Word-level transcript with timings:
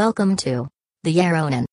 Welcome 0.00 0.34
to 0.34 0.66
the 1.00 1.12
Yaronen. 1.12 1.64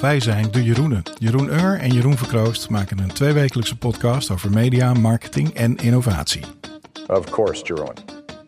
Wij 0.00 0.20
zijn 0.20 0.50
de 0.50 0.64
Jeroenen. 0.64 1.02
Jeroen 1.18 1.48
Ur 1.48 1.78
en 1.80 1.90
Jeroen 1.90 2.16
Verkroost 2.16 2.70
maken 2.70 2.98
een 2.98 3.12
tweewekelijkse 3.12 3.78
podcast 3.78 4.30
over 4.30 4.50
media, 4.50 4.92
marketing 4.92 5.54
en 5.54 5.76
innovatie. 5.76 6.44
Of 7.06 7.30
course, 7.30 7.64
Jerome. 7.64 7.94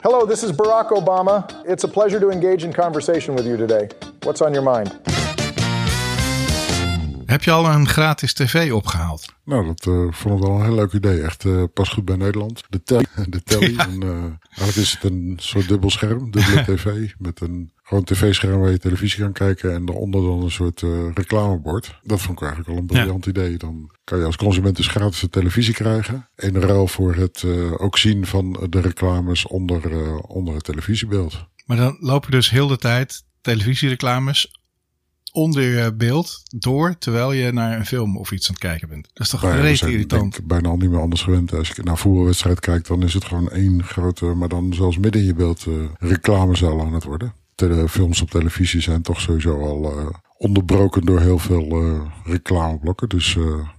Hello, 0.00 0.26
this 0.26 0.42
is 0.42 0.54
Barack 0.54 0.90
Obama. 0.90 1.46
It's 1.66 1.84
a 1.84 1.88
pleasure 1.88 2.20
to 2.20 2.30
engage 2.30 2.64
in 2.64 2.72
conversation 2.72 3.34
with 3.34 3.44
you 3.44 3.56
today. 3.56 3.88
What's 4.20 4.40
on 4.40 4.52
your 4.52 4.74
mind? 4.74 5.17
Heb 7.28 7.42
je 7.42 7.50
al 7.50 7.66
een 7.66 7.88
gratis 7.88 8.32
tv 8.32 8.72
opgehaald? 8.72 9.34
Nou, 9.44 9.66
dat 9.66 9.86
uh, 9.86 10.12
vond 10.12 10.40
ik 10.40 10.46
wel 10.46 10.56
een 10.56 10.64
heel 10.64 10.74
leuk 10.74 10.92
idee. 10.92 11.22
Echt 11.22 11.44
uh, 11.44 11.62
pas 11.74 11.88
goed 11.88 12.04
bij 12.04 12.16
Nederland. 12.16 12.62
De 12.68 12.82
telly. 12.82 13.06
De 13.28 13.42
telly. 13.42 13.72
Ja. 13.72 13.86
En, 13.86 14.04
uh, 14.04 14.12
eigenlijk 14.12 14.76
is 14.76 14.92
het 14.92 15.04
een 15.04 15.36
soort 15.40 15.68
dubbel 15.68 15.90
scherm, 15.90 16.30
dubbele 16.30 16.64
tv. 16.64 17.12
Met 17.18 17.40
een 17.40 17.72
gewoon 17.82 18.04
tv-scherm 18.04 18.60
waar 18.60 18.70
je 18.70 18.78
televisie 18.78 19.20
kan 19.20 19.32
kijken. 19.32 19.74
En 19.74 19.84
daaronder 19.84 20.22
dan 20.22 20.42
een 20.42 20.50
soort 20.50 20.82
reclamebord. 21.14 22.00
Dat 22.02 22.20
vond 22.20 22.40
ik 22.40 22.46
eigenlijk 22.46 22.70
al 22.70 22.76
een 22.76 22.86
briljant 22.86 23.24
ja. 23.24 23.30
idee. 23.30 23.56
Dan 23.56 23.90
kan 24.04 24.18
je 24.18 24.24
als 24.24 24.36
consument 24.36 24.76
dus 24.76 24.86
gratis 24.86 25.20
de 25.20 25.28
televisie 25.28 25.74
krijgen. 25.74 26.28
In 26.36 26.56
ruil 26.56 26.86
voor 26.86 27.14
het 27.14 27.44
ook 27.76 27.98
zien 27.98 28.26
van 28.26 28.66
de 28.70 28.80
reclames 28.80 29.46
onder, 29.46 30.16
onder 30.20 30.54
het 30.54 30.64
televisiebeeld. 30.64 31.46
Maar 31.66 31.76
dan 31.76 31.96
loop 32.00 32.24
je 32.24 32.30
dus 32.30 32.50
heel 32.50 32.68
de 32.68 32.78
tijd 32.78 33.22
televisiereclames 33.40 34.57
onder 35.38 35.62
je 35.62 35.94
beeld 35.94 36.42
door 36.56 36.98
terwijl 36.98 37.32
je 37.32 37.52
naar 37.52 37.78
een 37.78 37.86
film 37.86 38.16
of 38.16 38.30
iets 38.32 38.48
aan 38.48 38.54
het 38.54 38.64
kijken 38.64 38.88
bent. 38.88 39.08
Dat 39.12 39.26
is 39.26 39.28
toch 39.28 39.42
nou 39.42 39.60
reet 39.60 39.82
irritant? 39.82 40.38
Ik 40.38 40.46
bijna 40.46 40.68
al 40.68 40.76
niet 40.76 40.90
meer 40.90 41.00
anders 41.00 41.22
gewend. 41.22 41.54
Als 41.54 41.70
ik 41.70 41.76
naar 41.76 41.86
een 41.86 41.96
voetbalwedstrijd 41.98 42.60
kijk, 42.60 42.86
dan 42.86 43.02
is 43.02 43.14
het 43.14 43.24
gewoon 43.24 43.50
één 43.50 43.84
grote, 43.84 44.24
maar 44.24 44.48
dan 44.48 44.74
zelfs 44.74 44.98
midden 44.98 45.20
in 45.20 45.26
je 45.26 45.34
beeld 45.34 45.66
uh, 45.66 45.74
reclamezaal 45.98 46.80
aan 46.80 46.92
het 46.92 47.04
worden. 47.04 47.32
De 47.54 47.88
films 47.88 48.22
op 48.22 48.30
televisie 48.30 48.80
zijn 48.80 49.02
toch 49.02 49.20
sowieso 49.20 49.60
al 49.60 49.98
uh, 49.98 50.06
onderbroken 50.36 51.04
door 51.04 51.20
heel 51.20 51.38
veel 51.38 51.82
uh, 51.82 52.00
reclameblokken. 52.24 53.08
Dus 53.08 53.34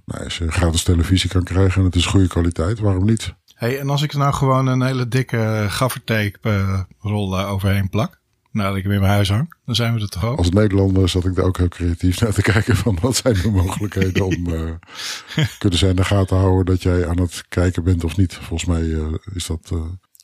nou, 0.05 0.23
als 0.23 0.37
je 0.37 0.51
gratis 0.51 0.83
televisie 0.83 1.29
kan 1.29 1.43
krijgen 1.43 1.79
en 1.79 1.85
het 1.85 1.95
is 1.95 2.05
goede 2.05 2.27
kwaliteit, 2.27 2.79
waarom 2.79 3.05
niet? 3.05 3.33
Hey, 3.55 3.79
en 3.79 3.89
als 3.89 4.01
ik 4.01 4.11
er 4.11 4.17
nou 4.17 4.33
gewoon 4.33 4.67
een 4.67 4.81
hele 4.81 5.07
dikke 5.07 5.65
gaffertape 5.69 6.85
rol 6.99 7.39
overheen 7.39 7.89
plak? 7.89 8.18
Nadat 8.51 8.75
ik 8.75 8.83
hem 8.83 8.91
in 8.91 8.99
mijn 8.99 9.11
huis 9.11 9.29
hang. 9.29 9.55
Dan 9.65 9.75
zijn 9.75 9.93
we 9.93 10.01
er 10.01 10.09
toch 10.09 10.25
ook. 10.25 10.37
Als 10.37 10.49
Nederlander 10.49 11.09
zat 11.09 11.25
ik 11.25 11.35
daar 11.35 11.45
ook 11.45 11.57
heel 11.57 11.67
creatief 11.67 12.21
naar 12.21 12.33
te 12.33 12.41
kijken 12.51 12.75
van 12.75 12.97
wat 13.01 13.15
zijn 13.15 13.33
de 13.33 13.51
mogelijkheden 13.51 14.25
om 14.25 14.47
uh, 14.47 14.71
kunnen 15.59 15.79
zij 15.79 15.89
in 15.89 15.95
de 15.95 16.03
gaten 16.03 16.37
houden 16.37 16.65
dat 16.65 16.83
jij 16.83 17.07
aan 17.07 17.19
het 17.19 17.45
kijken 17.49 17.83
bent 17.83 18.03
of 18.03 18.17
niet. 18.17 18.33
Volgens 18.33 18.65
mij 18.65 18.81
uh, 18.81 19.13
is 19.33 19.45
dat 19.45 19.71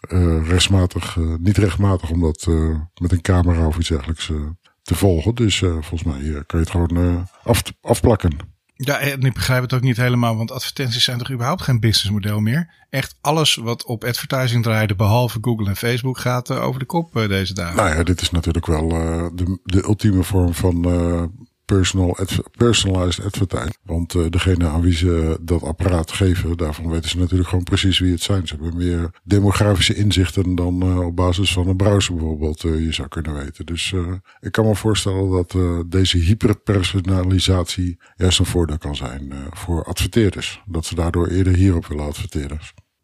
uh, 0.10 0.48
rechtsmatig, 0.48 1.18
niet 1.40 1.58
rechtmatig 1.58 2.10
om 2.10 2.22
dat 2.22 2.48
met 3.02 3.12
een 3.12 3.22
camera 3.22 3.68
of 3.68 3.78
iets 3.78 3.90
dergelijks 3.90 4.32
te 4.82 4.96
volgen. 4.96 5.36
Dus 5.36 5.58
volgens 5.58 6.04
mij 6.04 6.20
kan 6.20 6.60
je 6.60 6.66
het 6.66 6.70
gewoon 6.70 7.28
af, 7.44 7.64
afplakken. 7.82 8.55
Ja, 8.78 9.00
en 9.00 9.22
ik 9.22 9.34
begrijp 9.34 9.62
het 9.62 9.74
ook 9.74 9.82
niet 9.82 9.98
helemaal, 9.98 10.38
want 10.38 10.52
advertenties 10.52 11.04
zijn 11.04 11.18
toch 11.18 11.32
überhaupt 11.32 11.62
geen 11.62 11.80
businessmodel 11.80 12.40
meer? 12.40 12.74
Echt 12.90 13.16
alles 13.22 13.56
wat 13.56 13.86
op 13.86 14.04
advertising 14.04 14.64
draaide, 14.64 14.96
behalve 14.96 15.38
Google 15.42 15.68
en 15.68 15.76
Facebook, 15.76 16.18
gaat 16.18 16.50
uh, 16.50 16.64
over 16.64 16.80
de 16.80 16.86
kop 16.86 17.16
uh, 17.18 17.28
deze 17.28 17.54
dagen. 17.54 17.76
Nou 17.76 17.96
ja, 17.96 18.04
dit 18.04 18.22
is 18.22 18.32
natuurlijk 18.32 18.66
wel 18.66 18.92
uh, 18.92 19.28
de, 19.34 19.60
de 19.64 19.84
ultieme 19.84 20.24
vorm 20.24 20.54
van 20.54 20.82
personal 21.66 22.18
personalized 22.58 23.26
advertising. 23.26 23.78
Want 23.84 24.14
uh, 24.14 24.26
degene 24.30 24.68
aan 24.68 24.82
wie 24.82 24.96
ze 24.96 25.38
dat 25.42 25.64
apparaat 25.64 26.12
geven, 26.12 26.58
daarvan 26.58 26.90
weten 26.90 27.10
ze 27.10 27.18
natuurlijk 27.18 27.50
gewoon 27.50 27.64
precies 27.64 28.00
wie 28.00 28.12
het 28.12 28.22
zijn. 28.22 28.48
Ze 28.48 28.56
hebben 28.56 28.78
meer 28.78 29.10
demografische 29.24 29.96
inzichten 29.96 30.56
dan 30.56 30.84
uh, 30.84 31.06
op 31.06 31.16
basis 31.16 31.54
van 31.54 31.68
een 31.68 31.76
browser 31.76 32.16
bijvoorbeeld 32.16 32.64
uh, 32.64 32.86
je 32.86 32.94
zou 32.94 33.08
kunnen 33.08 33.34
weten. 33.34 33.66
Dus 33.66 33.94
ik 34.40 34.52
kan 34.52 34.66
me 34.66 34.76
voorstellen 34.76 35.30
dat 35.30 35.56
deze 35.92 36.18
hyperpersonalisatie 36.18 38.00
juist 38.16 38.40
een 38.40 38.46
voordeel 38.46 38.78
kan 38.78 38.96
zijn 38.96 39.34
voor 39.52 39.84
adverteerders. 39.84 40.62
Dat 40.66 40.86
ze 40.86 40.96
daardoor 40.96 41.28
eerder 41.28 41.54
hierop 41.54 41.88
willen 41.88 42.06
adverteren. 42.06 42.60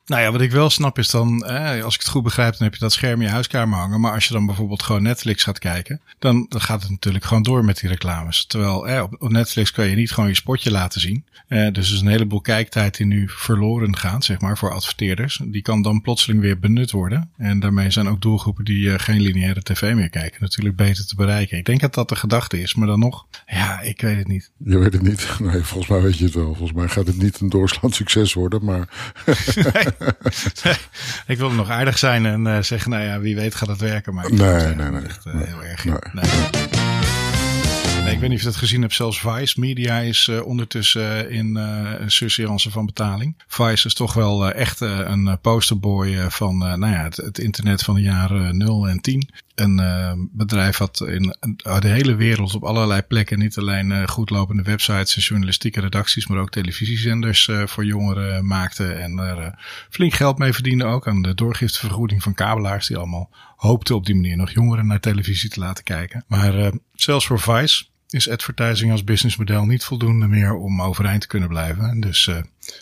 Nou 0.05 0.21
ja, 0.21 0.31
wat 0.31 0.41
ik 0.41 0.51
wel 0.51 0.69
snap 0.69 0.97
is 0.97 1.09
dan, 1.09 1.45
eh, 1.45 1.83
als 1.83 1.93
ik 1.93 1.99
het 1.99 2.09
goed 2.09 2.23
begrijp, 2.23 2.51
dan 2.51 2.63
heb 2.63 2.73
je 2.73 2.79
dat 2.79 2.93
scherm 2.93 3.19
in 3.19 3.25
je 3.25 3.33
huiskamer 3.33 3.79
hangen. 3.79 3.99
Maar 3.99 4.13
als 4.13 4.27
je 4.27 4.33
dan 4.33 4.45
bijvoorbeeld 4.45 4.83
gewoon 4.83 5.03
Netflix 5.03 5.43
gaat 5.43 5.59
kijken, 5.59 6.01
dan, 6.19 6.45
dan 6.49 6.61
gaat 6.61 6.81
het 6.81 6.91
natuurlijk 6.91 7.23
gewoon 7.23 7.43
door 7.43 7.65
met 7.65 7.79
die 7.79 7.89
reclames. 7.89 8.45
Terwijl 8.45 8.87
eh, 8.87 9.01
op, 9.01 9.15
op, 9.19 9.29
Netflix 9.29 9.71
kan 9.71 9.87
je 9.87 9.95
niet 9.95 10.11
gewoon 10.11 10.29
je 10.29 10.35
spotje 10.35 10.71
laten 10.71 11.01
zien. 11.01 11.25
Eh, 11.47 11.71
dus 11.71 11.87
er 11.87 11.95
is 11.95 12.01
een 12.01 12.07
heleboel 12.07 12.41
kijktijd 12.41 12.97
die 12.97 13.05
nu 13.05 13.29
verloren 13.29 13.97
gaat, 13.97 14.25
zeg 14.25 14.41
maar, 14.41 14.57
voor 14.57 14.73
adverteerders. 14.73 15.41
Die 15.45 15.61
kan 15.61 15.81
dan 15.81 16.01
plotseling 16.01 16.41
weer 16.41 16.59
benut 16.59 16.91
worden. 16.91 17.29
En 17.37 17.59
daarmee 17.59 17.91
zijn 17.91 18.07
ook 18.07 18.21
doelgroepen 18.21 18.65
die 18.65 18.85
uh, 18.85 18.93
geen 18.97 19.21
lineaire 19.21 19.61
tv 19.61 19.93
meer 19.93 20.09
kijken 20.09 20.41
natuurlijk 20.41 20.75
beter 20.75 21.05
te 21.05 21.15
bereiken. 21.15 21.57
Ik 21.57 21.65
denk 21.65 21.79
dat 21.81 21.93
dat 21.93 22.09
de 22.09 22.15
gedachte 22.15 22.61
is, 22.61 22.75
maar 22.75 22.87
dan 22.87 22.99
nog, 22.99 23.25
ja, 23.45 23.81
ik 23.81 24.01
weet 24.01 24.17
het 24.17 24.27
niet. 24.27 24.51
Je 24.57 24.77
weet 24.77 24.93
het 24.93 25.01
niet. 25.01 25.29
Nee, 25.39 25.61
volgens 25.63 25.89
mij 25.89 26.01
weet 26.01 26.17
je 26.17 26.23
het 26.23 26.33
wel. 26.33 26.45
Volgens 26.45 26.73
mij 26.73 26.87
gaat 26.87 27.07
het 27.07 27.17
niet 27.17 27.39
een 27.39 27.49
doorslaand 27.49 27.95
succes 27.95 28.33
worden, 28.33 28.65
maar... 28.65 28.89
nee. 29.73 29.90
ik 31.27 31.37
wilde 31.37 31.55
nog 31.55 31.69
aardig 31.69 31.97
zijn 31.97 32.25
en 32.25 32.45
uh, 32.45 32.61
zeggen, 32.61 32.91
nou 32.91 33.03
ja, 33.03 33.19
wie 33.19 33.35
weet 33.35 33.55
gaat 33.55 33.69
het 33.69 33.79
werken. 33.79 34.13
Maar 34.13 34.31
nee, 34.33 34.75
nee, 34.75 34.89
nee. 34.89 35.01
Echt 35.03 35.25
nee. 35.25 35.45
heel 35.45 35.63
erg. 35.63 35.85
Nee. 35.85 36.80
Ik 38.11 38.19
weet 38.19 38.29
niet 38.29 38.37
of 38.37 38.43
je 38.43 38.51
dat 38.51 38.59
gezien 38.59 38.81
hebt. 38.81 38.93
Zelfs 38.93 39.19
Vice 39.19 39.59
Media 39.59 39.99
is 39.99 40.27
uh, 40.27 40.45
ondertussen 40.45 41.29
in 41.29 41.57
uh, 41.57 41.91
een 41.99 42.11
surseance 42.11 42.71
van 42.71 42.85
betaling. 42.85 43.35
Vice 43.47 43.87
is 43.87 43.93
toch 43.93 44.13
wel 44.13 44.51
echt 44.51 44.79
een 44.79 45.37
posterboy 45.41 46.29
van 46.29 46.57
nou 46.57 46.87
ja, 46.87 47.03
het, 47.03 47.39
internet 47.39 47.83
van 47.83 47.95
de 47.95 48.01
jaren 48.01 48.57
0 48.57 48.87
en 48.87 49.01
10. 49.01 49.29
Een 49.55 50.29
bedrijf 50.31 50.77
wat 50.77 51.01
in 51.07 51.35
de 51.79 51.87
hele 51.87 52.15
wereld 52.15 52.55
op 52.55 52.63
allerlei 52.63 53.01
plekken 53.01 53.39
niet 53.39 53.57
alleen 53.57 54.07
goedlopende 54.07 54.63
websites 54.63 55.15
en 55.15 55.21
journalistieke 55.21 55.79
redacties, 55.79 56.27
maar 56.27 56.37
ook 56.37 56.51
televisiezenders 56.51 57.49
voor 57.65 57.85
jongeren 57.85 58.45
maakte. 58.47 58.91
En 58.91 59.17
er 59.19 59.55
flink 59.89 60.13
geld 60.13 60.37
mee 60.37 60.53
verdiende 60.53 60.85
ook 60.85 61.07
aan 61.07 61.21
de 61.21 61.33
doorgiftevergoeding 61.33 62.23
van 62.23 62.33
kabelaars 62.33 62.87
die 62.87 62.97
allemaal 62.97 63.29
hoopten 63.55 63.95
op 63.95 64.05
die 64.05 64.15
manier 64.15 64.37
nog 64.37 64.51
jongeren 64.51 64.87
naar 64.87 64.99
televisie 64.99 65.49
te 65.49 65.59
laten 65.59 65.83
kijken. 65.83 66.23
Maar 66.27 66.71
zelfs 66.93 67.25
voor 67.25 67.39
Vice 67.39 67.89
is 68.13 68.29
advertising 68.29 68.91
als 68.91 69.03
businessmodel 69.03 69.65
niet 69.65 69.83
voldoende 69.83 70.27
meer 70.27 70.55
om 70.55 70.81
overeind 70.81 71.21
te 71.21 71.27
kunnen 71.27 71.49
blijven. 71.49 71.99
Dus 71.99 72.27
uh, 72.27 72.37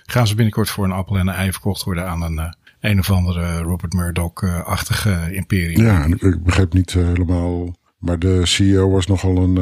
gaan 0.06 0.28
ze 0.28 0.36
binnenkort 0.36 0.70
voor 0.70 0.86
een 0.86 0.92
appel 0.92 1.18
en 1.18 1.28
een 1.28 1.34
ei 1.34 1.52
verkocht 1.52 1.84
worden 1.84 2.08
aan 2.08 2.22
een 2.22 2.38
uh, 2.38 2.52
een 2.80 3.00
of 3.00 3.12
andere 3.12 3.58
Robert 3.58 3.94
Murdoch-achtige 3.94 5.34
imperium. 5.34 5.82
Ja, 5.82 6.06
ik 6.06 6.44
begrijp 6.44 6.74
niet 6.74 6.94
uh, 6.94 7.06
helemaal. 7.06 7.78
Maar 7.98 8.20
de 8.20 8.46
CEO 8.46 8.90
was 8.90 9.08
nogal 9.08 9.38
een, 9.38 9.56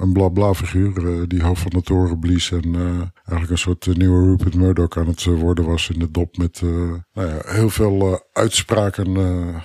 een 0.00 0.12
bla-bla 0.12 0.54
figuur. 0.54 1.28
die 1.28 1.42
hoofd 1.42 1.62
van 1.62 1.70
de 1.70 1.82
toren 1.82 2.18
blies 2.18 2.50
en 2.50 2.74
eigenlijk 3.14 3.50
een 3.50 3.58
soort 3.58 3.96
nieuwe 3.96 4.24
Rupert 4.24 4.54
Murdoch 4.54 4.96
aan 4.96 5.06
het 5.06 5.24
worden 5.24 5.64
was 5.64 5.90
in 5.90 5.98
de 5.98 6.10
dop 6.10 6.36
met 6.36 6.60
nou 6.62 7.28
ja, 7.28 7.40
heel 7.44 7.70
veel 7.70 8.24
uitspraken, 8.32 9.16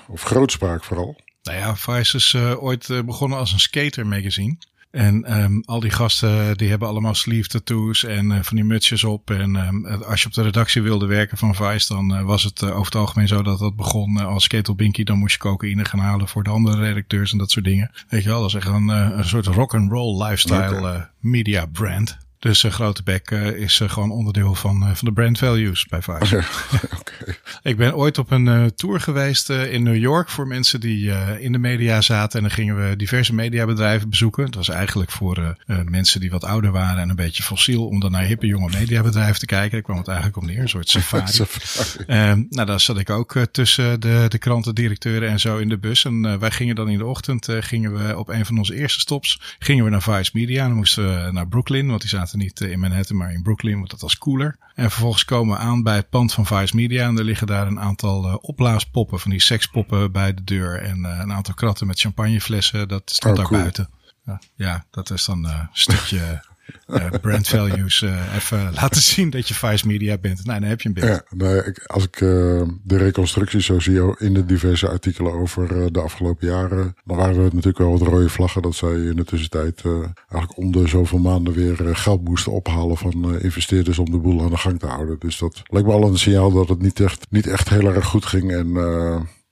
of 0.08 0.22
grootspraak 0.22 0.84
vooral. 0.84 1.20
Nou 1.44 1.58
ja, 1.58 1.76
Vice 1.76 2.18
is 2.18 2.36
ooit 2.36 3.06
begonnen 3.06 3.38
als 3.38 3.54
een 3.54 3.60
skater 3.60 4.08
magazine. 4.08 4.58
En 4.92 5.42
um, 5.42 5.64
al 5.66 5.80
die 5.80 5.92
gasten 5.92 6.58
die 6.58 6.70
hebben 6.70 6.88
allemaal 6.88 7.16
sleeve 7.16 7.48
tattoos 7.48 8.04
en 8.04 8.32
uh, 8.32 8.38
van 8.42 8.56
die 8.56 8.66
mutsjes 8.66 9.04
op. 9.04 9.32
En 9.32 9.56
um, 9.56 9.86
als 9.86 10.22
je 10.22 10.28
op 10.28 10.34
de 10.34 10.42
redactie 10.42 10.82
wilde 10.82 11.06
werken 11.06 11.38
van 11.38 11.56
Vice, 11.56 11.94
dan 11.94 12.14
uh, 12.14 12.22
was 12.22 12.44
het 12.44 12.62
uh, 12.62 12.70
over 12.70 12.86
het 12.86 12.96
algemeen 12.96 13.28
zo 13.28 13.42
dat 13.42 13.60
dat 13.60 13.76
begon 13.76 14.18
als 14.18 14.48
ketelbinky. 14.48 15.04
Dan 15.04 15.18
moest 15.18 15.34
je 15.34 15.40
cocaïne 15.40 15.86
gaan 15.86 16.00
halen 16.00 16.28
voor 16.28 16.44
de 16.44 16.50
andere 16.50 16.82
redacteurs 16.82 17.32
en 17.32 17.38
dat 17.38 17.52
soort 17.52 17.66
dingen. 17.66 17.92
Weet 18.08 18.24
je 18.24 18.30
wel, 18.30 18.40
dat 18.40 18.50
is 18.50 18.56
echt 18.56 18.68
een, 18.68 18.88
een 18.88 19.26
soort 19.26 19.46
rock 19.46 19.74
and 19.74 19.92
roll 19.92 20.24
lifestyle 20.24 21.10
media 21.20 21.66
brand. 21.66 22.29
Dus 22.40 22.64
uh, 22.64 22.72
grote 22.72 23.04
bek 23.04 23.32
uh, 23.32 23.48
is 23.48 23.80
uh, 23.80 23.90
gewoon 23.90 24.12
onderdeel 24.12 24.56
van, 24.56 24.96
van 24.96 25.08
de 25.08 25.14
brand 25.14 25.38
values 25.38 25.86
bij 25.86 26.02
Vice. 26.02 26.38
okay. 27.00 27.38
Ik 27.64 27.78
ben 27.78 27.96
ooit 27.96 28.18
op 28.18 28.32
een 28.32 28.72
tour 28.76 29.00
geweest 29.00 29.50
in 29.50 29.84
New 29.84 29.96
York 29.96 30.30
voor 30.30 30.48
mensen 30.48 30.80
die 30.80 31.12
in 31.40 31.52
de 31.52 31.58
media 31.58 32.02
zaten. 32.02 32.40
En 32.40 32.46
dan 32.46 32.56
gingen 32.56 32.90
we 32.90 32.96
diverse 32.96 33.34
mediabedrijven 33.34 34.10
bezoeken. 34.10 34.46
Dat 34.46 34.56
was 34.56 34.70
eigenlijk 34.70 35.12
voor 35.12 35.56
mensen 35.86 36.20
die 36.20 36.32
wat 36.32 36.44
ouder 36.44 36.72
waren 36.72 37.02
en 37.02 37.10
een 37.10 37.16
beetje 37.16 37.44
fossiel. 37.44 37.88
Om 37.88 38.00
dan 38.00 38.12
naar 38.12 38.24
hippe 38.24 38.46
jonge 38.46 38.70
mediabedrijven 38.70 39.40
te 39.40 39.46
kijken. 39.46 39.72
Daar 39.72 39.82
kwam 39.82 39.98
het 39.98 40.08
eigenlijk 40.08 40.38
om 40.38 40.46
neer. 40.46 40.60
Een 40.60 40.70
soort 40.70 40.90
safari. 41.00 41.28
safari. 41.28 42.46
nou, 42.50 42.66
daar 42.66 42.80
zat 42.80 43.00
ik 43.00 43.10
ook 43.10 43.36
tussen 43.52 44.00
de, 44.00 44.26
de 44.28 44.38
krantendirecteuren 44.38 45.30
en 45.30 45.40
zo 45.40 45.58
in 45.58 45.70
de 45.70 45.78
bus. 45.78 46.06
En 46.06 46.40
wij 46.40 46.52
gingen 46.52 46.76
dan 46.76 46.90
in 46.90 46.98
de 46.98 47.06
ochtend, 47.06 47.48
gingen 47.60 47.94
we 47.94 48.18
op 48.18 48.30
een 48.30 48.46
van 48.46 48.58
onze 48.58 48.76
eerste 48.76 49.00
stops, 49.00 49.42
gingen 49.60 49.84
we 49.84 49.90
naar 49.90 50.02
Vice 50.02 50.32
Media. 50.34 50.68
Dan 50.68 50.76
moesten 50.76 51.26
we 51.26 51.32
naar 51.32 51.48
Brooklyn, 51.48 51.88
want 51.88 52.02
die 52.02 52.10
zaten 52.10 52.29
niet 52.38 52.60
in 52.60 52.80
Manhattan, 52.80 53.18
maar 53.18 53.34
in 53.34 53.42
Brooklyn, 53.42 53.78
want 53.78 53.90
dat 53.90 54.02
was 54.02 54.18
cooler. 54.18 54.58
En 54.76 54.92
vervolgens 54.92 55.26
komen 55.26 55.58
we 55.58 55.62
aan 55.62 55.84
bij 55.84 55.96
het 55.96 56.10
pand 56.10 56.34
van 56.34 56.46
Vice 56.46 56.76
Media. 56.76 57.08
En 57.08 57.18
er 57.18 57.24
liggen 57.24 57.48
daar 57.48 57.68
een 57.68 57.80
aantal 57.80 58.26
uh, 58.26 58.36
opblaaspoppen, 58.42 59.20
van 59.20 59.32
die 59.32 59.42
sekspoppen 59.42 60.12
bij 60.12 60.34
de 60.34 60.44
deur. 60.44 60.82
En 60.82 61.00
uh, 61.00 61.20
een 61.20 61.34
aantal 61.34 61.54
kratten 61.54 61.88
met 61.88 62.00
champagneflessen. 62.00 62.88
Dat 62.88 63.02
stond 63.06 63.34
oh, 63.34 63.40
daar 63.40 63.50
cool. 63.50 63.62
buiten. 63.62 63.90
Ja, 64.56 64.86
dat 64.92 65.10
is 65.10 65.26
dan 65.26 65.46
een 65.46 65.70
stukje 65.72 66.44
uh, 66.88 67.06
brand 67.22 67.48
values 67.48 68.02
uh, 68.02 68.36
even 68.36 68.74
laten 68.82 69.02
zien 69.02 69.30
dat 69.30 69.48
je 69.48 69.54
Vice 69.54 69.88
Media 69.88 70.18
bent. 70.18 70.46
Nou, 70.46 70.60
dan 70.60 70.70
heb 70.70 70.82
je 70.82 70.88
een 70.88 70.94
beeld. 70.94 71.24
Ja, 71.38 71.74
als 71.86 72.04
ik 72.04 72.22
uh, 72.22 72.62
de 72.84 72.98
reconstructie 72.98 73.62
zo 73.62 73.80
zie 73.80 74.18
in 74.18 74.34
de 74.34 74.46
diverse 74.46 74.90
artikelen 74.90 75.34
over 75.34 75.92
de 75.94 76.02
afgelopen 76.02 76.48
jaren, 76.48 76.96
dan 77.06 77.18
waren 77.18 77.36
er 77.36 77.44
natuurlijk 77.44 77.78
wel 77.78 77.98
wat 77.98 78.08
rode 78.08 78.30
vlaggen 78.30 78.62
dat 78.62 78.76
zij 78.76 78.94
in 78.94 79.16
de 79.16 79.24
tussentijd 79.24 79.82
eigenlijk 79.84 80.58
om 80.58 80.72
de 80.72 80.88
zoveel 80.88 81.20
maanden 81.20 81.54
weer 81.54 81.96
geld 81.96 82.24
moesten 82.24 82.52
ophalen 82.52 82.98
van 82.98 83.40
investeerders 83.40 84.00
om 84.00 84.12
de 84.12 84.18
boel 84.18 84.42
aan 84.42 84.50
de 84.50 84.58
gang 84.58 84.80
te 84.80 84.86
houden. 84.86 85.16
Dus 85.20 85.38
dat 85.38 85.62
lijkt 85.66 85.88
me 85.88 85.94
al 85.94 86.04
een 86.04 86.18
signaal 86.18 86.52
dat 86.52 86.70
het 86.70 86.82
niet 86.82 87.00
echt, 87.00 87.28
niet 87.30 87.48
echt 87.48 87.70
heel 87.70 87.94
erg 87.94 88.06
goed 88.06 88.26
ging 88.26 88.52
en 88.52 88.78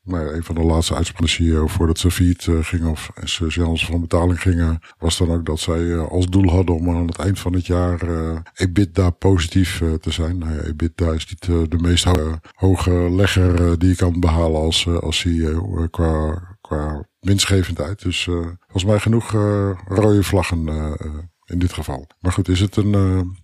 nou, 0.07 0.33
een 0.33 0.43
van 0.43 0.55
de 0.55 0.61
laatste 0.61 0.95
uitspraken 0.95 1.29
CEO 1.29 1.67
voordat 1.67 1.99
ze 1.99 2.11
failliet 2.11 2.45
uh, 2.45 2.63
ging 2.63 2.85
of 2.85 3.11
zelfs 3.47 3.85
van 3.85 4.01
betaling 4.01 4.41
gingen, 4.41 4.79
was 4.97 5.17
dan 5.17 5.31
ook 5.31 5.45
dat 5.45 5.59
zij 5.59 5.79
uh, 5.79 6.07
als 6.07 6.27
doel 6.27 6.49
hadden 6.49 6.75
om 6.75 6.89
aan 6.89 7.07
het 7.07 7.17
eind 7.17 7.39
van 7.39 7.53
het 7.53 7.65
jaar 7.65 8.09
uh, 8.09 8.37
EBITDA 8.53 9.09
positief 9.09 9.81
te 10.01 10.11
zijn. 10.11 10.37
Nou 10.37 10.53
ja, 10.53 10.61
EBITDA 10.61 11.11
is 11.11 11.27
niet 11.27 11.71
de 11.71 11.77
meest 11.77 12.03
ho 12.03 12.39
hoge 12.53 12.91
legger 12.91 13.79
die 13.79 13.89
je 13.89 13.95
kan 13.95 14.19
behalen 14.19 14.61
als, 14.61 14.87
als 14.87 15.19
CEO 15.19 15.87
qua, 15.91 16.41
qua 16.61 17.07
winstgevendheid. 17.19 18.01
Dus 18.01 18.23
volgens 18.23 18.85
mij 18.85 18.99
genoeg 18.99 19.31
rode 19.87 20.23
vlaggen 20.23 20.67
in 21.45 21.59
dit 21.59 21.73
geval. 21.73 22.07
Maar 22.19 22.31
goed, 22.31 22.47
is 22.47 22.59
het 22.59 22.75
een 22.75 23.37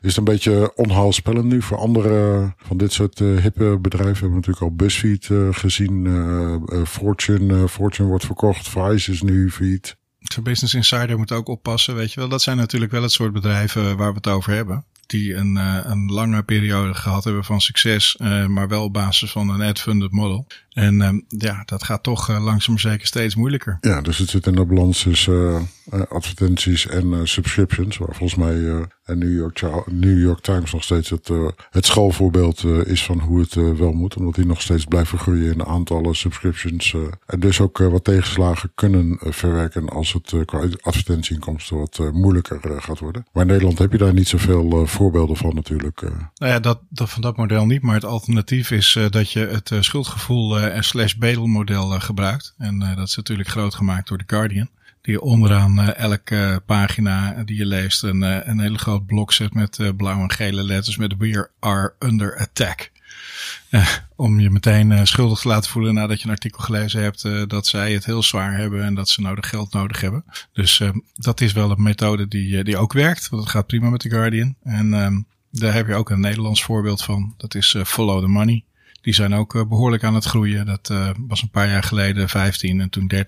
is 0.00 0.08
het 0.08 0.16
een 0.16 0.24
beetje 0.24 0.72
onhaalspellend 0.74 1.44
nu 1.44 1.62
voor 1.62 1.76
andere 1.78 2.52
van 2.56 2.76
dit 2.76 2.92
soort 2.92 3.20
uh, 3.20 3.40
hippe 3.40 3.78
bedrijven? 3.80 4.12
We 4.14 4.20
hebben 4.20 4.34
natuurlijk 4.34 4.64
al 4.64 4.74
BuzzFeed 4.74 5.28
uh, 5.28 5.48
gezien. 5.50 6.04
Uh, 6.04 6.84
Fortune, 6.84 7.68
Fortune 7.68 8.08
wordt 8.08 8.24
verkocht. 8.24 8.68
Vice 8.68 9.12
is 9.12 9.22
nu 9.22 9.50
feed. 9.50 9.96
Zo'n 10.18 10.44
Business 10.44 10.74
Insider 10.74 11.18
moet 11.18 11.32
ook 11.32 11.48
oppassen, 11.48 11.94
weet 11.94 12.12
je 12.12 12.20
wel. 12.20 12.28
Dat 12.28 12.42
zijn 12.42 12.56
natuurlijk 12.56 12.92
wel 12.92 13.02
het 13.02 13.12
soort 13.12 13.32
bedrijven 13.32 13.96
waar 13.96 14.10
we 14.10 14.16
het 14.16 14.26
over 14.26 14.52
hebben. 14.52 14.84
Die 15.06 15.34
een, 15.34 15.56
een 15.90 16.06
lange 16.12 16.42
periode 16.42 16.94
gehad 16.94 17.24
hebben 17.24 17.44
van 17.44 17.60
succes, 17.60 18.16
maar 18.48 18.68
wel 18.68 18.84
op 18.84 18.92
basis 18.92 19.30
van 19.30 19.48
een 19.48 19.62
ad-funded 19.62 20.10
model. 20.10 20.46
En 20.74 21.00
um, 21.00 21.24
ja, 21.28 21.62
dat 21.64 21.84
gaat 21.84 22.02
toch 22.02 22.30
uh, 22.30 22.44
langzaam 22.44 22.78
zeker 22.78 23.06
steeds 23.06 23.34
moeilijker. 23.34 23.78
Ja, 23.80 24.00
dus 24.00 24.18
het 24.18 24.28
zit 24.28 24.46
in 24.46 24.54
de 24.54 24.64
balans 24.64 25.02
tussen 25.02 25.68
uh, 25.92 26.00
advertenties 26.08 26.86
en 26.86 27.06
uh, 27.06 27.20
subscriptions. 27.24 27.96
Waar 27.96 28.14
volgens 28.14 28.34
mij 28.34 28.86
en 29.04 29.18
New 29.18 29.36
York, 29.36 29.62
New 29.86 30.20
York 30.20 30.40
Times 30.40 30.72
nog 30.72 30.82
steeds 30.82 31.10
het, 31.10 31.30
het 31.70 31.86
schoolvoorbeeld 31.86 32.64
is 32.64 33.04
van 33.04 33.18
hoe 33.18 33.40
het 33.40 33.54
wel 33.54 33.92
moet. 33.92 34.16
Omdat 34.16 34.34
die 34.34 34.46
nog 34.46 34.60
steeds 34.60 34.84
blijven 34.84 35.18
groeien 35.18 35.52
in 35.52 35.64
aantallen 35.64 36.14
subscriptions. 36.14 36.94
en 37.26 37.40
dus 37.40 37.60
ook 37.60 37.78
wat 37.78 38.04
tegenslagen 38.04 38.72
kunnen 38.74 39.18
verwerken 39.20 39.88
als 39.88 40.12
het 40.12 40.34
qua 40.44 40.68
advertentieinkomsten 40.80 41.76
wat 41.76 42.00
moeilijker 42.12 42.82
gaat 42.82 42.98
worden. 42.98 43.26
Maar 43.32 43.42
in 43.42 43.48
Nederland 43.48 43.78
heb 43.78 43.92
je 43.92 43.98
daar 43.98 44.14
niet 44.14 44.28
zoveel 44.28 44.86
voorbeelden 44.86 45.36
van 45.36 45.54
natuurlijk. 45.54 46.00
Nou 46.00 46.52
ja, 46.52 46.60
dat, 46.60 46.80
dat, 46.88 47.10
van 47.10 47.22
dat 47.22 47.36
model 47.36 47.66
niet. 47.66 47.82
Maar 47.82 47.94
het 47.94 48.04
alternatief 48.04 48.70
is 48.70 48.98
dat 49.10 49.30
je 49.30 49.46
het 49.46 49.84
schuldgevoel 49.84 50.63
slash 50.78 51.14
bedelmodel 51.14 51.94
uh, 51.94 52.00
gebruikt. 52.00 52.54
En 52.58 52.82
uh, 52.82 52.96
dat 52.96 53.08
is 53.08 53.16
natuurlijk 53.16 53.48
groot 53.48 53.74
gemaakt 53.74 54.08
door 54.08 54.18
The 54.18 54.24
Guardian. 54.26 54.68
Die 55.02 55.20
onderaan 55.20 55.92
elke 55.92 56.62
pagina 56.66 57.44
die 57.44 57.56
je 57.56 57.66
leest 57.66 58.02
een, 58.02 58.22
een 58.22 58.60
hele 58.60 58.78
groot 58.78 59.06
blok 59.06 59.32
zet 59.32 59.54
met 59.54 59.92
blauwe 59.96 60.22
en 60.22 60.30
gele 60.30 60.62
letters 60.62 60.96
met 60.96 61.14
We 61.18 61.48
are 61.60 61.94
under 61.98 62.38
attack. 62.38 62.92
om 64.16 64.40
je 64.40 64.50
meteen 64.50 65.06
schuldig 65.06 65.40
te 65.40 65.48
laten 65.48 65.70
voelen 65.70 65.94
nadat 65.94 66.18
je 66.18 66.24
een 66.24 66.32
artikel 66.32 66.62
gelezen 66.62 67.02
hebt 67.02 67.48
dat 67.48 67.66
zij 67.66 67.92
het 67.92 68.04
heel 68.04 68.22
zwaar 68.22 68.56
hebben 68.56 68.84
en 68.84 68.94
dat 68.94 69.08
ze 69.08 69.20
nodig 69.20 69.48
geld 69.48 69.72
nodig 69.72 70.00
hebben. 70.00 70.24
Dus 70.52 70.82
dat 71.14 71.40
is 71.40 71.52
wel 71.52 71.70
een 71.70 71.82
methode 71.82 72.28
die, 72.28 72.64
die 72.64 72.76
ook 72.76 72.92
werkt, 72.92 73.28
want 73.28 73.42
het 73.42 73.52
gaat 73.52 73.66
prima 73.66 73.88
met 73.88 74.00
The 74.00 74.10
Guardian. 74.10 74.54
En 74.62 74.92
um, 74.92 75.26
daar 75.50 75.74
heb 75.74 75.86
je 75.86 75.94
ook 75.94 76.10
een 76.10 76.20
Nederlands 76.20 76.62
voorbeeld 76.64 77.02
van. 77.02 77.34
Dat 77.36 77.54
is 77.54 77.76
Follow 77.84 78.20
the 78.20 78.28
Money. 78.28 78.64
Die 79.04 79.14
zijn 79.14 79.34
ook 79.34 79.54
uh, 79.54 79.64
behoorlijk 79.64 80.04
aan 80.04 80.14
het 80.14 80.24
groeien. 80.24 80.66
Dat 80.66 80.88
uh, 80.92 81.10
was 81.26 81.42
een 81.42 81.50
paar 81.50 81.68
jaar 81.68 81.82
geleden 81.82 82.28
15 82.28 82.80
en 82.80 82.90
toen 82.90 83.10
30.000. 83.14 83.20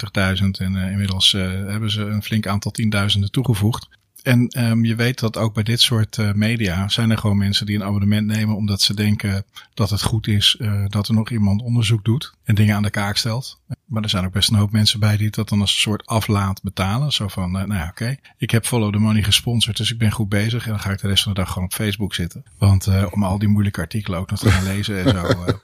En 0.58 0.74
uh, 0.74 0.90
inmiddels 0.90 1.32
hebben 1.32 1.90
ze 1.90 2.02
een 2.02 2.22
flink 2.22 2.46
aantal 2.46 2.70
tienduizenden 2.70 3.30
toegevoegd. 3.30 3.88
En 4.26 4.58
um, 4.58 4.84
je 4.84 4.94
weet 4.94 5.18
dat 5.18 5.36
ook 5.36 5.54
bij 5.54 5.62
dit 5.62 5.80
soort 5.80 6.16
uh, 6.16 6.32
media 6.32 6.88
zijn 6.88 7.10
er 7.10 7.18
gewoon 7.18 7.36
mensen 7.36 7.66
die 7.66 7.76
een 7.76 7.84
abonnement 7.84 8.26
nemen 8.26 8.56
omdat 8.56 8.80
ze 8.80 8.94
denken 8.94 9.44
dat 9.74 9.90
het 9.90 10.02
goed 10.02 10.26
is 10.26 10.56
uh, 10.60 10.84
dat 10.88 11.08
er 11.08 11.14
nog 11.14 11.30
iemand 11.30 11.62
onderzoek 11.62 12.04
doet 12.04 12.34
en 12.44 12.54
dingen 12.54 12.76
aan 12.76 12.82
de 12.82 12.90
kaak 12.90 13.16
stelt. 13.16 13.60
Maar 13.84 14.02
er 14.02 14.08
zijn 14.08 14.24
ook 14.24 14.32
best 14.32 14.50
een 14.50 14.56
hoop 14.56 14.70
mensen 14.72 15.00
bij 15.00 15.16
die 15.16 15.30
dat 15.30 15.48
dan 15.48 15.60
als 15.60 15.70
een 15.70 15.80
soort 15.80 16.06
aflaat 16.06 16.62
betalen. 16.62 17.12
Zo 17.12 17.28
van, 17.28 17.56
uh, 17.56 17.62
nou 17.62 17.74
ja, 17.74 17.88
oké, 17.88 18.02
okay. 18.02 18.20
ik 18.36 18.50
heb 18.50 18.66
Follow 18.66 18.92
the 18.92 18.98
Money 18.98 19.22
gesponsord, 19.22 19.76
dus 19.76 19.92
ik 19.92 19.98
ben 19.98 20.10
goed 20.10 20.28
bezig. 20.28 20.64
En 20.64 20.70
dan 20.70 20.80
ga 20.80 20.90
ik 20.90 21.00
de 21.00 21.08
rest 21.08 21.22
van 21.22 21.32
de 21.32 21.38
dag 21.38 21.48
gewoon 21.48 21.68
op 21.68 21.74
Facebook 21.74 22.14
zitten. 22.14 22.44
Want 22.58 22.88
om 23.10 23.24
al 23.24 23.38
die 23.38 23.48
moeilijke 23.48 23.80
artikelen 23.80 24.18
ook 24.18 24.30
nog 24.30 24.38
te 24.38 24.50
gaan 24.50 24.64
lezen 24.64 25.04
en 25.04 25.10
zo. 25.10 25.60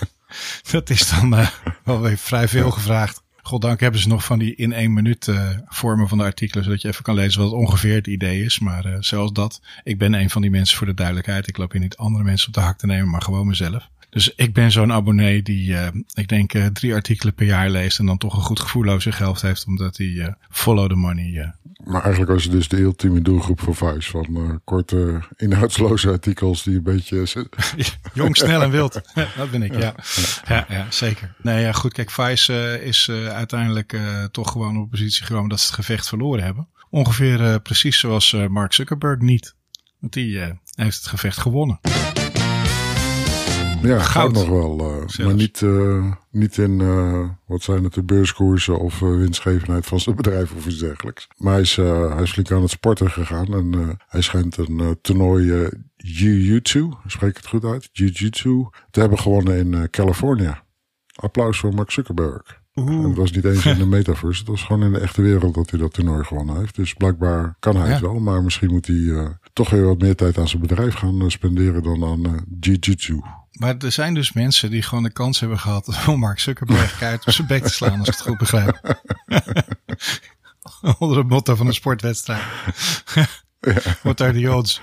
dat 0.70 0.90
is 0.90 1.08
dan 1.08 1.48
wel 1.84 2.00
weer 2.00 2.18
vrij 2.18 2.48
veel 2.48 2.70
gevraagd. 2.70 3.24
Goddank 3.46 3.80
hebben 3.80 4.00
ze 4.00 4.08
nog 4.08 4.24
van 4.24 4.38
die 4.38 4.54
in 4.54 4.72
één 4.72 4.92
minuut 4.92 5.26
uh, 5.26 5.50
vormen 5.66 6.08
van 6.08 6.18
de 6.18 6.24
artikelen, 6.24 6.64
zodat 6.64 6.82
je 6.82 6.88
even 6.88 7.02
kan 7.02 7.14
lezen 7.14 7.42
wat 7.42 7.52
ongeveer 7.52 7.94
het 7.94 8.06
idee 8.06 8.44
is. 8.44 8.58
Maar 8.58 8.86
uh, 8.86 8.96
zelfs 9.00 9.32
dat, 9.32 9.60
ik 9.84 9.98
ben 9.98 10.14
een 10.14 10.30
van 10.30 10.42
die 10.42 10.50
mensen 10.50 10.76
voor 10.76 10.86
de 10.86 10.94
duidelijkheid. 10.94 11.48
Ik 11.48 11.56
loop 11.56 11.72
hier 11.72 11.80
niet 11.80 11.96
andere 11.96 12.24
mensen 12.24 12.48
op 12.48 12.54
de 12.54 12.60
hak 12.60 12.78
te 12.78 12.86
nemen, 12.86 13.10
maar 13.10 13.22
gewoon 13.22 13.46
mezelf. 13.46 13.88
Dus 14.10 14.34
ik 14.34 14.54
ben 14.54 14.72
zo'n 14.72 14.92
abonnee 14.92 15.42
die, 15.42 15.70
uh, 15.70 15.86
ik 16.14 16.28
denk, 16.28 16.54
uh, 16.54 16.66
drie 16.66 16.94
artikelen 16.94 17.34
per 17.34 17.46
jaar 17.46 17.70
leest 17.70 17.98
en 17.98 18.06
dan 18.06 18.18
toch 18.18 18.36
een 18.36 18.42
goed 18.42 18.60
gevoel 18.60 18.88
over 18.88 19.02
zijn 19.02 19.14
geld 19.14 19.42
heeft, 19.42 19.66
omdat 19.66 19.96
hij 19.96 20.06
uh, 20.06 20.28
follow 20.50 20.88
the 20.88 20.94
money. 20.94 21.54
Maar 21.84 22.02
eigenlijk 22.02 22.32
was 22.32 22.42
je 22.42 22.50
dus 22.50 22.68
de 22.68 22.80
ultieme 22.80 23.22
doelgroep 23.22 23.60
voor 23.60 23.74
Vice, 23.74 24.10
van 24.10 24.60
korte, 24.64 25.20
inhoudsloze 25.36 26.10
artikels 26.10 26.62
die 26.62 26.76
een 26.76 26.82
beetje... 26.82 27.26
Jong, 28.14 28.36
snel 28.36 28.62
en 28.62 28.70
wild. 28.70 28.92
dat 29.36 29.50
ben 29.50 29.62
ik, 29.62 29.78
ja. 29.78 29.94
Ja, 30.48 30.66
ja, 30.68 30.86
zeker. 30.90 31.34
Nee, 31.42 31.62
ja, 31.62 31.72
goed, 31.72 31.92
kijk, 31.92 32.10
Vice 32.10 32.80
is 32.82 33.10
uiteindelijk 33.10 33.98
toch 34.30 34.50
gewoon 34.50 34.76
op 34.76 34.82
een 34.82 34.88
positie 34.88 35.24
gekomen 35.24 35.48
dat 35.48 35.60
ze 35.60 35.66
het 35.66 35.74
gevecht 35.74 36.08
verloren 36.08 36.44
hebben. 36.44 36.68
Ongeveer 36.90 37.60
precies 37.60 37.98
zoals 37.98 38.36
Mark 38.48 38.72
Zuckerberg 38.72 39.20
niet. 39.20 39.54
Want 40.00 40.12
die 40.12 40.38
heeft 40.74 40.96
het 40.96 41.06
gevecht 41.06 41.38
gewonnen. 41.38 41.80
Ja, 43.82 43.98
gaat 43.98 44.32
nog 44.32 44.48
wel. 44.48 44.80
Uh, 44.80 45.26
maar 45.26 45.34
niet, 45.34 45.60
uh, 45.60 46.12
niet 46.30 46.58
in, 46.58 46.80
uh, 46.80 47.28
wat 47.46 47.62
zijn 47.62 47.84
het, 47.84 47.94
de 47.94 48.02
beurskoersen 48.02 48.78
of 48.78 48.98
winstgevendheid 48.98 49.86
van 49.86 50.00
zijn 50.00 50.16
bedrijf 50.16 50.52
of 50.54 50.66
iets 50.66 50.78
dergelijks. 50.78 51.28
Maar 51.36 51.52
hij 51.52 51.62
is, 51.62 51.76
hij 51.76 52.22
is 52.22 52.32
flink 52.32 52.50
aan 52.50 52.62
het 52.62 52.70
sporten 52.70 53.10
gegaan 53.10 53.54
en 53.54 53.98
hij 54.06 54.22
schijnt 54.22 54.56
een 54.56 54.98
toernooi 55.00 55.68
Jiu-Jitsu, 55.96 56.88
spreek 57.06 57.30
ik 57.30 57.36
het 57.36 57.46
goed 57.46 57.64
uit, 57.64 57.88
Jiu-Jitsu, 57.92 58.68
te 58.90 59.00
hebben 59.00 59.18
gewonnen 59.18 59.56
in 59.56 59.90
California. 59.90 60.64
Applaus 61.14 61.58
voor 61.58 61.74
Mark 61.74 61.90
Zuckerberg. 61.90 62.64
En 62.76 63.02
het 63.02 63.16
was 63.16 63.30
niet 63.30 63.44
eens 63.44 63.66
in 63.66 63.78
de 63.78 63.86
metaverse. 63.86 64.38
Het 64.38 64.48
was 64.48 64.62
gewoon 64.62 64.82
in 64.82 64.92
de 64.92 64.98
echte 64.98 65.22
wereld 65.22 65.54
dat 65.54 65.70
hij 65.70 65.78
dat 65.78 65.92
toernooi 65.92 66.24
gewonnen 66.24 66.58
heeft. 66.58 66.74
Dus 66.74 66.94
blijkbaar 66.94 67.56
kan 67.58 67.76
hij 67.76 67.90
het 67.90 68.00
wel. 68.00 68.18
Maar 68.18 68.42
misschien 68.42 68.70
moet 68.70 68.86
hij 68.86 68.96
uh, 68.96 69.28
toch 69.52 69.70
weer 69.70 69.84
wat 69.84 69.98
meer 69.98 70.16
tijd 70.16 70.38
aan 70.38 70.48
zijn 70.48 70.62
bedrijf 70.62 70.94
gaan 70.94 71.30
spenderen 71.30 71.82
dan 71.82 72.04
aan 72.04 72.26
uh, 72.26 72.32
jiu-jitsu. 72.60 73.20
Maar 73.52 73.76
er 73.76 73.92
zijn 73.92 74.14
dus 74.14 74.32
mensen 74.32 74.70
die 74.70 74.82
gewoon 74.82 75.04
de 75.04 75.12
kans 75.12 75.40
hebben 75.40 75.58
gehad 75.58 75.98
om 76.08 76.18
Mark 76.18 76.38
Zuckerberg 76.38 77.02
uit 77.02 77.26
op 77.26 77.32
zijn 77.32 77.46
bek 77.46 77.62
te 77.62 77.72
slaan, 77.72 77.98
als 77.98 78.08
ik 78.08 78.14
het 78.14 78.22
goed 78.22 78.38
begrijp. 78.38 79.02
Onder 80.98 81.18
het 81.18 81.28
motto 81.28 81.54
van 81.54 81.66
een 81.66 81.74
sportwedstrijd. 81.74 82.42
Wat 84.02 84.20
are 84.20 84.40
the 84.40 84.54
odds? 84.54 84.80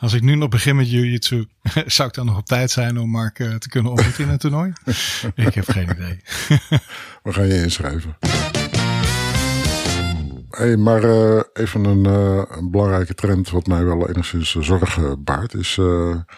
Als 0.00 0.12
ik 0.12 0.22
nu 0.22 0.34
nog 0.34 0.48
begin 0.48 0.76
met 0.76 0.90
jiu-jitsu, 0.90 1.46
zou 1.86 2.08
ik 2.08 2.14
dan 2.14 2.26
nog 2.26 2.38
op 2.38 2.46
tijd 2.46 2.70
zijn 2.70 2.98
om 2.98 3.10
Mark 3.10 3.38
uh, 3.38 3.54
te 3.54 3.68
kunnen 3.68 3.90
ontmoeten 3.90 4.24
in 4.24 4.30
een 4.30 4.38
toernooi? 4.38 4.72
ik 5.34 5.54
heb 5.54 5.70
geen 5.70 5.90
idee. 5.90 6.20
We 7.22 7.32
gaan 7.32 7.46
je 7.46 7.62
inschrijven. 7.62 8.16
Hey, 10.50 10.76
maar 10.76 11.04
uh, 11.04 11.40
even 11.52 11.84
een, 11.84 12.06
uh, 12.06 12.42
een, 12.48 12.70
belangrijke 12.70 13.14
trend 13.14 13.50
wat 13.50 13.66
mij 13.66 13.84
wel 13.84 14.08
enigszins 14.08 14.54
zorgen 14.54 15.24
baart, 15.24 15.54
is 15.54 15.78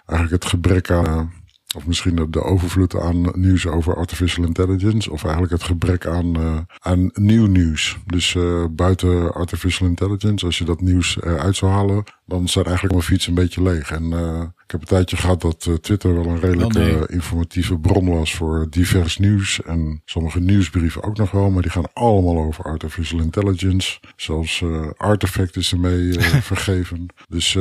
eigenlijk 0.05 0.43
het 0.43 0.45
gebrek 0.45 0.91
aan 0.91 1.39
of 1.75 1.87
misschien 1.87 2.15
de, 2.15 2.29
de 2.29 2.41
overvloed 2.41 2.95
aan 2.95 3.31
nieuws 3.33 3.67
over 3.67 3.95
artificial 3.95 4.45
intelligence. 4.45 5.11
Of 5.11 5.23
eigenlijk 5.23 5.53
het 5.53 5.63
gebrek 5.63 6.05
aan, 6.05 6.35
aan 6.79 7.09
nieuw 7.13 7.45
nieuws. 7.45 7.97
Dus 8.05 8.37
buiten 8.71 9.33
artificial 9.33 9.87
intelligence, 9.87 10.45
als 10.45 10.57
je 10.57 10.65
dat 10.65 10.81
nieuws 10.81 11.17
eruit 11.21 11.55
zou 11.55 11.71
halen. 11.71 12.03
Dan 12.31 12.47
zijn 12.47 12.65
eigenlijk 12.65 12.95
mijn 12.95 13.07
fiets 13.07 13.27
een 13.27 13.33
beetje 13.33 13.63
leeg. 13.63 13.91
En 13.91 14.03
uh, 14.03 14.41
ik 14.41 14.71
heb 14.71 14.81
een 14.81 14.87
tijdje 14.87 15.17
gehad 15.17 15.41
dat 15.41 15.65
uh, 15.69 15.75
Twitter 15.75 16.13
wel 16.13 16.25
een 16.25 16.39
redelijk 16.39 16.73
nee. 16.73 16.91
uh, 16.91 17.01
informatieve 17.07 17.77
bron 17.79 18.09
was 18.09 18.33
voor 18.35 18.67
divers 18.69 19.17
nieuws. 19.17 19.61
En 19.61 20.01
sommige 20.05 20.39
nieuwsbrieven 20.39 21.03
ook 21.03 21.17
nog 21.17 21.31
wel, 21.31 21.49
maar 21.49 21.61
die 21.61 21.71
gaan 21.71 21.93
allemaal 21.93 22.37
over 22.37 22.63
artificial 22.63 23.19
intelligence. 23.19 23.99
Zelfs 24.15 24.61
uh, 24.61 24.89
Artifact 24.97 25.55
is 25.55 25.71
ermee 25.71 26.19
vergeven. 26.51 27.05
Dus 27.29 27.53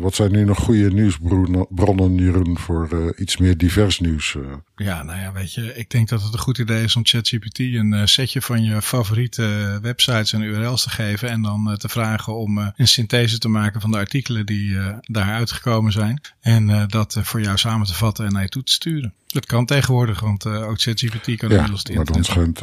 wat 0.00 0.14
zijn 0.14 0.32
nu 0.32 0.44
nog 0.44 0.58
goede 0.58 0.90
nieuwsbronnen, 0.90 2.14
Jeroen, 2.14 2.58
voor 2.58 3.14
iets 3.16 3.36
meer 3.36 3.56
divers 3.56 4.00
nieuws? 4.00 4.36
Ja, 4.76 5.02
nou 5.02 5.20
ja, 5.20 5.32
weet 5.32 5.54
je, 5.54 5.74
ik 5.74 5.90
denk 5.90 6.08
dat 6.08 6.22
het 6.22 6.32
een 6.32 6.38
goed 6.38 6.58
idee 6.58 6.84
is 6.84 6.96
om 6.96 7.06
ChatGPT 7.06 7.58
een 7.58 8.08
setje 8.08 8.42
van 8.42 8.64
je 8.64 8.82
favoriete 8.82 9.78
websites 9.82 10.32
en 10.32 10.42
URL's 10.42 10.82
te 10.82 10.90
geven. 10.90 11.28
En 11.28 11.42
dan 11.42 11.76
te 11.78 11.88
vragen 11.88 12.36
om 12.36 12.58
een 12.58 12.88
synthese 12.88 13.38
te 13.38 13.48
maken 13.48 13.80
van 13.80 13.90
de 13.90 13.96
artikelen 13.96 14.17
die 14.26 14.70
uh, 14.70 14.96
daar 15.00 15.32
uitgekomen 15.32 15.92
zijn. 15.92 16.20
En 16.40 16.68
uh, 16.68 16.82
dat 16.86 17.14
uh, 17.14 17.24
voor 17.24 17.40
jou 17.40 17.58
samen 17.58 17.86
te 17.86 17.94
vatten 17.94 18.26
en 18.26 18.32
naar 18.32 18.42
je 18.42 18.48
toe 18.48 18.62
te 18.62 18.72
sturen. 18.72 19.14
Dat 19.26 19.46
kan 19.46 19.66
tegenwoordig, 19.66 20.20
want 20.20 20.46
ook 20.46 20.80
ChatGPT 20.80 21.36
kan 21.36 21.48
ja, 21.48 21.54
inmiddels 21.54 21.84
maar 21.84 22.04
dan 22.04 22.24
schijnt 22.24 22.60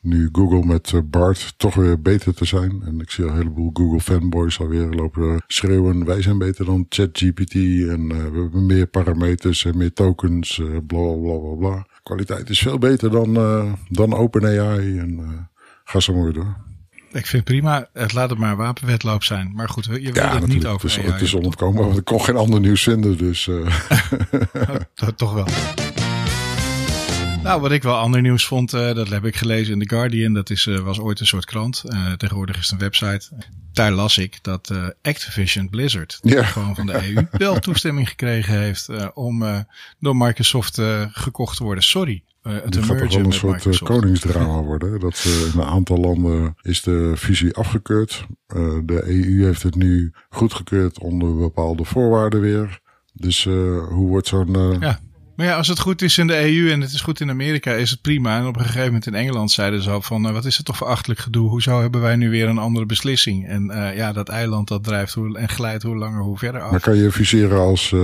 nu 0.00 0.28
Google 0.32 0.64
met 0.64 1.10
Bart 1.10 1.54
toch 1.56 1.74
weer 1.74 2.02
beter 2.02 2.34
te 2.34 2.44
zijn. 2.44 2.82
En 2.84 3.00
ik 3.00 3.10
zie 3.10 3.24
een 3.24 3.36
heleboel 3.36 3.70
Google 3.72 4.00
fanboys 4.00 4.60
alweer 4.60 4.88
lopen 4.88 5.42
schreeuwen. 5.46 6.04
Wij 6.04 6.22
zijn 6.22 6.38
beter 6.38 6.64
dan 6.64 6.86
ChatGPT 6.88 7.54
en 7.54 8.08
we 8.08 8.14
hebben 8.14 8.66
meer 8.66 8.86
parameters 8.86 9.64
en 9.64 9.76
meer 9.76 9.92
tokens, 9.92 10.60
bla 10.86 11.14
bla 11.14 11.36
bla 11.38 11.54
bla. 11.58 11.86
Kwaliteit 12.02 12.50
is 12.50 12.58
veel 12.58 12.78
beter 12.78 13.10
dan, 13.10 13.32
dan 13.88 14.14
OpenAI 14.14 14.98
en 14.98 15.48
ga 15.84 16.00
zo 16.00 16.14
maar 16.14 16.32
door. 16.32 16.56
Ik 17.12 17.26
vind 17.26 17.44
prima. 17.44 17.88
Het 17.92 18.12
laat 18.12 18.30
het 18.30 18.38
maar 18.38 18.50
een 18.50 18.56
wapenwetloop 18.56 19.24
zijn. 19.24 19.52
Maar 19.54 19.68
goed, 19.68 19.84
je 19.84 19.90
wil 19.90 20.14
ja, 20.14 20.34
het 20.34 20.46
niet 20.46 20.66
over 20.66 20.88
het 20.88 21.04
is. 21.04 21.12
Het 21.12 21.20
is 21.20 21.34
onontkomen, 21.34 21.84
want 21.84 21.98
ik 21.98 22.04
kon 22.04 22.24
geen 22.24 22.36
ander 22.36 22.60
nieuws 22.60 22.82
vinden. 22.82 23.18
Dus, 23.18 23.46
uh. 23.50 23.66
Toch 25.16 25.32
wel. 25.32 25.46
Nou, 27.42 27.60
wat 27.60 27.72
ik 27.72 27.82
wel 27.82 27.96
ander 27.96 28.20
nieuws 28.20 28.46
vond, 28.46 28.74
uh, 28.74 28.94
dat 28.94 29.08
heb 29.08 29.24
ik 29.24 29.36
gelezen 29.36 29.72
in 29.72 29.86
The 29.86 29.94
Guardian. 29.94 30.32
Dat 30.32 30.50
is, 30.50 30.66
uh, 30.66 30.78
was 30.78 30.98
ooit 30.98 31.20
een 31.20 31.26
soort 31.26 31.44
krant. 31.44 31.82
Uh, 31.86 32.12
tegenwoordig 32.12 32.56
is 32.56 32.62
het 32.62 32.72
een 32.72 32.78
website. 32.78 33.28
Daar 33.72 33.92
las 33.92 34.18
ik 34.18 34.38
dat 34.42 34.72
Activision 35.02 35.68
Blizzard, 35.68 36.18
ja. 36.22 36.42
gewoon 36.42 36.74
van 36.74 36.86
de 36.86 37.14
EU, 37.14 37.26
wel 37.44 37.58
toestemming 37.58 38.08
gekregen 38.08 38.58
heeft 38.60 38.88
om 39.14 39.66
door 39.98 40.16
Microsoft 40.16 40.80
gekocht 41.12 41.56
te 41.56 41.64
worden. 41.64 41.84
Sorry. 41.84 42.22
Uh, 42.42 42.52
het 42.52 42.76
gaat 42.76 42.98
toch 42.98 43.14
wel 43.14 43.24
een 43.24 43.32
soort 43.32 43.64
uh, 43.64 43.78
koningsdrama 43.78 44.62
worden. 44.62 45.00
Dat 45.00 45.24
uh, 45.26 45.54
in 45.54 45.60
een 45.60 45.66
aantal 45.66 45.96
landen 45.96 46.54
is 46.62 46.82
de 46.82 47.14
fusie 47.16 47.54
afgekeurd. 47.54 48.26
Uh, 48.56 48.78
de 48.84 49.02
EU 49.06 49.44
heeft 49.44 49.62
het 49.62 49.74
nu 49.74 50.12
goedgekeurd 50.28 50.98
onder 50.98 51.36
bepaalde 51.36 51.84
voorwaarden 51.84 52.40
weer. 52.40 52.80
Dus 53.12 53.44
hoe 53.88 54.08
wordt 54.08 54.26
zo'n... 54.26 54.78
Ja. 54.80 55.00
Maar 55.36 55.48
ja, 55.48 55.56
als 55.56 55.68
het 55.68 55.78
goed 55.78 56.02
is 56.02 56.18
in 56.18 56.26
de 56.26 56.38
EU 56.38 56.70
en 56.70 56.80
het 56.80 56.92
is 56.92 57.00
goed 57.00 57.20
in 57.20 57.30
Amerika, 57.30 57.72
is 57.72 57.90
het 57.90 58.00
prima. 58.00 58.38
En 58.38 58.46
op 58.46 58.56
een 58.56 58.64
gegeven 58.64 58.84
moment 58.84 59.06
in 59.06 59.14
Engeland 59.14 59.50
zeiden 59.50 59.82
ze 59.82 59.90
al 59.90 60.02
van, 60.02 60.32
wat 60.32 60.44
is 60.44 60.56
het 60.56 60.66
toch 60.66 60.76
voor 60.76 60.86
achterlijk 60.86 61.20
gedoe? 61.20 61.48
Hoezo 61.48 61.80
hebben 61.80 62.00
wij 62.00 62.16
nu 62.16 62.30
weer 62.30 62.48
een 62.48 62.58
andere 62.58 62.86
beslissing? 62.86 63.48
En 63.48 63.64
ja, 63.94 64.12
dat 64.12 64.28
eiland 64.28 64.68
dat 64.68 64.84
drijft 64.84 65.14
hoe, 65.14 65.38
en 65.38 65.48
glijdt 65.48 65.82
hoe 65.82 65.96
langer 65.96 66.22
hoe 66.22 66.38
verder 66.38 66.60
af. 66.60 66.70
Maar 66.70 66.80
kan 66.80 66.96
je 66.96 67.12
fuseren 67.12 67.58
als, 67.58 67.94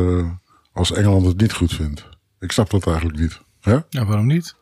als 0.73 0.93
Engeland 0.93 1.26
het 1.26 1.40
niet 1.40 1.52
goed 1.52 1.73
vindt? 1.73 2.09
Ik 2.40 2.52
snap 2.52 2.71
dat 2.71 2.87
eigenlijk 2.87 3.19
niet. 3.19 3.40
Hè? 3.66 3.78
Ja, 3.88 4.04
waarom 4.04 4.26
niet? 4.26 4.56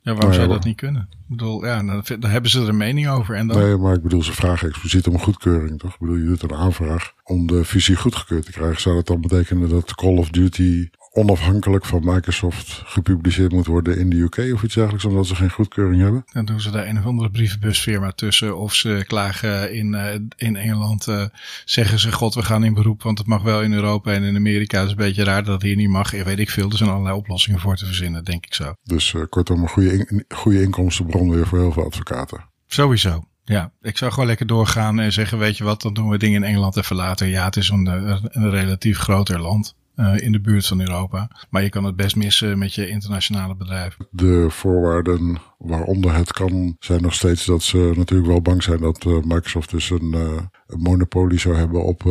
Ja, 0.00 0.12
waarom 0.12 0.20
Nou 0.20 0.32
ja, 0.32 0.38
zou 0.38 0.48
dat 0.48 0.64
niet 0.64 0.76
kunnen? 0.76 1.08
Ik 1.10 1.18
bedoel, 1.26 1.64
ja, 1.64 1.82
dan, 1.82 2.02
dan 2.20 2.30
hebben 2.30 2.50
ze 2.50 2.60
er 2.60 2.68
een 2.68 2.76
mening 2.76 3.08
over. 3.08 3.34
En 3.34 3.46
dan, 3.46 3.58
Nee, 3.58 3.76
maar 3.76 3.94
ik 3.94 4.02
bedoel, 4.02 4.22
ze 4.22 4.32
vragen 4.32 4.68
expliciet 4.68 5.06
om 5.06 5.14
een 5.14 5.20
goedkeuring, 5.20 5.78
toch? 5.78 5.92
Ik 5.92 5.98
bedoel, 5.98 6.16
je 6.16 6.24
doet 6.24 6.42
een 6.42 6.54
aanvraag 6.54 7.12
om 7.22 7.46
de 7.46 7.64
fusie 7.64 7.96
goedgekeurd 7.96 8.44
te 8.44 8.52
krijgen. 8.52 8.80
Zou 8.80 8.94
dat 8.94 9.06
dan 9.06 9.20
betekenen 9.20 9.68
dat 9.68 9.94
Call 9.94 10.16
of 10.16 10.28
Duty 10.28 10.88
onafhankelijk 11.14 11.84
van 11.84 12.00
Microsoft 12.04 12.82
gepubliceerd 12.84 13.52
moet 13.52 13.66
worden 13.66 13.98
in 13.98 14.10
de 14.10 14.16
UK 14.16 14.54
of 14.54 14.62
iets 14.62 14.74
dergelijks, 14.74 15.04
omdat 15.04 15.26
ze 15.26 15.34
geen 15.34 15.50
goedkeuring 15.50 16.02
hebben? 16.02 16.24
Dan 16.32 16.44
doen 16.44 16.60
ze 16.60 16.70
daar 16.70 16.86
een 16.86 16.98
of 16.98 17.04
andere 17.04 17.30
brievenbusfirma 17.30 18.12
tussen. 18.12 18.58
Of 18.58 18.74
ze 18.74 19.04
klagen 19.06 19.72
in, 19.74 19.92
uh, 19.92 20.14
in 20.36 20.56
Engeland. 20.56 21.06
Uh, 21.06 21.24
zeggen 21.64 21.98
ze, 21.98 22.12
god, 22.12 22.34
we 22.34 22.42
gaan 22.42 22.64
in 22.64 22.74
beroep. 22.74 23.02
Want 23.02 23.18
het 23.18 23.26
mag 23.26 23.42
wel 23.42 23.62
in 23.62 23.72
Europa 23.72 24.12
en 24.12 24.22
in 24.22 24.36
Amerika. 24.36 24.76
Het 24.78 24.86
is 24.86 24.90
een 24.92 24.98
beetje 24.98 25.24
raar 25.24 25.44
dat 25.44 25.52
het 25.52 25.62
hier 25.62 25.76
niet 25.76 25.88
mag. 25.88 26.16
Ja, 26.16 26.24
weet 26.24 26.38
ik 26.38 26.50
veel. 26.50 26.70
Er 26.70 26.76
zijn 26.76 26.90
allerlei 26.90 27.16
oplossingen 27.16 27.60
voor 27.60 27.76
te 27.76 27.86
verzinnen, 27.86 28.24
denk 28.24 28.46
ik 28.46 28.54
zo. 28.54 28.74
Dus 28.82 29.12
uh, 29.12 29.22
kortom, 29.28 29.62
een 29.62 29.68
goede, 29.68 29.92
in, 29.92 30.24
goede 30.28 30.62
inkomstenbron 30.62 31.30
weer 31.30 31.46
voor 31.46 31.58
heel 31.58 31.72
veel 31.72 31.84
advocaten. 31.84 32.44
Sowieso. 32.66 33.24
Ja, 33.44 33.72
ik 33.80 33.98
zou 33.98 34.12
gewoon 34.12 34.28
lekker 34.28 34.46
doorgaan 34.46 35.00
en 35.00 35.12
zeggen, 35.12 35.38
weet 35.38 35.56
je 35.56 35.64
wat, 35.64 35.82
dan 35.82 35.94
doen 35.94 36.08
we 36.08 36.18
dingen 36.18 36.42
in 36.42 36.48
Engeland 36.48 36.76
even 36.76 36.96
later. 36.96 37.26
Ja, 37.26 37.44
het 37.44 37.56
is 37.56 37.68
een, 37.68 37.86
een 37.86 38.50
relatief 38.50 38.98
groter 38.98 39.40
land. 39.40 39.74
Uh, 39.96 40.20
in 40.20 40.32
de 40.32 40.40
buurt 40.40 40.66
van 40.66 40.80
Europa. 40.80 41.30
Maar 41.50 41.62
je 41.62 41.68
kan 41.68 41.84
het 41.84 41.96
best 41.96 42.16
missen 42.16 42.58
met 42.58 42.74
je 42.74 42.88
internationale 42.88 43.56
bedrijf. 43.56 43.96
De 44.10 44.46
voorwaarden 44.50 45.38
waaronder 45.58 46.14
het 46.14 46.32
kan 46.32 46.76
zijn 46.78 47.02
nog 47.02 47.14
steeds 47.14 47.44
dat 47.44 47.62
ze 47.62 47.92
natuurlijk 47.96 48.28
wel 48.28 48.42
bang 48.42 48.62
zijn 48.62 48.78
dat 48.78 49.04
uh, 49.04 49.22
Microsoft 49.22 49.70
dus 49.70 49.90
een, 49.90 50.12
uh, 50.14 50.20
een 50.66 50.80
monopolie 50.80 51.38
zou 51.38 51.56
hebben 51.56 51.84
op, 51.84 52.04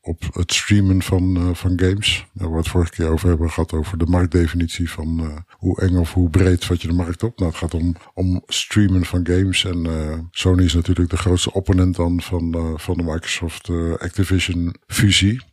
op 0.00 0.22
het 0.32 0.52
streamen 0.52 1.02
van, 1.02 1.56
van 1.56 1.80
games. 1.80 2.26
Daar 2.32 2.50
we 2.50 2.56
het 2.56 2.68
vorige 2.68 2.90
keer 2.90 3.08
over 3.08 3.28
hebben 3.28 3.50
gehad 3.50 3.72
over 3.72 3.98
de 3.98 4.06
marktdefinitie 4.06 4.90
van 4.90 5.42
hoe 5.50 5.80
eng 5.80 5.96
of 5.96 6.12
hoe 6.12 6.30
breed 6.30 6.64
vat 6.64 6.82
je 6.82 6.88
de 6.88 6.94
markt 6.94 7.22
op. 7.22 7.38
Nou, 7.38 7.50
het 7.50 7.58
gaat 7.58 7.74
om, 7.74 7.96
om 8.14 8.42
streamen 8.46 9.04
van 9.04 9.26
games 9.26 9.64
en 9.64 9.88
Sony 10.30 10.64
is 10.64 10.74
natuurlijk 10.74 11.10
de 11.10 11.16
grootste 11.16 11.52
opponent 11.52 11.96
dan 11.96 12.20
van, 12.20 12.74
van 12.76 12.96
de 12.96 13.02
Microsoft 13.02 13.70
Activision 13.98 14.74
fusie. 14.86 15.50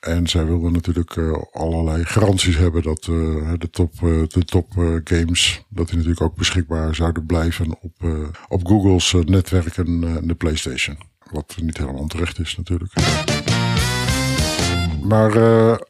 En 0.00 0.26
zij 0.26 0.44
wilden 0.44 0.72
natuurlijk 0.72 1.16
uh, 1.16 1.36
allerlei 1.52 2.04
garanties 2.04 2.56
hebben 2.56 2.82
dat 2.82 3.06
uh, 3.10 3.52
de 3.58 3.70
top, 3.70 3.92
uh, 4.02 4.22
de 4.28 4.44
top 4.44 4.72
games, 5.04 5.64
dat 5.68 5.86
die 5.86 5.96
natuurlijk 5.96 6.22
ook 6.22 6.36
beschikbaar 6.36 6.94
zouden 6.94 7.26
blijven 7.26 7.76
op, 7.80 7.92
op 8.48 8.66
Google's 8.66 9.12
netwerk 9.24 9.76
en 9.76 10.00
de 10.26 10.34
PlayStation. 10.34 10.98
Wat 11.30 11.56
niet 11.62 11.78
helemaal 11.78 12.00
onterecht 12.00 12.38
is 12.38 12.56
natuurlijk. 12.56 12.92
Maar 15.02 15.30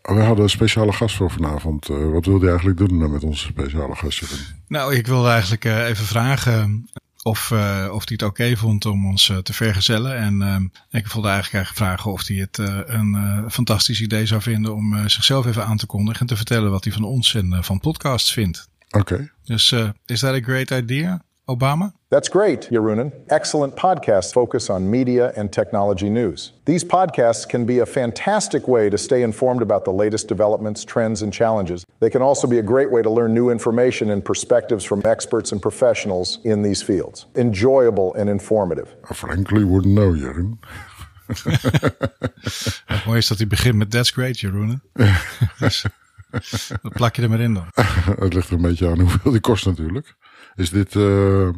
we 0.02 0.20
hadden 0.20 0.42
een 0.42 0.50
speciale 0.50 0.92
gast 0.92 1.16
voor 1.16 1.30
vanavond. 1.30 1.87
wat 1.87 2.26
wilde 2.26 2.44
je 2.44 2.49
eigenlijk 2.49 2.78
doen 2.78 3.11
met 3.12 3.25
onze 3.25 3.46
speciale 3.46 3.94
gast? 3.94 4.54
Nou, 4.68 4.94
ik 4.94 5.06
wilde 5.06 5.28
eigenlijk 5.28 5.64
even 5.64 6.04
vragen 6.04 6.88
of, 7.25 7.50
uh, 7.50 7.88
of 7.93 8.09
hij 8.09 8.16
het 8.19 8.23
oké 8.23 8.43
okay 8.43 8.57
vond 8.57 8.87
om 8.87 9.07
ons 9.07 9.28
uh, 9.28 9.37
te 9.37 9.52
vergezellen. 9.52 10.16
En 10.16 10.35
uh, 10.40 11.00
ik 11.00 11.07
wilde 11.07 11.28
eigenlijk 11.28 11.54
eigenlijk 11.54 11.76
vragen 11.76 12.12
of 12.12 12.26
hij 12.26 12.37
het 12.37 12.59
een 12.88 13.45
fantastisch 13.50 14.00
idee 14.00 14.26
zou 14.26 14.43
vinden 14.43 14.75
om 14.75 15.09
zichzelf 15.09 15.47
even 15.47 15.66
aan 15.66 15.76
te 15.76 15.87
kondigen 15.87 16.21
en 16.21 16.26
te 16.26 16.37
vertellen 16.37 16.71
wat 16.71 16.85
hij 16.85 16.93
van 16.93 17.04
ons 17.04 17.35
en 17.35 17.64
van 17.64 17.81
podcasts 17.81 18.33
vindt. 18.33 18.69
Oké. 18.90 19.14
Okay. 19.14 19.31
Dus 19.45 19.73
is 20.07 20.21
that 20.21 20.35
a 20.35 20.40
great 20.40 20.71
idea, 20.71 21.23
Obama? 21.48 21.92
That's 22.08 22.28
great, 22.28 22.68
Jeroenen. 22.70 23.12
Excellent 23.28 23.76
podcasts 23.76 24.32
focus 24.32 24.70
on 24.70 24.90
media 24.90 25.32
and 25.36 25.52
technology 25.52 26.08
news. 26.08 26.52
These 26.64 26.84
podcasts 26.84 27.46
can 27.46 27.66
be 27.66 27.80
a 27.80 27.86
fantastic 27.86 28.66
way 28.66 28.88
to 28.88 28.96
stay 28.96 29.22
informed 29.22 29.60
about 29.60 29.84
the 29.84 29.92
latest 29.92 30.26
developments, 30.26 30.84
trends, 30.84 31.20
and 31.22 31.32
challenges. 31.32 31.84
They 32.00 32.08
can 32.08 32.22
also 32.22 32.46
be 32.46 32.58
a 32.58 32.62
great 32.62 32.90
way 32.90 33.02
to 33.02 33.10
learn 33.10 33.34
new 33.34 33.50
information 33.50 34.10
and 34.10 34.24
perspectives 34.24 34.84
from 34.84 35.02
experts 35.04 35.52
and 35.52 35.60
professionals 35.60 36.38
in 36.44 36.62
these 36.62 36.82
fields. 36.82 37.26
Enjoyable 37.34 38.14
and 38.14 38.30
informative. 38.30 38.94
I 39.10 39.14
frankly 39.14 39.64
wouldn't 39.64 39.94
know, 39.94 40.14
Jeroen. 40.14 40.58
Het 42.86 43.04
mooie 43.06 43.18
is 43.18 43.28
dat 43.28 43.38
hij 43.38 43.46
begint 43.46 43.76
met 43.76 43.90
That's 43.90 44.10
great, 44.10 44.40
Jeroen. 44.40 44.82
dus, 45.58 45.84
dat 46.82 46.92
plak 46.92 47.16
je 47.16 47.22
er 47.22 47.30
maar 47.30 47.40
in 47.40 47.54
dan. 47.54 47.66
Het 48.20 48.34
ligt 48.34 48.48
er 48.48 48.54
een 48.54 48.62
beetje 48.62 48.88
aan 48.88 49.00
hoeveel 49.00 49.30
die 49.30 49.40
kost 49.40 49.66
natuurlijk. 49.66 50.16
Is 50.54 50.70
dit 50.70 50.94
uh, 50.94 51.49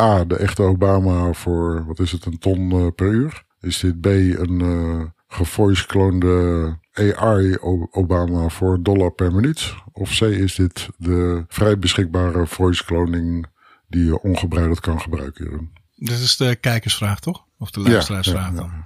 A, 0.00 0.24
de 0.24 0.36
echte 0.36 0.62
Obama 0.62 1.32
voor, 1.32 1.84
wat 1.86 1.98
is 1.98 2.12
het, 2.12 2.24
een 2.24 2.38
ton 2.38 2.74
uh, 2.74 2.86
per 2.94 3.06
uur? 3.06 3.44
Is 3.60 3.78
dit 3.78 4.00
B, 4.00 4.06
een 4.06 4.60
uh, 4.62 5.04
gevoice-kloonde 5.28 6.78
AI 6.92 7.56
Obama 7.90 8.48
voor 8.48 8.82
dollar 8.82 9.10
per 9.10 9.32
minuut? 9.32 9.74
Of 9.92 10.18
C, 10.18 10.20
is 10.20 10.54
dit 10.54 10.88
de 10.96 11.44
vrij 11.48 11.78
beschikbare 11.78 12.46
voice-cloning 12.46 13.46
die 13.88 14.04
je 14.04 14.22
ongebreideld 14.22 14.80
kan 14.80 15.00
gebruiken? 15.00 15.70
Dit 15.96 16.18
is 16.18 16.36
de 16.36 16.56
kijkersvraag, 16.56 17.20
toch? 17.20 17.44
Of 17.58 17.70
de 17.70 17.80
luisteraarsvraag 17.80 18.46
ja, 18.46 18.54
ja, 18.54 18.54
ja. 18.54 18.60
dan? 18.60 18.84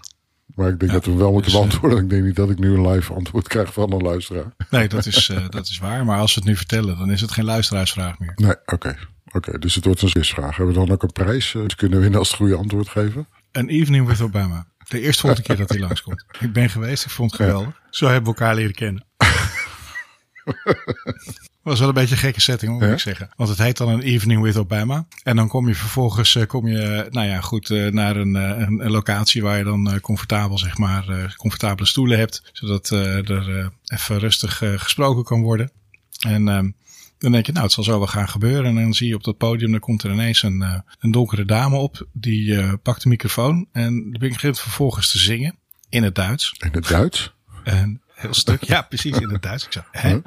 Maar 0.55 0.69
ik 0.69 0.79
denk 0.79 0.93
ja, 0.93 0.99
dat 0.99 1.07
we 1.07 1.15
wel 1.15 1.33
moeten 1.33 1.51
dus, 1.51 1.61
beantwoorden. 1.61 1.99
Ik 1.99 2.11
denk 2.11 2.25
niet 2.25 2.37
dat 2.37 2.51
ik 2.51 2.59
nu 2.59 2.75
een 2.75 2.89
live 2.89 3.15
antwoord 3.15 3.49
krijg 3.49 3.73
van 3.73 3.93
een 3.93 4.03
luisteraar. 4.03 4.55
Nee, 4.71 4.89
dat 4.89 5.07
is, 5.07 5.29
uh, 5.29 5.49
dat 5.49 5.67
is 5.69 5.79
waar. 5.79 6.05
Maar 6.05 6.19
als 6.19 6.35
we 6.35 6.41
het 6.41 6.49
nu 6.49 6.57
vertellen, 6.57 6.99
dan 6.99 7.11
is 7.11 7.21
het 7.21 7.33
geen 7.33 7.45
luisteraarsvraag 7.45 8.19
meer. 8.19 8.33
Nee, 8.37 8.51
oké. 8.51 8.75
Okay. 8.75 8.97
Oké, 9.35 9.49
okay, 9.49 9.61
dus 9.61 9.75
het 9.75 9.85
wordt 9.85 10.03
een 10.03 10.11
quizvraag. 10.11 10.57
Hebben 10.57 10.75
we 10.75 10.81
dan 10.81 10.91
ook 10.91 11.03
een 11.03 11.13
prijs? 11.13 11.55
Uh, 11.55 11.67
kunnen 11.77 11.97
we 11.97 12.03
winnen 12.03 12.19
als 12.19 12.29
het 12.29 12.37
goede 12.37 12.57
antwoord 12.57 12.89
geven? 12.89 13.27
Een 13.53 13.69
evening 13.69 14.07
with 14.07 14.21
Obama. 14.21 14.67
De 14.89 15.01
eerste 15.01 15.21
volgende 15.21 15.47
keer 15.47 15.57
dat 15.57 15.69
hij 15.69 15.79
langskomt. 15.87 16.25
Ik 16.41 16.53
ben 16.53 16.71
geweest, 16.71 17.05
ik 17.05 17.11
vond 17.11 17.31
het 17.33 17.41
geweldig. 17.41 17.81
Zo 17.91 18.05
hebben 18.07 18.23
we 18.23 18.29
elkaar 18.39 18.55
leren 18.55 18.75
kennen. 18.75 19.05
was 21.63 21.79
wel 21.79 21.89
een 21.89 21.95
beetje 21.95 22.15
een 22.15 22.21
gekke 22.21 22.41
setting, 22.41 22.73
moet 22.73 22.83
Ja? 22.83 22.93
ik 22.93 22.99
zeggen. 22.99 23.29
Want 23.37 23.49
het 23.49 23.59
heet 23.59 23.77
dan 23.77 23.89
een 23.89 24.03
Evening 24.03 24.43
with 24.43 24.57
Obama. 24.57 25.07
En 25.23 25.37
dan 25.37 25.49
kom 25.49 25.69
je 25.69 25.75
vervolgens, 25.75 26.35
eh, 26.35 26.47
kom 26.47 26.69
je, 26.69 27.07
nou 27.11 27.27
ja, 27.27 27.41
goed, 27.41 27.71
eh, 27.71 27.87
naar 27.87 28.17
een, 28.17 28.37
eh, 28.37 28.59
een, 28.67 28.85
een 28.85 28.91
locatie 28.91 29.43
waar 29.43 29.59
je 29.59 29.65
dan 29.65 29.91
eh, 29.91 30.01
comfortabel, 30.01 30.59
zeg 30.59 30.79
maar, 30.79 31.09
eh, 31.09 31.31
comfortabele 31.37 31.89
stoelen 31.89 32.19
hebt. 32.19 32.43
Zodat 32.53 32.91
eh, 32.91 33.29
er 33.31 33.59
eh, 33.59 33.67
even 33.87 34.19
rustig 34.19 34.63
eh, 34.63 34.73
gesproken 34.77 35.25
kan 35.25 35.43
worden. 35.43 35.71
En 36.19 36.49
ehm, 36.49 36.71
dan 37.19 37.33
denk 37.33 37.47
je, 37.47 37.53
nou, 37.53 37.65
het 37.65 37.75
zal 37.75 37.85
zo 37.85 37.99
wel 37.99 38.07
gaan 38.07 38.29
gebeuren. 38.29 38.65
En 38.65 38.75
dan 38.75 38.95
zie 38.95 39.09
je 39.09 39.15
op 39.15 39.25
dat 39.25 39.37
podium, 39.37 39.71
dan 39.71 39.81
komt 39.81 40.03
er 40.03 40.11
ineens 40.11 40.43
een, 40.43 40.63
eh, 40.63 40.79
een 40.99 41.11
donkere 41.11 41.45
dame 41.45 41.77
op. 41.77 42.07
Die 42.13 42.57
eh, 42.57 42.73
pakt 42.83 43.03
de 43.03 43.09
microfoon 43.09 43.67
en 43.73 44.11
die 44.11 44.19
begint 44.19 44.61
vervolgens 44.61 45.11
te 45.11 45.19
zingen 45.19 45.59
in 45.89 46.03
het 46.03 46.15
Duits. 46.15 46.55
In 46.59 46.73
het 46.73 46.89
Duits? 46.89 47.35
Een 47.65 48.01
heel 48.15 48.35
stuk. 48.35 48.65
Ja, 48.65 48.83
precies 48.83 49.19
in 49.19 49.31
het 49.31 49.43
Duits. 49.43 49.65
Ik 49.65 49.73
zag, 49.73 49.89
hè? 49.91 50.19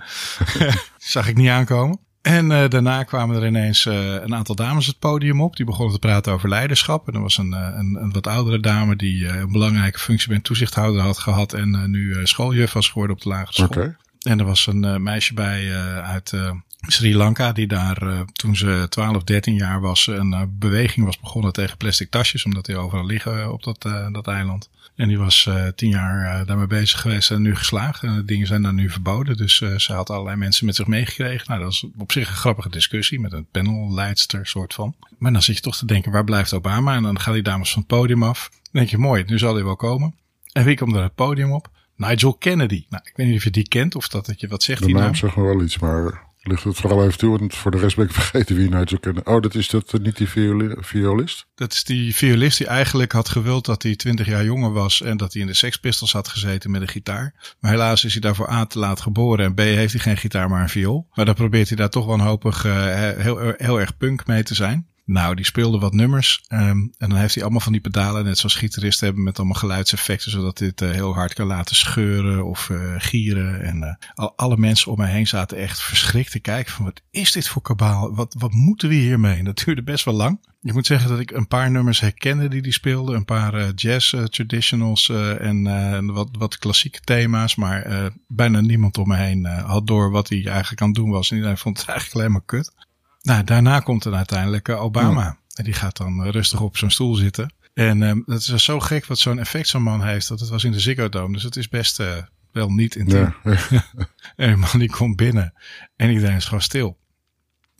zag 0.97 1.27
ik 1.27 1.35
niet 1.35 1.49
aankomen. 1.49 1.99
En 2.21 2.51
eh, 2.51 2.69
daarna 2.69 3.03
kwamen 3.03 3.35
er 3.35 3.47
ineens 3.47 3.85
een 3.85 4.35
aantal 4.35 4.55
dames 4.55 4.85
het 4.85 4.99
podium 4.99 5.41
op. 5.41 5.55
Die 5.55 5.65
begonnen 5.65 5.93
te 5.93 6.07
praten 6.07 6.33
over 6.33 6.49
leiderschap. 6.49 7.07
En 7.07 7.13
er 7.13 7.21
was 7.21 7.37
een, 7.37 7.51
een, 7.51 7.97
een 8.01 8.11
wat 8.11 8.27
oudere 8.27 8.59
dame 8.59 8.95
die 8.95 9.27
een 9.27 9.51
belangrijke 9.51 9.99
functie 9.99 10.27
bij 10.27 10.37
een 10.37 10.43
toezichthouder 10.43 11.01
had 11.01 11.17
gehad. 11.17 11.53
En 11.53 11.91
nu 11.91 12.27
schooljuf 12.27 12.73
was 12.73 12.89
geworden 12.89 13.15
op 13.15 13.21
de 13.21 13.29
lagere 13.29 13.53
school. 13.53 13.95
En 14.21 14.39
er 14.39 14.45
was 14.45 14.67
een 14.67 15.03
meisje 15.03 15.33
bij 15.33 15.75
uit 16.01 16.33
Sri 16.79 17.15
Lanka 17.15 17.51
die 17.51 17.67
daar 17.67 18.01
eh, 18.01 18.19
toen 18.33 18.55
ze 18.55 18.85
12, 18.89 19.23
13 19.23 19.55
jaar 19.55 19.81
was 19.81 20.07
een 20.07 20.33
eh, 20.33 20.41
beweging 20.49 21.05
was 21.05 21.19
begonnen 21.19 21.53
tegen 21.53 21.77
plastic 21.77 22.09
tasjes. 22.09 22.45
Omdat 22.45 22.65
die 22.65 22.77
overal 22.77 23.05
liggen 23.05 23.41
eh, 23.41 23.51
op 23.51 23.63
dat, 23.63 23.81
dat 24.11 24.27
eiland. 24.27 24.69
En 24.95 25.07
die 25.07 25.17
was 25.17 25.49
tien 25.75 25.89
jaar 25.89 26.45
daarmee 26.45 26.67
bezig 26.67 27.01
geweest 27.01 27.31
en 27.31 27.41
nu 27.41 27.55
geslaagd. 27.55 28.03
En 28.03 28.15
de 28.15 28.25
dingen 28.25 28.47
zijn 28.47 28.61
daar 28.61 28.73
nu 28.73 28.89
verboden. 28.89 29.37
Dus 29.37 29.55
ze 29.55 29.93
had 29.93 30.09
allerlei 30.09 30.37
mensen 30.37 30.65
met 30.65 30.75
zich 30.75 30.87
meegekregen. 30.87 31.45
Nou, 31.47 31.59
dat 31.59 31.69
was 31.69 31.85
op 31.97 32.11
zich 32.11 32.29
een 32.29 32.35
grappige 32.35 32.69
discussie 32.69 33.19
met 33.19 33.31
een 33.33 33.47
panelleidster 33.51 34.47
soort 34.47 34.73
van. 34.73 34.95
Maar 35.17 35.31
dan 35.31 35.41
zit 35.41 35.55
je 35.55 35.61
toch 35.61 35.77
te 35.77 35.85
denken, 35.85 36.11
waar 36.11 36.23
blijft 36.23 36.53
Obama? 36.53 36.95
En 36.95 37.03
dan 37.03 37.19
gaan 37.19 37.33
die 37.33 37.43
dames 37.43 37.71
van 37.71 37.79
het 37.79 37.87
podium 37.87 38.23
af. 38.23 38.49
Dan 38.51 38.61
denk 38.71 38.89
je, 38.89 38.97
mooi, 38.97 39.23
nu 39.27 39.37
zal 39.37 39.53
hij 39.53 39.63
wel 39.63 39.75
komen. 39.75 40.15
En 40.51 40.63
wie 40.63 40.77
komt 40.77 40.95
er 40.95 41.03
het 41.03 41.15
podium 41.15 41.51
op? 41.51 41.69
Nigel 41.95 42.33
Kennedy. 42.33 42.85
Nou, 42.89 43.03
ik 43.05 43.13
weet 43.15 43.27
niet 43.27 43.37
of 43.37 43.43
je 43.43 43.49
die 43.51 43.67
kent 43.67 43.95
of 43.95 44.07
dat, 44.07 44.25
dat 44.25 44.39
je 44.39 44.47
wat 44.47 44.63
zegt 44.63 44.83
De 44.83 44.91
naam 44.91 45.01
naam. 45.01 45.15
zegt 45.15 45.35
me 45.35 45.43
wel 45.43 45.61
iets, 45.61 45.79
maar 45.79 46.26
ligt 46.47 46.63
het 46.63 46.77
vooral 46.77 47.05
even 47.05 47.17
toe. 47.17 47.37
Want 47.39 47.55
voor 47.55 47.71
de 47.71 47.77
rest 47.77 47.95
ben 47.95 48.05
ik 48.05 48.11
vergeten 48.21 48.55
wie 48.55 48.69
Nigel 48.69 48.99
kennen. 48.99 49.27
Oh, 49.27 49.41
dat 49.41 49.55
is 49.55 49.69
dat 49.69 49.93
eh, 49.93 49.99
niet 49.99 50.17
die 50.17 50.29
violi- 50.29 50.75
violist? 50.77 51.45
Dat 51.55 51.73
is 51.73 51.83
die 51.83 52.15
violist 52.15 52.57
die 52.57 52.67
eigenlijk 52.67 53.11
had 53.11 53.29
gewild 53.29 53.65
dat 53.65 53.83
hij 53.83 53.95
20 53.95 54.27
jaar 54.27 54.43
jonger 54.43 54.71
was 54.71 55.01
en 55.01 55.17
dat 55.17 55.33
hij 55.33 55.41
in 55.41 55.47
de 55.47 55.53
Sex 55.53 55.77
Pistols 55.77 56.11
had 56.11 56.27
gezeten 56.27 56.71
met 56.71 56.81
een 56.81 56.87
gitaar. 56.87 57.55
Maar 57.59 57.71
helaas 57.71 58.03
is 58.03 58.11
hij 58.11 58.21
daarvoor 58.21 58.49
A 58.49 58.65
te 58.65 58.79
laat 58.79 59.01
geboren 59.01 59.45
en 59.45 59.53
B 59.53 59.59
heeft 59.59 59.93
hij 59.93 60.01
geen 60.01 60.17
gitaar 60.17 60.49
maar 60.49 60.61
een 60.61 60.69
viool. 60.69 61.07
Maar 61.13 61.25
dan 61.25 61.35
probeert 61.35 61.67
hij 61.67 61.77
daar 61.77 61.89
toch 61.89 62.05
wanhopig 62.05 62.65
uh, 62.65 62.73
heel, 63.17 63.53
heel 63.57 63.79
erg 63.79 63.97
punk 63.97 64.27
mee 64.27 64.43
te 64.43 64.55
zijn. 64.55 64.87
Nou, 65.07 65.35
die 65.35 65.45
speelde 65.45 65.79
wat 65.79 65.93
nummers. 65.93 66.43
Um, 66.49 66.59
en 66.97 67.09
dan 67.09 67.15
heeft 67.15 67.33
hij 67.33 67.43
allemaal 67.43 67.61
van 67.61 67.71
die 67.71 67.81
pedalen, 67.81 68.25
net 68.25 68.37
zoals 68.37 68.55
gitaristen 68.55 69.05
hebben, 69.05 69.23
met 69.23 69.37
allemaal 69.37 69.59
geluidseffecten, 69.59 70.31
zodat 70.31 70.57
dit 70.57 70.81
uh, 70.81 70.91
heel 70.91 71.13
hard 71.13 71.33
kan 71.33 71.47
laten 71.47 71.75
scheuren 71.75 72.45
of 72.45 72.69
uh, 72.69 72.93
gieren. 72.97 73.61
En 73.61 73.77
uh, 73.77 73.93
al, 74.13 74.33
alle 74.37 74.57
mensen 74.57 74.91
om 74.91 74.97
mij 74.97 75.11
heen 75.11 75.27
zaten 75.27 75.57
echt 75.57 75.81
verschrikt 75.81 76.31
te 76.31 76.39
kijken 76.39 76.73
van 76.73 76.85
wat 76.85 77.01
is 77.11 77.31
dit 77.31 77.47
voor 77.47 77.61
kabaal? 77.61 78.15
Wat, 78.15 78.35
wat 78.37 78.51
moeten 78.51 78.89
we 78.89 78.95
hiermee? 78.95 79.43
Dat 79.43 79.61
duurde 79.65 79.83
best 79.83 80.05
wel 80.05 80.13
lang. 80.13 80.45
Je 80.61 80.73
moet 80.73 80.85
zeggen 80.85 81.09
dat 81.09 81.19
ik 81.19 81.31
een 81.31 81.47
paar 81.47 81.71
nummers 81.71 81.99
herkende 81.99 82.47
die 82.47 82.61
die 82.61 82.73
speelde. 82.73 83.15
Een 83.15 83.25
paar 83.25 83.71
jazz 83.71 84.09
traditionals 84.29 85.09
en 85.39 86.05
wat, 86.13 86.29
wat 86.31 86.57
klassieke 86.57 86.99
thema's. 86.99 87.55
Maar 87.55 88.11
bijna 88.27 88.61
niemand 88.61 88.97
om 88.97 89.07
me 89.07 89.15
heen 89.15 89.45
had 89.45 89.87
door 89.87 90.11
wat 90.11 90.29
hij 90.29 90.45
eigenlijk 90.45 90.81
aan 90.81 90.87
het 90.87 90.97
doen 90.97 91.09
was. 91.09 91.29
En 91.29 91.35
iedereen 91.35 91.57
vond 91.57 91.77
het 91.77 91.87
eigenlijk 91.89 92.19
alleen 92.19 92.31
maar 92.31 92.45
kut. 92.45 92.86
Nou, 93.27 93.43
daarna 93.43 93.79
komt 93.79 94.05
er 94.05 94.13
uiteindelijk 94.13 94.69
Obama. 94.69 95.21
Ja. 95.21 95.37
En 95.53 95.63
die 95.63 95.73
gaat 95.73 95.97
dan 95.97 96.29
rustig 96.29 96.61
op 96.61 96.77
zijn 96.77 96.91
stoel 96.91 97.15
zitten. 97.15 97.53
En 97.73 98.01
um, 98.01 98.23
dat 98.25 98.39
is 98.39 98.63
zo 98.63 98.79
gek 98.79 99.05
wat 99.05 99.19
zo'n 99.19 99.39
effect 99.39 99.67
zo'n 99.67 99.83
man 99.83 100.03
heeft. 100.03 100.27
Dat 100.27 100.39
het 100.39 100.49
was 100.49 100.63
in 100.63 100.71
de 100.71 100.79
Ziggo 100.79 101.09
Dome. 101.09 101.33
Dus 101.33 101.43
het 101.43 101.55
is 101.55 101.69
best 101.69 101.99
uh, 101.99 102.15
wel 102.51 102.69
niet 102.69 102.95
intiem. 102.95 103.33
Ja. 103.43 103.53
en 104.35 104.47
die 104.47 104.55
man 104.55 104.79
die 104.79 104.89
komt 104.89 105.15
binnen. 105.15 105.53
En 105.95 106.09
iedereen 106.09 106.35
is 106.35 106.45
gewoon 106.45 106.61
stil. 106.61 106.97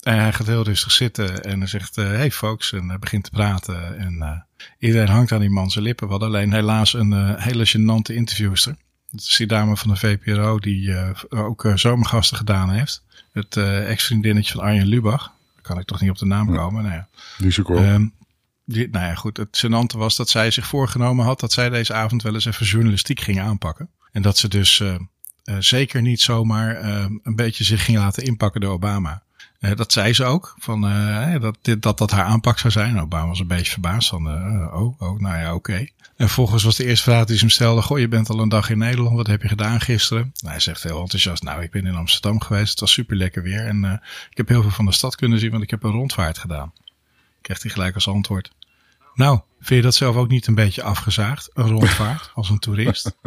En 0.03 0.19
hij 0.19 0.33
gaat 0.33 0.47
heel 0.47 0.63
rustig 0.63 0.91
zitten. 0.91 1.43
En 1.43 1.59
hij 1.59 1.67
zegt, 1.67 1.97
uh, 1.97 2.07
hey 2.07 2.31
folks. 2.31 2.73
En 2.73 2.89
hij 2.89 2.99
begint 2.99 3.23
te 3.23 3.29
praten. 3.29 3.97
En 3.97 4.15
uh, 4.19 4.31
iedereen 4.79 5.07
hangt 5.07 5.31
aan 5.31 5.39
die 5.39 5.49
man 5.49 5.71
zijn 5.71 5.83
lippen. 5.83 6.09
Hadden 6.09 6.27
alleen 6.27 6.53
helaas 6.53 6.93
een 6.93 7.39
hele 7.39 7.67
gênante 7.67 8.15
interviewster. 8.15 8.75
Dat 9.11 9.21
is 9.21 9.35
die 9.37 9.47
dame 9.47 9.77
van 9.77 9.89
de 9.89 9.97
VPRO 9.97 10.59
die 10.59 10.95
ook 11.29 11.71
zomergasten 11.75 12.37
gedaan 12.37 12.69
heeft. 12.69 13.03
Het 13.31 13.57
ex-vriendinnetje 13.57 14.53
van 14.53 14.63
Arjen 14.63 14.87
Lubach 14.87 15.35
kan 15.67 15.79
ik 15.79 15.86
toch 15.86 16.01
niet 16.01 16.09
op 16.09 16.17
de 16.17 16.25
naam 16.25 16.55
komen. 16.55 16.83
Nou 16.83 16.95
ja. 16.95 17.07
Die 17.38 17.47
is 17.47 17.59
ook 17.59 17.67
wel. 17.67 17.83
Um, 17.83 18.13
die, 18.65 18.89
nou 18.89 19.05
ja, 19.05 19.15
goed. 19.15 19.38
Het 19.38 19.65
gênante 19.65 19.97
was 19.97 20.15
dat 20.15 20.29
zij 20.29 20.51
zich 20.51 20.67
voorgenomen 20.67 21.25
had 21.25 21.39
dat 21.39 21.51
zij 21.51 21.69
deze 21.69 21.93
avond 21.93 22.24
wel 22.24 22.33
eens 22.33 22.45
even 22.45 22.65
journalistiek 22.65 23.19
ging 23.19 23.39
aanpakken. 23.39 23.89
En 24.12 24.21
dat 24.21 24.38
ze 24.38 24.47
dus 24.47 24.79
uh, 24.79 24.95
uh, 25.43 25.55
zeker 25.59 26.01
niet 26.01 26.21
zomaar 26.21 26.81
uh, 26.83 27.05
een 27.24 27.36
beetje 27.36 27.63
zich 27.63 27.86
ging 27.86 27.97
laten 27.97 28.24
inpakken 28.24 28.62
door 28.62 28.74
Obama. 28.74 29.24
Dat 29.59 29.91
zei 29.91 30.13
ze 30.13 30.23
ook, 30.23 30.55
van, 30.59 30.81
dat, 31.41 31.57
dit, 31.61 31.81
dat 31.81 31.97
dat 31.97 32.11
haar 32.11 32.25
aanpak 32.25 32.59
zou 32.59 32.73
zijn. 32.73 32.99
Obama 32.99 33.27
was 33.27 33.39
een 33.39 33.47
beetje 33.47 33.71
verbaasd 33.71 34.10
van, 34.10 34.27
oh, 34.73 35.01
oh, 35.01 35.19
nou 35.19 35.38
ja, 35.38 35.53
oké. 35.53 35.88
En 36.15 36.29
volgens 36.29 36.63
was 36.63 36.75
de 36.75 36.86
eerste 36.86 37.10
vraag 37.12 37.25
die 37.25 37.36
ze 37.36 37.41
hem 37.41 37.49
stelde, 37.49 37.82
goh, 37.82 37.99
je 37.99 38.08
bent 38.08 38.29
al 38.29 38.39
een 38.39 38.49
dag 38.49 38.69
in 38.69 38.77
Nederland, 38.77 39.15
wat 39.15 39.27
heb 39.27 39.41
je 39.41 39.47
gedaan 39.47 39.82
gisteren? 39.82 40.34
Nou, 40.36 40.51
hij 40.51 40.60
zegt 40.60 40.84
heel 40.84 41.01
enthousiast, 41.01 41.43
nou, 41.43 41.62
ik 41.62 41.71
ben 41.71 41.86
in 41.86 41.95
Amsterdam 41.95 42.41
geweest, 42.41 42.69
het 42.69 42.79
was 42.79 42.91
super 42.91 43.15
lekker 43.15 43.43
weer. 43.43 43.65
En 43.65 44.01
ik 44.29 44.38
heb 44.38 44.47
heel 44.47 44.62
veel 44.62 44.71
van 44.71 44.86
de 44.86 44.91
stad 44.91 45.15
kunnen 45.15 45.39
zien, 45.39 45.51
want 45.51 45.63
ik 45.63 45.69
heb 45.69 45.84
een 45.84 45.91
rondvaart 45.91 46.38
gedaan. 46.38 46.73
Krijgt 47.41 47.63
hij 47.63 47.71
gelijk 47.71 47.95
als 47.95 48.08
antwoord. 48.08 48.51
Nou, 49.13 49.39
vind 49.60 49.79
je 49.79 49.82
dat 49.82 49.95
zelf 49.95 50.15
ook 50.15 50.29
niet 50.29 50.47
een 50.47 50.55
beetje 50.55 50.84
afgezaagd, 50.84 51.49
een 51.53 51.69
rondvaart, 51.69 52.32
als 52.34 52.49
een 52.49 52.60
toerist? 52.60 53.12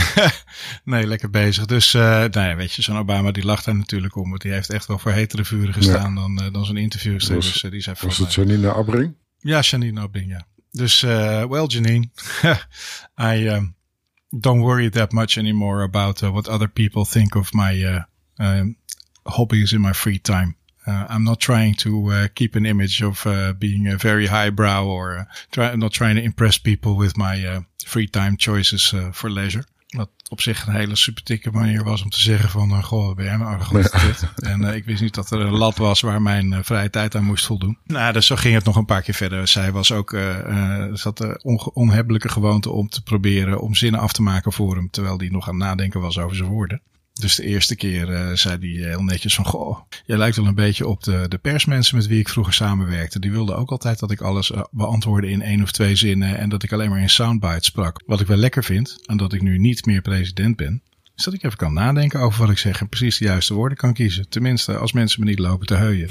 nee, 0.84 1.06
lekker 1.06 1.30
bezig. 1.30 1.66
Dus, 1.66 1.94
uh, 1.94 2.02
nou 2.02 2.48
ja, 2.48 2.56
weet 2.56 2.72
je, 2.72 2.82
zo'n 2.82 2.96
Obama 2.96 3.30
die 3.30 3.44
lacht 3.44 3.64
daar 3.64 3.76
natuurlijk 3.76 4.16
om. 4.16 4.28
Want 4.28 4.42
die 4.42 4.52
heeft 4.52 4.70
echt 4.70 4.86
wel 4.86 4.98
voor 4.98 5.12
hetere 5.12 5.44
vuren 5.44 5.74
gestaan 5.74 6.14
ja. 6.14 6.20
dan, 6.20 6.42
uh, 6.42 6.52
dan 6.52 6.64
zo'n 6.64 6.76
interviewster. 6.76 7.34
Was, 7.34 7.52
dus 7.52 7.62
uh, 7.62 7.70
die 7.70 7.80
zei 7.80 7.96
was 8.00 8.18
het 8.18 8.34
Janine 8.34 8.72
Abbring? 8.72 9.14
Ja, 9.38 9.60
Janine 9.60 10.00
Abbring, 10.00 10.30
ja. 10.30 10.46
Dus, 10.70 11.02
uh, 11.02 11.44
well, 11.44 11.66
Janine, 11.66 12.08
I 13.32 13.48
um, 13.48 13.74
don't 14.30 14.60
worry 14.60 14.90
that 14.90 15.12
much 15.12 15.36
anymore 15.36 15.82
about 15.82 16.22
uh, 16.22 16.30
what 16.30 16.48
other 16.48 16.68
people 16.68 17.04
think 17.04 17.34
of 17.34 17.52
my 17.52 17.84
uh, 17.84 18.02
um, 18.36 18.76
hobbies 19.24 19.72
in 19.72 19.80
my 19.80 19.92
free 19.92 20.20
time. 20.20 20.56
Uh, 20.86 21.06
I'm 21.08 21.24
not 21.24 21.38
trying 21.38 21.74
to 21.74 22.10
uh, 22.10 22.28
keep 22.34 22.56
an 22.56 22.66
image 22.66 23.02
of 23.02 23.24
uh, 23.26 23.52
being 23.52 23.86
a 23.86 23.96
very 23.96 24.26
highbrow 24.26 24.84
or 24.86 25.26
try, 25.50 25.76
not 25.76 25.92
trying 25.92 26.16
to 26.16 26.22
impress 26.22 26.58
people 26.58 26.96
with 26.96 27.16
my 27.16 27.46
uh, 27.46 27.60
free 27.84 28.08
time 28.08 28.36
choices 28.36 28.92
uh, 28.92 29.12
for 29.12 29.30
leisure. 29.30 29.64
Wat 29.96 30.10
op 30.28 30.40
zich 30.40 30.66
een 30.66 30.74
hele 30.74 30.96
supertikke 30.96 31.50
manier 31.50 31.84
was 31.84 32.02
om 32.02 32.10
te 32.10 32.20
zeggen 32.20 32.48
van, 32.48 32.70
uh, 32.70 32.84
goh, 32.84 33.16
ben 33.16 33.24
jij 33.24 33.34
een 33.34 33.42
arrogant 33.42 33.92
ja. 34.20 34.48
En 34.48 34.62
uh, 34.62 34.74
ik 34.74 34.84
wist 34.84 35.02
niet 35.02 35.14
dat 35.14 35.30
er 35.30 35.40
een 35.40 35.56
lat 35.56 35.76
was 35.76 36.00
waar 36.00 36.22
mijn 36.22 36.52
uh, 36.52 36.58
vrije 36.62 36.90
tijd 36.90 37.14
aan 37.14 37.24
moest 37.24 37.46
voldoen. 37.46 37.78
Nou, 37.84 38.12
dus 38.12 38.26
zo 38.26 38.36
ging 38.36 38.54
het 38.54 38.64
nog 38.64 38.76
een 38.76 38.84
paar 38.84 39.02
keer 39.02 39.14
verder. 39.14 39.48
Zij 39.48 39.72
was 39.72 39.92
ook, 39.92 40.12
uh, 40.12 40.84
zat 40.92 41.18
de 41.18 41.40
on 41.42 41.70
onhebbelijke 41.74 42.28
gewoonte 42.28 42.70
om 42.70 42.88
te 42.88 43.02
proberen 43.02 43.60
om 43.60 43.74
zinnen 43.74 44.00
af 44.00 44.12
te 44.12 44.22
maken 44.22 44.52
voor 44.52 44.76
hem, 44.76 44.90
terwijl 44.90 45.18
hij 45.18 45.28
nog 45.28 45.48
aan 45.48 45.54
het 45.54 45.64
nadenken 45.64 46.00
was 46.00 46.18
over 46.18 46.36
zijn 46.36 46.48
woorden. 46.48 46.80
Dus 47.22 47.34
de 47.34 47.44
eerste 47.44 47.76
keer 47.76 48.08
uh, 48.08 48.32
zei 48.32 48.56
hij 48.58 48.88
heel 48.88 49.02
netjes 49.02 49.34
van, 49.34 49.44
goh, 49.44 49.78
jij 50.06 50.16
lijkt 50.16 50.36
wel 50.36 50.46
een 50.46 50.54
beetje 50.54 50.86
op 50.86 51.02
de, 51.04 51.24
de 51.28 51.38
persmensen 51.38 51.96
met 51.96 52.06
wie 52.06 52.18
ik 52.18 52.28
vroeger 52.28 52.52
samenwerkte. 52.52 53.18
Die 53.18 53.30
wilden 53.30 53.56
ook 53.56 53.70
altijd 53.70 53.98
dat 53.98 54.10
ik 54.10 54.20
alles 54.20 54.50
uh, 54.50 54.62
beantwoordde 54.70 55.30
in 55.30 55.42
één 55.42 55.62
of 55.62 55.72
twee 55.72 55.96
zinnen 55.96 56.38
en 56.38 56.48
dat 56.48 56.62
ik 56.62 56.72
alleen 56.72 56.90
maar 56.90 57.00
in 57.00 57.10
soundbites 57.10 57.66
sprak. 57.66 58.02
Wat 58.06 58.20
ik 58.20 58.26
wel 58.26 58.36
lekker 58.36 58.64
vind, 58.64 58.98
en 59.06 59.16
dat 59.16 59.32
ik 59.32 59.42
nu 59.42 59.58
niet 59.58 59.86
meer 59.86 60.02
president 60.02 60.56
ben, 60.56 60.82
is 61.16 61.24
dat 61.24 61.34
ik 61.34 61.42
even 61.42 61.56
kan 61.56 61.72
nadenken 61.72 62.20
over 62.20 62.40
wat 62.40 62.50
ik 62.50 62.58
zeg 62.58 62.80
en 62.80 62.88
precies 62.88 63.18
de 63.18 63.24
juiste 63.24 63.54
woorden 63.54 63.78
kan 63.78 63.92
kiezen. 63.92 64.28
Tenminste, 64.28 64.76
als 64.76 64.92
mensen 64.92 65.20
me 65.20 65.26
niet 65.26 65.38
lopen 65.38 65.66
te 65.66 65.74
heuien. 65.74 66.08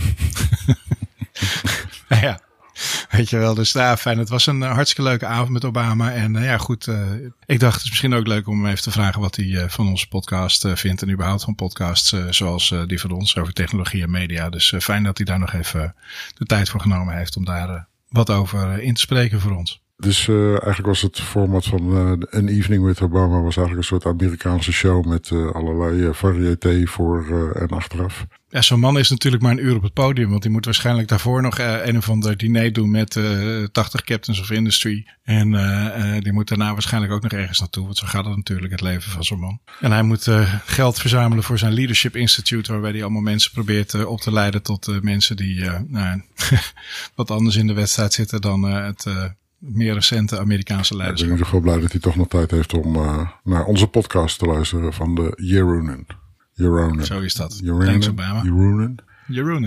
ja. 2.10 2.41
Weet 3.10 3.30
je 3.30 3.38
wel, 3.38 3.54
dus 3.54 3.72
daar 3.72 3.98
fijn. 3.98 4.17
Het 4.17 4.30
was 4.30 4.46
een 4.46 4.62
uh, 4.62 4.74
hartstikke 4.74 5.10
leuke 5.10 5.26
avond 5.26 5.50
met 5.50 5.65
Obama. 5.65 6.12
En 6.12 6.36
uh, 6.36 6.44
ja, 6.44 6.58
goed. 6.58 6.88
Uh, 6.88 7.12
ik 7.46 7.60
dacht, 7.60 7.74
het 7.74 7.84
is 7.84 7.89
misschien 7.89 8.13
ook 8.13 8.28
leuk 8.28 8.48
om 8.48 8.63
hem 8.63 8.72
even 8.72 8.84
te 8.84 8.91
vragen 8.91 9.22
wat 9.22 9.36
hij 9.36 9.70
van 9.70 9.88
onze 9.88 10.08
podcast 10.08 10.67
vindt. 10.74 11.02
En 11.02 11.12
überhaupt 11.12 11.44
van 11.44 11.56
podcasts 11.56 12.15
zoals 12.30 12.74
die 12.88 13.00
van 13.00 13.12
ons 13.12 13.38
over 13.38 13.54
technologie 13.54 14.04
en 14.04 14.12
media. 14.12 14.50
Dus 14.50 14.74
fijn 14.80 15.04
dat 15.04 15.17
hij 15.17 15.26
daar 15.26 15.39
nog 15.39 15.54
even 15.54 15.96
de 16.34 16.46
tijd 16.46 16.70
voor 16.70 16.82
genomen 16.82 17.17
heeft 17.17 17.38
om 17.38 17.46
daar 17.46 17.88
wat 18.10 18.30
over 18.30 18.82
in 18.82 18.94
te 18.94 19.02
spreken 19.02 19.39
voor 19.39 19.56
ons. 19.56 19.82
Dus 19.98 20.28
eigenlijk 20.28 20.86
was 20.86 21.02
het 21.02 21.20
format 21.20 21.65
van 21.65 21.91
een 22.30 22.48
evening 22.48 22.84
with 22.84 23.02
Obama 23.02 23.41
was 23.41 23.58
eigenlijk 23.58 23.78
een 23.78 24.00
soort 24.00 24.06
Amerikaanse 24.06 24.72
show 24.72 25.06
met 25.06 25.32
allerlei 25.32 26.13
variété 26.13 26.86
voor 26.86 27.52
en 27.56 27.67
achteraf. 27.67 28.26
Ja, 28.52 28.62
zo'n 28.62 28.80
man 28.80 28.98
is 28.98 29.10
natuurlijk 29.10 29.44
maar 29.44 29.52
een 29.52 29.66
uur 29.66 29.76
op 29.76 29.82
het 29.82 29.94
podium. 29.94 30.30
Want 30.30 30.42
die 30.42 30.52
moet 30.52 30.66
waarschijnlijk 30.66 31.08
daarvoor 31.08 31.42
nog 31.42 31.60
uh, 31.60 31.86
een 31.86 31.98
of 31.98 32.10
ander 32.10 32.38
diner 32.38 32.74
doen 32.74 32.92
met 32.92 33.16
uh, 33.16 33.64
80 33.72 34.04
captains 34.04 34.40
of 34.42 34.52
industry. 34.52 35.06
En 35.24 35.54
uh, 35.54 36.18
die 36.20 36.34
moet 36.34 36.48
daarna 36.48 36.74
waarschijnlijk 36.74 37.14
ook 37.14 37.22
nog 37.22 37.32
ergens 37.32 37.60
naartoe. 37.60 37.84
Want 37.86 37.98
zo 37.98 38.08
gaat 38.08 38.26
het 38.26 38.36
natuurlijk, 38.36 38.72
het 38.72 38.82
leven 38.82 39.12
van 39.12 39.24
zo'n 39.24 39.40
man. 39.40 39.60
En 39.80 39.92
hij 39.92 40.04
moet 40.04 40.28
geld 40.66 41.00
verzamelen 41.00 41.44
voor 41.44 41.58
zijn 41.58 41.74
Leadership 41.74 42.16
Institute. 42.16 42.72
Waarbij 42.72 42.92
hij 42.92 43.02
allemaal 43.02 43.22
mensen 43.22 43.52
probeert 43.52 44.06
op 44.06 44.22
te 44.22 44.32
leiden 44.32 44.62
tot 44.62 45.02
mensen 45.02 45.36
die 45.36 45.70
nou, 45.88 46.22
wat 47.16 47.32
anders 47.32 47.56
in 47.56 47.68
de 47.68 47.74
wedstrijd 47.74 48.14
zitten 48.14 48.42
dan 48.42 48.64
het 48.64 49.06
meer 49.58 49.94
recente 49.94 50.40
Amerikaanse 50.40 50.96
leiders. 50.96 51.22
ik 51.22 51.28
ben 51.28 51.38
in 51.38 51.42
ieder 51.42 51.54
geval 51.54 51.72
blij 51.72 51.82
dat 51.82 51.92
hij 51.92 52.02
toch 52.02 52.16
nog 52.16 52.28
tijd 52.28 52.52
heeft 52.52 52.74
om 52.74 52.92
naar 53.44 53.66
onze 53.66 53.88
podcast 53.88 54.40
te 54.40 54.46
luisteren 54.46 54.94
van 54.94 55.16
de 55.16 55.34
Jeroenen. 55.36 56.20
Zo 57.06 57.19
is 57.19 57.36
dat. 57.36 57.60
Jeroenen. 57.63 57.88
Thanks 57.88 58.10
Obama. 58.10 58.41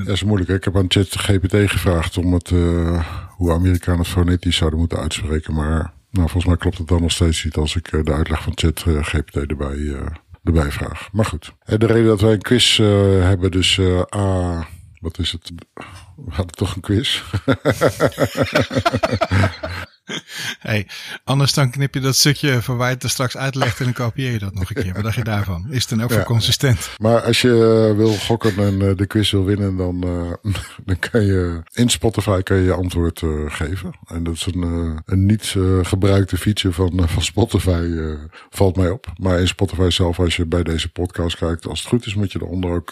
Dat 0.05 0.15
is 0.15 0.25
moeilijk. 0.25 0.51
Ik 0.51 0.65
heb 0.65 0.77
aan 0.77 0.85
ChatGPT 0.89 1.71
gevraagd 1.71 2.19
om 2.19 2.33
het, 2.33 2.51
uh, 2.51 3.05
hoe 3.31 3.53
Amerikanen 3.53 4.01
het 4.01 4.09
fonetisch 4.09 4.57
zouden 4.57 4.79
moeten 4.79 4.99
uitspreken. 4.99 5.55
Maar 5.55 5.93
nou, 6.11 6.29
volgens 6.29 6.45
mij 6.45 6.57
klopt 6.57 6.79
het 6.79 6.89
dan 6.89 7.01
nog 7.01 7.11
steeds 7.11 7.45
niet 7.45 7.57
als 7.57 7.77
ik 7.77 7.93
uh, 7.93 8.05
de 8.05 8.13
uitleg 8.13 8.43
van 8.43 8.53
ChatGPT 8.55 9.37
erbij, 9.37 9.77
uh, 9.77 10.01
erbij 10.45 10.71
vraag. 10.71 11.09
Maar 11.13 11.25
goed. 11.25 11.55
de 11.65 11.87
reden 11.87 12.07
dat 12.07 12.21
wij 12.21 12.33
een 12.33 12.43
quiz 12.43 12.77
hebben, 12.77 13.51
dus 13.51 13.81
A, 14.17 14.67
wat 15.01 15.19
is 15.19 15.33
het? 15.33 15.53
We 16.17 16.35
hadden 16.35 16.55
toch 16.55 16.75
een 16.75 16.81
quiz. 16.81 17.23
hey, 20.59 20.87
anders 21.25 21.53
dan 21.53 21.71
knip 21.71 21.95
je 21.95 22.01
dat 22.01 22.17
stukje 22.17 22.63
van 22.63 22.77
waar 22.77 22.89
je 22.89 22.95
het 22.95 23.03
er 23.03 23.11
straks 23.11 23.37
uitlegt 23.37 23.79
en 23.79 23.85
dan 23.85 23.95
kopieer 23.95 24.31
je 24.31 24.39
dat 24.39 24.55
nog 24.55 24.69
een 24.71 24.83
keer. 24.83 24.93
Wat 24.95 25.03
dacht 25.03 25.17
je 25.17 25.25
daarvan? 25.25 25.67
Is 25.71 25.81
het 25.81 25.89
dan 25.89 26.03
ook 26.03 26.11
ja, 26.11 26.17
voor 26.17 26.25
consistent? 26.25 26.91
Maar 26.99 27.23
als 27.23 27.41
je 27.41 27.49
uh, 27.91 27.97
wil 27.97 28.13
gokken 28.13 28.57
en 28.57 28.81
uh, 28.81 28.97
de 28.97 29.07
quiz 29.07 29.31
wil 29.31 29.45
winnen, 29.45 29.77
dan, 29.77 30.07
uh, 30.07 30.53
dan 30.87 30.99
kan 30.99 31.25
je 31.25 31.63
in 31.73 31.89
Spotify 31.89 32.43
kan 32.43 32.57
je, 32.57 32.63
je 32.63 32.73
antwoord 32.73 33.23
geven. 33.47 33.93
En 34.07 34.23
dat 34.23 34.35
is 34.35 34.47
een, 34.47 35.03
een 35.07 35.27
niet 35.27 35.55
gebruikte 35.83 36.37
feature 36.37 36.75
van, 36.75 37.09
van 37.09 37.23
Spotify, 37.23 38.17
valt 38.51 38.77
mij 38.77 38.91
op. 38.91 39.13
Maar 39.17 39.41
in 39.41 39.49
Spotify 39.49 39.91
zelf, 39.91 40.19
als 40.19 40.37
je 40.37 40.47
bij 40.47 40.63
deze 40.63 40.89
podcast 40.89 41.37
kijkt, 41.37 41.67
als 41.67 41.79
het 41.79 41.89
goed 41.89 42.07
is, 42.07 42.15
moet 42.15 42.33
je 42.33 42.41
eronder 42.43 42.71
ook 42.71 42.91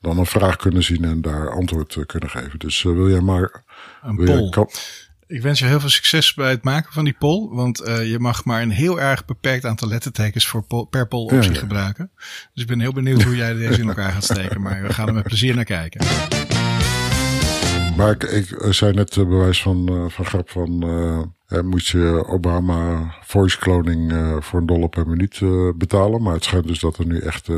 dan 0.00 0.18
een 0.18 0.26
vraag 0.26 0.56
kunnen 0.56 0.82
zien 0.82 1.04
en 1.04 1.20
daar 1.20 1.50
antwoord 1.50 2.06
kunnen 2.06 2.30
geven. 2.30 2.58
Dus 2.58 2.82
wil 2.82 3.10
jij 3.10 3.20
maar... 3.20 3.64
Een 4.02 4.16
poll. 4.16 4.68
Ik 5.30 5.42
wens 5.42 5.58
je 5.58 5.64
heel 5.64 5.80
veel 5.80 5.88
succes 5.88 6.34
bij 6.34 6.50
het 6.50 6.64
maken 6.64 6.92
van 6.92 7.04
die 7.04 7.16
poll. 7.18 7.48
Want 7.50 7.88
uh, 7.88 8.10
je 8.10 8.18
mag 8.18 8.44
maar 8.44 8.62
een 8.62 8.70
heel 8.70 9.00
erg 9.00 9.24
beperkt 9.24 9.64
aantal 9.64 9.88
lettertekens 9.88 10.46
voor 10.46 10.62
pol, 10.62 10.84
per 10.84 11.08
poll 11.08 11.24
optie 11.24 11.54
gebruiken. 11.54 12.10
Dus 12.54 12.62
ik 12.62 12.66
ben 12.66 12.80
heel 12.80 12.92
benieuwd 12.92 13.22
hoe 13.22 13.36
jij 13.36 13.54
deze 13.54 13.80
in 13.80 13.88
elkaar 13.88 14.12
gaat 14.12 14.24
steken. 14.24 14.60
Maar 14.60 14.82
we 14.82 14.92
gaan 14.92 15.08
er 15.08 15.14
met 15.14 15.22
plezier 15.22 15.54
naar 15.54 15.64
kijken. 15.64 16.06
Maar 17.96 18.10
ik, 18.10 18.22
ik 18.22 18.72
zei 18.72 18.92
net 18.92 19.16
uh, 19.16 19.28
bewijs 19.28 19.62
van, 19.62 19.92
uh, 19.92 20.08
van 20.08 20.24
grap 20.24 20.50
van... 20.50 20.84
Uh, 21.48 21.60
moet 21.60 21.86
je 21.86 22.24
Obama 22.26 23.14
voice 23.24 23.58
cloning 23.58 24.12
voor 24.44 24.60
een 24.60 24.66
dollar 24.66 24.88
per 24.88 25.06
minuut 25.06 25.40
betalen. 25.76 26.22
Maar 26.22 26.34
het 26.34 26.44
schijnt 26.44 26.66
dus 26.66 26.80
dat 26.80 26.98
er 26.98 27.06
nu 27.06 27.18
echt 27.18 27.48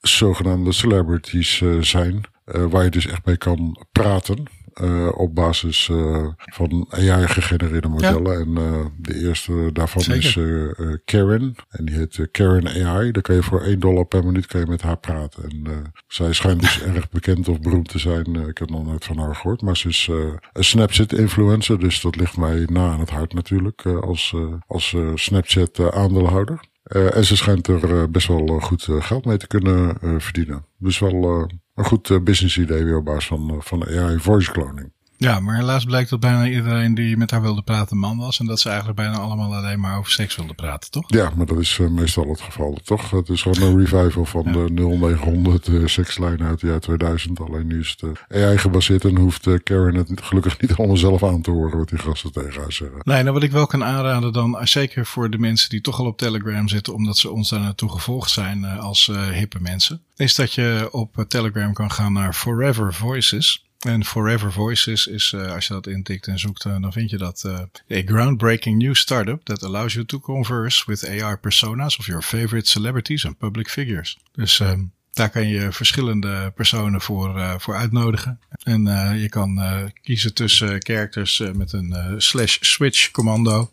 zogenaamde 0.00 0.72
celebrities 0.72 1.62
zijn. 1.80 2.20
waar 2.44 2.84
je 2.84 2.90
dus 2.90 3.06
echt 3.06 3.24
mee 3.24 3.36
kan 3.36 3.86
praten. 3.92 4.44
Uh, 4.82 5.08
op 5.14 5.34
basis 5.34 5.88
uh, 5.88 6.26
van 6.36 6.86
AI-gegenereerde 6.90 7.88
modellen. 7.88 8.40
En 8.40 8.48
uh, 8.48 8.86
de 8.98 9.26
eerste 9.26 9.70
daarvan 9.72 10.02
Zeker. 10.02 10.80
is 10.80 10.98
Karen. 11.04 11.54
En 11.68 11.84
die 11.84 11.94
heet 11.96 12.28
Karen 12.30 12.86
AI. 12.86 13.10
Daar 13.10 13.22
kan 13.22 13.34
je 13.34 13.42
voor 13.42 13.62
1 13.62 13.80
dollar 13.80 14.04
per 14.04 14.24
minuut 14.24 14.46
kan 14.46 14.60
je 14.60 14.66
met 14.66 14.82
haar 14.82 14.96
praten. 14.96 15.42
En 15.42 15.92
zij 16.08 16.32
schijnt 16.32 16.60
dus 16.60 16.82
erg 16.94 17.10
bekend 17.10 17.48
of 17.48 17.60
beroemd 17.60 17.88
te 17.88 17.98
zijn. 17.98 18.48
ik 18.48 18.58
heb 18.58 18.70
nog 18.70 18.84
nooit 18.84 19.04
van 19.04 19.18
haar 19.18 19.34
gehoord. 19.34 19.62
Maar 19.62 19.76
ze 19.76 19.88
is 19.88 20.08
een 20.52 20.64
Snapchat-influencer. 20.64 21.78
Dus 21.78 22.00
dat 22.00 22.16
ligt 22.16 22.36
mij 22.36 22.66
na 22.66 22.90
aan 22.90 23.00
het 23.00 23.10
hart 23.10 23.34
natuurlijk. 23.34 23.86
als 23.86 24.34
als 24.66 24.96
Snapchat-aandeelhouder. 25.14 26.60
Uh, 26.84 27.16
en 27.16 27.24
ze 27.24 27.36
schijnt 27.36 27.66
er 27.66 28.10
best 28.10 28.26
wel 28.26 28.60
goed 28.60 28.88
geld 28.90 29.24
mee 29.24 29.36
te 29.36 29.46
kunnen 29.46 29.96
verdienen. 30.20 30.64
Dus 30.78 30.98
wel 30.98 31.48
een 31.80 31.86
goed 31.86 32.10
eh, 32.10 32.20
business 32.20 32.58
idee 32.58 32.84
weer 32.84 32.96
op 32.96 33.04
basis 33.04 33.26
van, 33.26 33.50
eh, 33.50 33.56
van 33.60 33.86
AI 33.86 34.18
voice 34.18 34.52
cloning. 34.52 34.92
Ja, 35.20 35.40
maar 35.40 35.56
helaas 35.56 35.84
blijkt 35.84 36.10
dat 36.10 36.20
bijna 36.20 36.46
iedereen 36.46 36.94
die 36.94 37.16
met 37.16 37.30
haar 37.30 37.42
wilde 37.42 37.62
praten 37.62 37.96
man 37.96 38.18
was. 38.18 38.38
En 38.38 38.46
dat 38.46 38.60
ze 38.60 38.68
eigenlijk 38.68 38.98
bijna 38.98 39.18
allemaal 39.18 39.54
alleen 39.54 39.80
maar 39.80 39.98
over 39.98 40.12
seks 40.12 40.36
wilden 40.36 40.54
praten, 40.54 40.90
toch? 40.90 41.04
Ja, 41.06 41.32
maar 41.36 41.46
dat 41.46 41.58
is 41.58 41.78
uh, 41.78 41.88
meestal 41.88 42.28
het 42.28 42.40
geval, 42.40 42.78
toch? 42.84 43.10
Het 43.10 43.28
is 43.28 43.42
gewoon 43.42 43.62
een 43.62 43.78
revival 43.78 44.24
van 44.24 44.44
ja. 44.44 44.52
de 44.52 44.70
0900 44.72 45.68
uh, 45.68 45.86
sekslijn 45.86 46.42
uit 46.42 46.60
het 46.60 46.70
jaar 46.70 46.80
2000. 46.80 47.40
Alleen 47.40 47.66
nu 47.66 47.80
is 47.80 47.96
het 47.98 48.18
uh, 48.28 48.44
AI 48.46 48.58
gebaseerd 48.58 49.04
en 49.04 49.16
hoeft 49.16 49.62
Karen 49.62 49.94
het 49.94 50.22
gelukkig 50.22 50.60
niet 50.60 50.74
allemaal 50.74 50.96
zelf 50.96 51.24
aan 51.24 51.42
te 51.42 51.50
horen 51.50 51.78
wat 51.78 51.88
die 51.88 51.98
gasten 51.98 52.32
tegen 52.32 52.60
haar 52.60 52.72
zeggen. 52.72 52.98
Nee, 53.02 53.22
nou 53.22 53.34
wat 53.34 53.42
ik 53.42 53.52
wel 53.52 53.66
kan 53.66 53.84
aanraden 53.84 54.32
dan, 54.32 54.58
zeker 54.62 55.06
voor 55.06 55.30
de 55.30 55.38
mensen 55.38 55.68
die 55.68 55.80
toch 55.80 55.98
al 55.98 56.06
op 56.06 56.18
Telegram 56.18 56.68
zitten, 56.68 56.94
omdat 56.94 57.16
ze 57.16 57.30
ons 57.30 57.48
daar 57.48 57.60
naartoe 57.60 57.90
gevolgd 57.90 58.30
zijn 58.30 58.64
als 58.64 59.10
hippe 59.32 59.58
mensen, 59.60 60.02
is 60.16 60.34
dat 60.34 60.54
je 60.54 60.88
op 60.90 61.24
Telegram 61.28 61.72
kan 61.72 61.90
gaan 61.90 62.12
naar 62.12 62.32
Forever 62.32 62.94
Voices. 62.94 63.64
En 63.80 64.04
Forever 64.04 64.52
Voices 64.52 65.06
is, 65.06 65.32
uh, 65.32 65.52
als 65.52 65.66
je 65.66 65.72
dat 65.72 65.86
intikt 65.86 66.26
en 66.26 66.38
zoekt, 66.38 66.64
uh, 66.64 66.80
dan 66.80 66.92
vind 66.92 67.10
je 67.10 67.18
dat 67.18 67.42
uh, 67.46 67.58
a 67.98 68.02
groundbreaking 68.04 68.78
new 68.78 68.94
startup 68.94 69.44
that 69.44 69.62
allows 69.62 69.92
you 69.92 70.04
to 70.04 70.20
converse 70.20 70.82
with 70.86 71.08
AR 71.08 71.38
personas 71.38 71.96
of 71.98 72.06
your 72.06 72.22
favorite 72.22 72.68
celebrities 72.68 73.26
and 73.26 73.38
public 73.38 73.70
figures. 73.70 74.18
Dus 74.32 74.62
daar 75.10 75.30
kan 75.30 75.48
je 75.48 75.72
verschillende 75.72 76.52
personen 76.54 77.00
voor, 77.00 77.60
voor 77.60 77.74
uitnodigen. 77.76 78.40
En 78.62 78.82
je 79.18 79.28
kan 79.28 79.60
kiezen 80.02 80.34
tussen 80.34 80.84
characters 80.84 81.42
met 81.52 81.72
een 81.72 82.14
slash 82.16 82.56
switch 82.60 83.10
commando. 83.10 83.72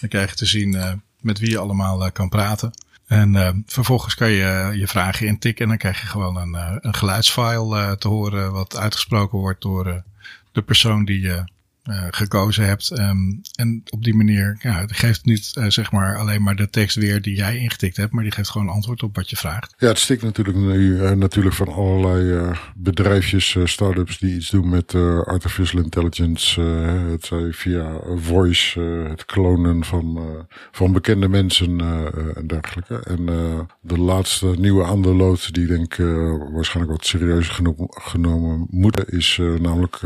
Dan 0.00 0.08
krijg 0.08 0.30
je 0.30 0.36
te 0.36 0.46
zien 0.46 1.02
met 1.20 1.38
wie 1.38 1.50
je 1.50 1.58
allemaal 1.58 2.12
kan 2.12 2.28
praten. 2.28 2.72
En 3.08 3.34
uh, 3.34 3.48
vervolgens 3.66 4.14
kan 4.14 4.30
je 4.30 4.70
uh, 4.72 4.78
je 4.78 4.86
vragen 4.86 5.26
intikken 5.26 5.62
en 5.62 5.68
dan 5.68 5.78
krijg 5.78 6.00
je 6.00 6.06
gewoon 6.06 6.36
een, 6.36 6.54
uh, 6.54 6.76
een 6.80 6.94
geluidsfile 6.94 7.96
te 7.98 8.08
horen 8.08 8.52
wat 8.52 8.76
uitgesproken 8.76 9.38
wordt 9.38 9.62
door 9.62 10.02
de 10.52 10.62
persoon 10.62 11.04
die 11.04 11.20
je 11.20 11.44
uh, 11.88 12.06
gekozen 12.10 12.66
hebt. 12.66 12.98
Um, 12.98 13.40
en 13.54 13.82
op 13.90 14.04
die 14.04 14.14
manier 14.14 14.58
ja, 14.60 14.80
het 14.80 14.96
geeft 14.96 15.24
niet 15.24 15.52
uh, 15.58 15.64
zeg 15.68 15.92
maar 15.92 16.16
alleen 16.16 16.42
maar 16.42 16.56
de 16.56 16.70
tekst 16.70 16.96
weer 16.96 17.22
die 17.22 17.36
jij 17.36 17.56
ingetikt 17.56 17.96
hebt, 17.96 18.12
maar 18.12 18.22
die 18.22 18.32
geeft 18.32 18.50
gewoon 18.50 18.68
antwoord 18.68 19.02
op 19.02 19.16
wat 19.16 19.30
je 19.30 19.36
vraagt. 19.36 19.74
Ja, 19.78 19.88
het 19.88 19.98
stikt 19.98 20.22
natuurlijk 20.22 20.56
nu 20.56 20.74
uh, 20.74 21.10
natuurlijk 21.10 21.54
van 21.54 21.68
allerlei 21.68 22.52
bedrijfjes, 22.76 23.56
start-ups 23.64 24.18
die 24.18 24.34
iets 24.34 24.50
doen 24.50 24.68
met 24.68 24.94
artificial 25.24 25.82
intelligence. 25.82 26.60
het 26.60 27.24
zij 27.24 27.52
via 27.52 28.00
voice, 28.16 28.80
het 28.80 29.24
klonen 29.24 29.84
van, 29.84 30.46
van 30.70 30.92
bekende 30.92 31.28
mensen 31.28 31.80
en 32.34 32.46
dergelijke. 32.46 33.02
En 33.04 33.24
de 33.80 33.98
laatste 33.98 34.54
nieuwe 34.58 34.84
aandeellood 34.84 35.54
die 35.54 35.66
denk 35.66 35.96
waarschijnlijk 36.52 36.96
wat 36.96 37.06
serieuzer 37.06 37.54
genomen, 37.54 37.88
genomen 37.90 38.66
moeten 38.70 39.08
is 39.08 39.40
namelijk 39.60 40.00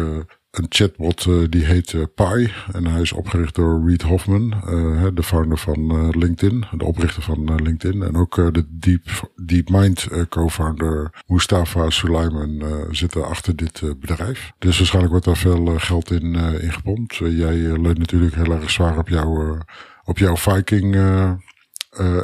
een 0.52 0.66
chatbot 0.68 1.24
uh, 1.24 1.44
die 1.48 1.64
heet 1.64 1.92
uh, 1.92 2.04
Pi. 2.14 2.52
En 2.72 2.86
hij 2.86 3.00
is 3.00 3.12
opgericht 3.12 3.54
door 3.54 3.86
Reid 3.86 4.02
Hoffman, 4.02 4.54
uh, 4.66 5.06
de 5.14 5.22
founder 5.22 5.58
van 5.58 6.10
LinkedIn. 6.18 6.64
De 6.70 6.84
oprichter 6.84 7.22
van 7.22 7.62
LinkedIn. 7.62 8.02
En 8.02 8.16
ook 8.16 8.34
de 8.34 8.66
Deep, 8.68 9.30
DeepMind 9.36 10.08
co-founder 10.28 11.22
Mustafa 11.26 11.90
Suleiman 11.90 12.64
zitten 12.90 13.28
achter 13.28 13.56
dit 13.56 14.00
bedrijf. 14.00 14.52
Dus 14.58 14.76
waarschijnlijk 14.76 15.12
wordt 15.12 15.26
daar 15.26 15.36
veel 15.36 15.78
geld 15.78 16.10
in, 16.10 16.34
in 16.34 16.72
gepompt. 16.72 17.16
jij 17.16 17.54
leunt 17.56 17.98
natuurlijk 17.98 18.34
heel 18.34 18.52
erg 18.52 18.70
zwaar 18.70 18.98
op, 18.98 19.08
jou, 19.08 19.58
op 20.04 20.18
jouw 20.18 20.36
Viking 20.36 20.96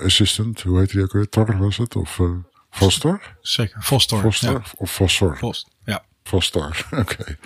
assistant. 0.05 0.62
Hoe 0.62 0.79
heet 0.79 0.91
die 0.91 1.03
ook 1.03 1.12
weer? 1.12 1.29
Tor 1.29 1.59
was 1.59 1.77
het? 1.77 1.97
Of 1.97 2.21
Foster? 2.71 3.37
Zeker, 3.41 3.83
Foster. 3.83 4.19
Foster 4.19 4.51
ja. 4.51 4.62
of 4.77 4.91
Foster? 4.91 5.37
Fost, 5.37 5.69
ja. 5.85 6.05
Foster, 6.23 6.87
oké. 6.91 7.01
Okay. 7.01 7.37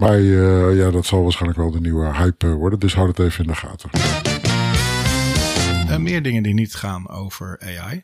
Maar 0.00 0.20
uh, 0.20 0.76
ja, 0.76 0.90
dat 0.90 1.06
zal 1.06 1.22
waarschijnlijk 1.22 1.60
wel 1.60 1.70
de 1.70 1.80
nieuwe 1.80 2.14
hype 2.14 2.46
eh, 2.46 2.54
worden. 2.54 2.78
Dus 2.78 2.94
houd 2.94 3.16
het 3.16 3.26
even 3.26 3.44
in 3.44 3.50
de 3.50 3.56
gaten. 3.56 3.90
Uh, 5.90 5.96
meer 5.96 6.22
dingen 6.22 6.42
die 6.42 6.54
niet 6.54 6.74
gaan 6.74 7.08
over 7.08 7.60
AI. 7.60 8.02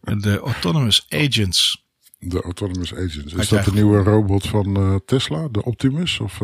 De 0.00 0.38
Autonomous 0.38 1.06
Agents. 1.08 1.84
De 2.18 2.42
Autonomous 2.42 2.94
Agents. 2.94 3.32
Is 3.32 3.48
dat 3.48 3.64
de 3.64 3.72
nieuwe 3.72 4.02
robot 4.02 4.46
van 4.46 4.80
uh, 4.80 4.96
Tesla? 5.06 5.48
De 5.48 5.64
Optimus? 5.64 6.20
Of, 6.20 6.40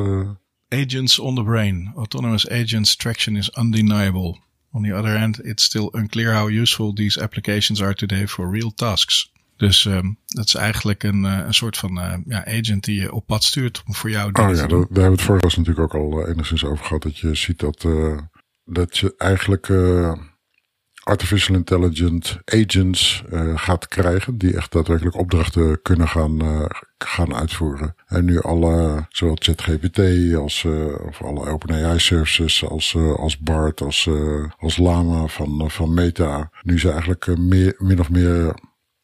Agents 0.68 1.18
on 1.18 1.34
the 1.34 1.42
brain. 1.42 1.92
Autonomous 1.96 2.48
Agents 2.48 2.96
traction 2.96 3.36
is 3.36 3.52
undeniable. 3.52 4.38
On 4.72 4.82
the 4.82 4.96
other 4.96 5.18
hand, 5.18 5.44
it's 5.44 5.64
still 5.64 5.88
unclear 5.92 6.32
how 6.34 6.48
useful 6.48 6.94
these 6.94 7.20
applications 7.22 7.82
are 7.82 7.94
today 7.94 8.26
for 8.26 8.50
real 8.50 8.72
tasks. 8.74 9.30
Dus 9.60 9.84
um, 9.84 10.18
dat 10.26 10.46
is 10.46 10.54
eigenlijk 10.54 11.02
een, 11.02 11.24
uh, 11.24 11.38
een 11.46 11.54
soort 11.54 11.76
van 11.76 11.98
uh, 11.98 12.14
ja, 12.24 12.46
agent 12.46 12.84
die 12.84 13.00
je 13.00 13.12
op 13.12 13.26
pad 13.26 13.44
stuurt 13.44 13.82
om 13.86 13.94
voor 13.94 14.10
jou 14.10 14.30
oh, 14.32 14.48
ja, 14.48 14.54
Daar, 14.54 14.68
daar 14.68 14.78
hebben 14.78 15.04
we 15.04 15.10
het 15.10 15.20
vorige 15.20 15.58
natuurlijk 15.58 15.94
ook 15.94 16.02
al 16.02 16.22
uh, 16.22 16.28
enigszins 16.28 16.64
over 16.64 16.84
gehad. 16.84 17.02
Dat 17.02 17.18
je 17.18 17.34
ziet 17.34 17.58
dat, 17.58 17.86
dat 18.64 18.98
je 18.98 19.14
eigenlijk 19.16 19.72
artificial 21.02 21.56
intelligent 21.56 22.38
agents 22.44 23.22
gaat 23.54 23.88
krijgen. 23.88 24.38
Die 24.38 24.56
echt 24.56 24.72
daadwerkelijk 24.72 25.16
opdrachten 25.16 25.82
kunnen 25.82 26.08
gaan, 26.08 26.66
gaan 26.98 27.34
uitvoeren. 27.34 27.94
En 28.06 28.24
nu 28.24 28.40
alle, 28.40 29.06
zowel 29.08 29.36
ChatGPT 29.38 30.00
als 30.34 30.64
of 31.06 31.22
alle 31.22 31.48
OpenAI 31.48 31.98
services 31.98 32.64
als, 32.64 32.96
als 32.96 33.38
BART, 33.38 33.80
als, 33.80 34.08
als 34.58 34.76
Lama 34.76 35.26
van, 35.26 35.70
van 35.70 35.94
Meta. 35.94 36.50
Nu 36.62 36.78
ze 36.78 36.90
eigenlijk 36.90 37.38
meer, 37.38 37.74
min 37.78 38.00
of 38.00 38.10
meer 38.10 38.54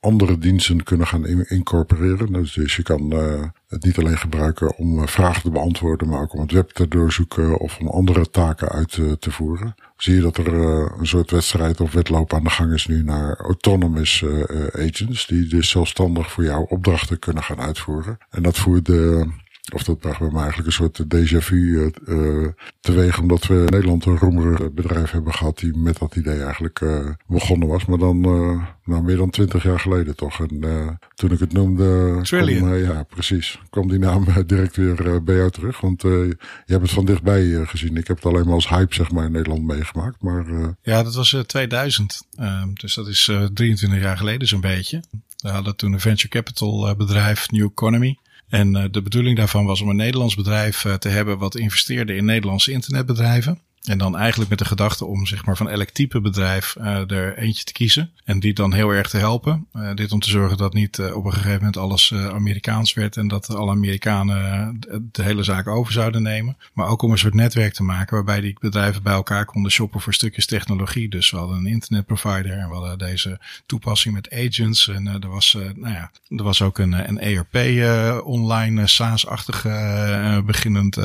andere 0.06 0.38
diensten 0.38 0.82
kunnen 0.82 1.06
gaan 1.06 1.26
incorporeren. 1.26 2.32
Dus, 2.32 2.52
dus 2.52 2.76
je 2.76 2.82
kan 2.82 3.14
uh, 3.14 3.42
het 3.68 3.84
niet 3.84 3.98
alleen 3.98 4.18
gebruiken 4.18 4.76
om 4.76 4.98
uh, 4.98 5.06
vragen 5.06 5.42
te 5.42 5.50
beantwoorden, 5.50 6.08
maar 6.08 6.20
ook 6.20 6.34
om 6.34 6.40
het 6.40 6.52
web 6.52 6.70
te 6.70 6.88
doorzoeken 6.88 7.58
of 7.58 7.78
om 7.78 7.88
andere 7.88 8.30
taken 8.30 8.68
uit 8.68 8.96
uh, 8.96 9.12
te 9.12 9.30
voeren. 9.30 9.74
Zie 9.96 10.14
je 10.14 10.20
dat 10.20 10.36
er 10.36 10.54
een 10.98 11.06
soort 11.06 11.30
wedstrijd 11.30 11.80
of 11.80 11.92
wedloop 11.92 12.34
aan 12.34 12.44
de 12.44 12.50
gang 12.50 12.72
is 12.72 12.86
nu 12.86 13.02
naar 13.02 13.36
autonomous 13.36 14.24
agents, 14.72 15.26
die 15.26 15.46
dus 15.46 15.70
zelfstandig 15.70 16.32
voor 16.32 16.44
jou 16.44 16.66
opdrachten 16.68 17.18
kunnen 17.18 17.42
gaan 17.42 17.60
uitvoeren. 17.60 18.18
En 18.30 18.42
dat 18.42 18.58
voert 18.58 18.86
de 18.86 19.28
of 19.74 19.82
dat 19.82 19.98
bracht 19.98 20.18
bij 20.18 20.30
mij 20.30 20.42
eigenlijk 20.42 20.66
een 20.66 20.72
soort 20.72 21.04
déjà 21.14 21.44
vu 21.44 21.92
uh, 22.06 22.48
teweeg. 22.80 23.20
Omdat 23.20 23.46
we 23.46 23.54
in 23.54 23.64
Nederland 23.64 24.04
een 24.04 24.18
roemerig 24.18 24.72
bedrijf 24.72 25.10
hebben 25.10 25.34
gehad 25.34 25.58
die 25.58 25.76
met 25.76 25.98
dat 25.98 26.16
idee 26.16 26.42
eigenlijk 26.42 26.80
uh, 26.80 27.10
begonnen 27.26 27.68
was. 27.68 27.84
Maar 27.84 27.98
dan 27.98 28.16
uh, 28.16 28.64
nou, 28.84 29.02
meer 29.02 29.16
dan 29.16 29.30
twintig 29.30 29.62
jaar 29.62 29.80
geleden 29.80 30.16
toch. 30.16 30.40
En 30.40 30.98
toen 31.14 31.32
ik 31.32 31.38
het 31.38 31.52
noemde... 31.52 32.18
Trillion. 32.22 32.58
Kwam, 32.58 32.74
ja, 32.76 33.02
precies. 33.02 33.58
kwam 33.70 33.88
die 33.88 33.98
naam 33.98 34.26
direct 34.46 34.76
weer 34.76 35.22
bij 35.24 35.36
jou 35.36 35.50
terug. 35.50 35.80
Want 35.80 36.02
je 36.02 36.36
hebt 36.64 36.82
het 36.82 36.90
van 36.90 37.04
dichtbij 37.04 37.66
gezien. 37.66 37.96
Ik 37.96 38.06
heb 38.06 38.16
het 38.16 38.26
alleen 38.26 38.44
maar 38.44 38.54
als 38.54 38.68
hype 38.68 38.94
zeg 38.94 39.10
maar 39.10 39.24
in 39.24 39.32
Nederland 39.32 39.62
meegemaakt. 39.62 40.22
Maar, 40.22 40.46
ja, 40.82 41.02
dat 41.02 41.14
was 41.14 41.36
2000. 41.46 42.26
Ehm, 42.36 42.68
dus 42.72 42.94
dat 42.94 43.08
is 43.08 43.30
23 43.54 44.00
jaar 44.00 44.16
geleden 44.16 44.48
zo'n 44.48 44.60
beetje. 44.60 45.02
We 45.36 45.48
hadden 45.48 45.76
toen 45.76 45.92
een 45.92 46.00
venture 46.00 46.28
capital 46.28 46.96
bedrijf, 46.96 47.50
New 47.50 47.68
Economy. 47.70 48.18
En 48.48 48.76
uh, 48.76 48.84
de 48.90 49.02
bedoeling 49.02 49.36
daarvan 49.36 49.64
was 49.64 49.80
om 49.80 49.88
een 49.88 49.96
Nederlands 49.96 50.34
bedrijf 50.34 50.84
uh, 50.84 50.94
te 50.94 51.08
hebben 51.08 51.38
wat 51.38 51.56
investeerde 51.56 52.16
in 52.16 52.24
Nederlandse 52.24 52.72
internetbedrijven. 52.72 53.60
En 53.86 53.98
dan 53.98 54.16
eigenlijk 54.16 54.50
met 54.50 54.58
de 54.58 54.64
gedachte 54.64 55.04
om 55.04 55.26
zeg 55.26 55.44
maar 55.44 55.56
van 55.56 55.68
elk 55.68 55.88
type 55.88 56.20
bedrijf 56.20 56.76
uh, 56.78 57.10
er 57.10 57.38
eentje 57.38 57.64
te 57.64 57.72
kiezen. 57.72 58.10
En 58.24 58.40
die 58.40 58.52
dan 58.52 58.72
heel 58.72 58.90
erg 58.90 59.08
te 59.08 59.16
helpen. 59.16 59.66
Uh, 59.74 59.94
dit 59.94 60.12
om 60.12 60.20
te 60.20 60.30
zorgen 60.30 60.56
dat 60.56 60.74
niet 60.74 60.98
uh, 60.98 61.16
op 61.16 61.24
een 61.24 61.32
gegeven 61.32 61.56
moment 61.56 61.76
alles 61.76 62.14
Amerikaans 62.14 62.94
werd. 62.94 63.16
En 63.16 63.28
dat 63.28 63.54
alle 63.54 63.70
Amerikanen 63.70 64.80
de 65.12 65.22
hele 65.22 65.42
zaak 65.42 65.66
over 65.66 65.92
zouden 65.92 66.22
nemen. 66.22 66.56
Maar 66.72 66.88
ook 66.88 67.02
om 67.02 67.10
een 67.10 67.18
soort 67.18 67.34
netwerk 67.34 67.72
te 67.72 67.82
maken 67.82 68.14
waarbij 68.14 68.40
die 68.40 68.56
bedrijven 68.60 69.02
bij 69.02 69.12
elkaar 69.12 69.44
konden 69.44 69.72
shoppen 69.72 70.00
voor 70.00 70.14
stukjes 70.14 70.46
technologie. 70.46 71.08
Dus 71.08 71.30
we 71.30 71.36
hadden 71.36 71.56
een 71.56 71.66
internetprovider 71.66 72.52
en 72.52 72.68
we 72.68 72.74
hadden 72.74 72.98
deze 72.98 73.40
toepassing 73.66 74.14
met 74.14 74.32
agents. 74.32 74.88
En 74.88 75.06
er 75.06 75.28
was, 75.28 75.56
nou 75.74 75.94
ja, 75.94 76.10
er 76.28 76.44
was 76.44 76.62
ook 76.62 76.78
een, 76.78 77.08
een 77.08 77.20
ERP 77.20 78.24
online 78.24 78.86
SaaS-achtige 78.86 80.42
beginnend 80.46 80.98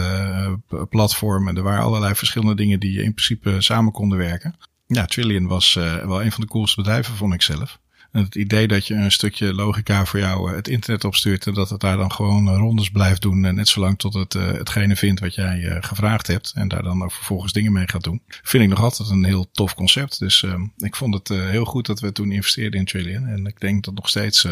platform. 0.89 1.48
En 1.48 1.58
er 1.58 1.63
waren 1.63 1.84
allerlei 1.84 2.15
verschillende 2.15 2.56
dingen 2.56 2.70
die 2.79 3.03
in 3.03 3.13
principe 3.13 3.62
samen 3.62 3.91
konden 3.91 4.17
werken. 4.17 4.55
Ja, 4.88 5.05
Trillion 5.05 5.47
was 5.47 5.75
uh, 5.75 6.05
wel 6.05 6.23
een 6.23 6.31
van 6.31 6.41
de 6.41 6.47
coolste 6.47 6.81
bedrijven, 6.81 7.15
vond 7.15 7.34
ik 7.34 7.41
zelf. 7.41 7.79
En 8.12 8.23
het 8.23 8.36
idee 8.36 8.67
dat 8.67 8.88
je 8.88 8.93
een 8.93 9.12
stukje 9.12 9.53
logica 9.53 10.05
voor 10.05 10.19
jou 10.19 10.49
uh, 10.49 10.55
het 10.55 10.67
internet 10.67 11.03
opstuurt 11.03 11.47
en 11.47 11.53
dat 11.53 11.69
het 11.69 11.79
daar 11.79 11.97
dan 11.97 12.12
gewoon 12.12 12.55
rondes 12.55 12.89
blijft 12.89 13.21
doen, 13.21 13.39
net 13.39 13.67
zolang 13.67 13.99
tot 13.99 14.13
het 14.13 14.34
hetgene 14.34 14.95
vindt 14.95 15.19
wat 15.19 15.36
jij 15.36 15.77
gevraagd 15.81 16.27
hebt 16.27 16.51
en 16.55 16.67
daar 16.67 16.84
dan 16.84 17.03
ook 17.03 17.12
vervolgens 17.12 17.53
dingen 17.53 17.71
mee 17.71 17.88
gaat 17.89 18.03
doen, 18.03 18.21
vind 18.27 18.63
ik 18.63 18.69
nog 18.69 18.81
altijd 18.81 19.10
een 19.10 19.23
heel 19.23 19.49
tof 19.51 19.75
concept. 19.75 20.19
Dus 20.19 20.45
ik 20.77 20.95
vond 20.95 21.13
het 21.13 21.27
heel 21.27 21.65
goed 21.65 21.86
dat 21.86 21.99
we 21.99 22.12
toen 22.12 22.31
investeerden 22.31 22.79
in 22.79 22.86
Trillion 22.86 23.25
en 23.27 23.45
ik 23.45 23.60
denk 23.60 23.75
dat 23.75 23.86
het 23.86 23.95
nog 23.95 24.10
steeds 24.10 24.43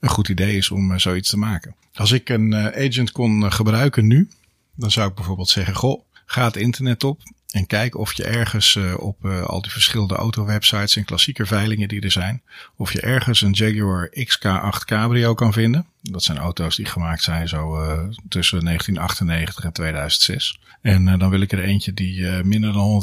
een 0.00 0.08
goed 0.08 0.28
idee 0.28 0.56
is 0.56 0.70
om 0.70 0.98
zoiets 0.98 1.30
te 1.30 1.38
maken. 1.38 1.74
Als 1.94 2.12
ik 2.12 2.28
een 2.28 2.54
agent 2.54 3.12
kon 3.12 3.52
gebruiken 3.52 4.06
nu, 4.06 4.28
dan 4.74 4.90
zou 4.90 5.08
ik 5.08 5.14
bijvoorbeeld 5.14 5.48
zeggen, 5.48 5.74
goh, 5.74 6.02
ga 6.26 6.44
het 6.44 6.56
internet 6.56 7.04
op 7.04 7.20
en 7.56 7.66
kijk 7.66 7.96
of 7.96 8.12
je 8.12 8.24
ergens 8.24 8.74
uh, 8.74 8.94
op 8.98 9.24
uh, 9.24 9.42
al 9.42 9.62
die 9.62 9.70
verschillende 9.70 10.14
autowebsites 10.14 10.96
en 10.96 11.04
klassieke 11.04 11.46
veilingen 11.46 11.88
die 11.88 12.00
er 12.00 12.10
zijn, 12.10 12.42
of 12.76 12.92
je 12.92 13.00
ergens 13.00 13.40
een 13.40 13.52
Jaguar 13.52 14.10
XK8 14.10 14.84
Cabrio 14.84 15.34
kan 15.34 15.52
vinden. 15.52 15.86
Dat 16.02 16.22
zijn 16.22 16.38
auto's 16.38 16.76
die 16.76 16.86
gemaakt 16.86 17.22
zijn 17.22 17.48
zo 17.48 17.82
uh, 17.82 17.88
tussen 18.28 18.64
1998 18.64 19.64
en 19.64 19.72
2006. 19.72 20.60
En 20.82 21.18
dan 21.18 21.30
wil 21.30 21.40
ik 21.40 21.52
er 21.52 21.62
eentje 21.62 21.94
die 21.94 22.26
minder 22.44 22.72
dan 22.72 23.02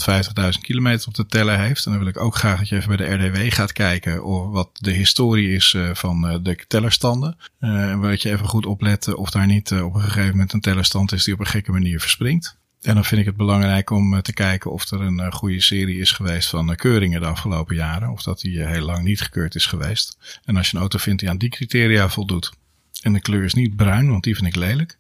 150.000 0.54 0.60
kilometer 0.62 1.08
op 1.08 1.14
de 1.14 1.26
teller 1.26 1.60
heeft. 1.60 1.86
En 1.86 1.92
dan 1.92 2.00
wil 2.00 2.10
ik 2.10 2.20
ook 2.20 2.36
graag 2.36 2.60
dat 2.60 2.70
je 2.70 2.76
even 2.76 2.98
bij 2.98 3.08
de 3.08 3.14
RDW 3.14 3.54
gaat 3.54 3.72
kijken 3.72 4.24
of 4.24 4.52
wat 4.52 4.70
de 4.74 4.92
historie 4.92 5.56
is 5.56 5.78
van 5.94 6.22
de 6.44 6.58
tellerstanden. 6.68 7.38
En 7.60 8.02
dat 8.02 8.22
je 8.22 8.32
even 8.32 8.48
goed 8.48 8.66
opletten 8.66 9.18
of 9.18 9.30
daar 9.30 9.48
niet 9.48 9.72
op 9.72 9.94
een 9.94 10.02
gegeven 10.02 10.32
moment 10.32 10.54
een 10.54 10.62
tellerstand 10.62 11.12
is 11.12 11.24
die 11.24 11.34
op 11.34 11.40
een 11.40 11.46
gekke 11.46 11.72
manier 11.72 12.00
verspringt. 12.00 12.58
En 12.84 12.94
dan 12.94 13.06
vind 13.06 13.22
ik 13.22 13.28
het 13.28 13.36
belangrijk 13.36 13.90
om 13.90 14.14
eh, 14.14 14.20
te 14.20 14.34
kijken 14.34 14.72
of 14.72 14.92
er 14.92 15.02
een 15.02 15.20
eh, 15.20 15.32
goede 15.32 15.62
serie 15.62 16.00
is 16.00 16.12
geweest 16.12 16.50
van 16.50 16.70
eh, 16.70 16.76
keuringen 16.76 17.22
de 17.22 17.28
afgelopen 17.28 17.76
jaren. 17.76 18.10
Of 18.10 18.24
dat 18.24 18.40
die 18.40 18.66
heel 18.66 18.86
lang 18.86 19.04
niet 19.04 19.22
gekeurd 19.22 19.56
is 19.56 19.66
geweest. 19.66 20.18
En 20.46 20.58
als 20.58 20.70
je 20.70 20.76
een 20.76 20.82
auto 20.82 20.98
vindt 20.98 21.20
die 21.20 21.30
aan 21.30 21.38
die 21.38 21.50
criteria 21.50 22.10
voldoet. 22.10 22.52
En 23.02 23.14
de 23.14 23.22
kleur 23.22 23.44
is 23.44 23.54
niet 23.54 23.76
bruin, 23.76 24.10
want 24.10 24.24
die 24.24 24.36
vind 24.36 24.48
ik 24.48 24.56
lelijk. 24.56 24.98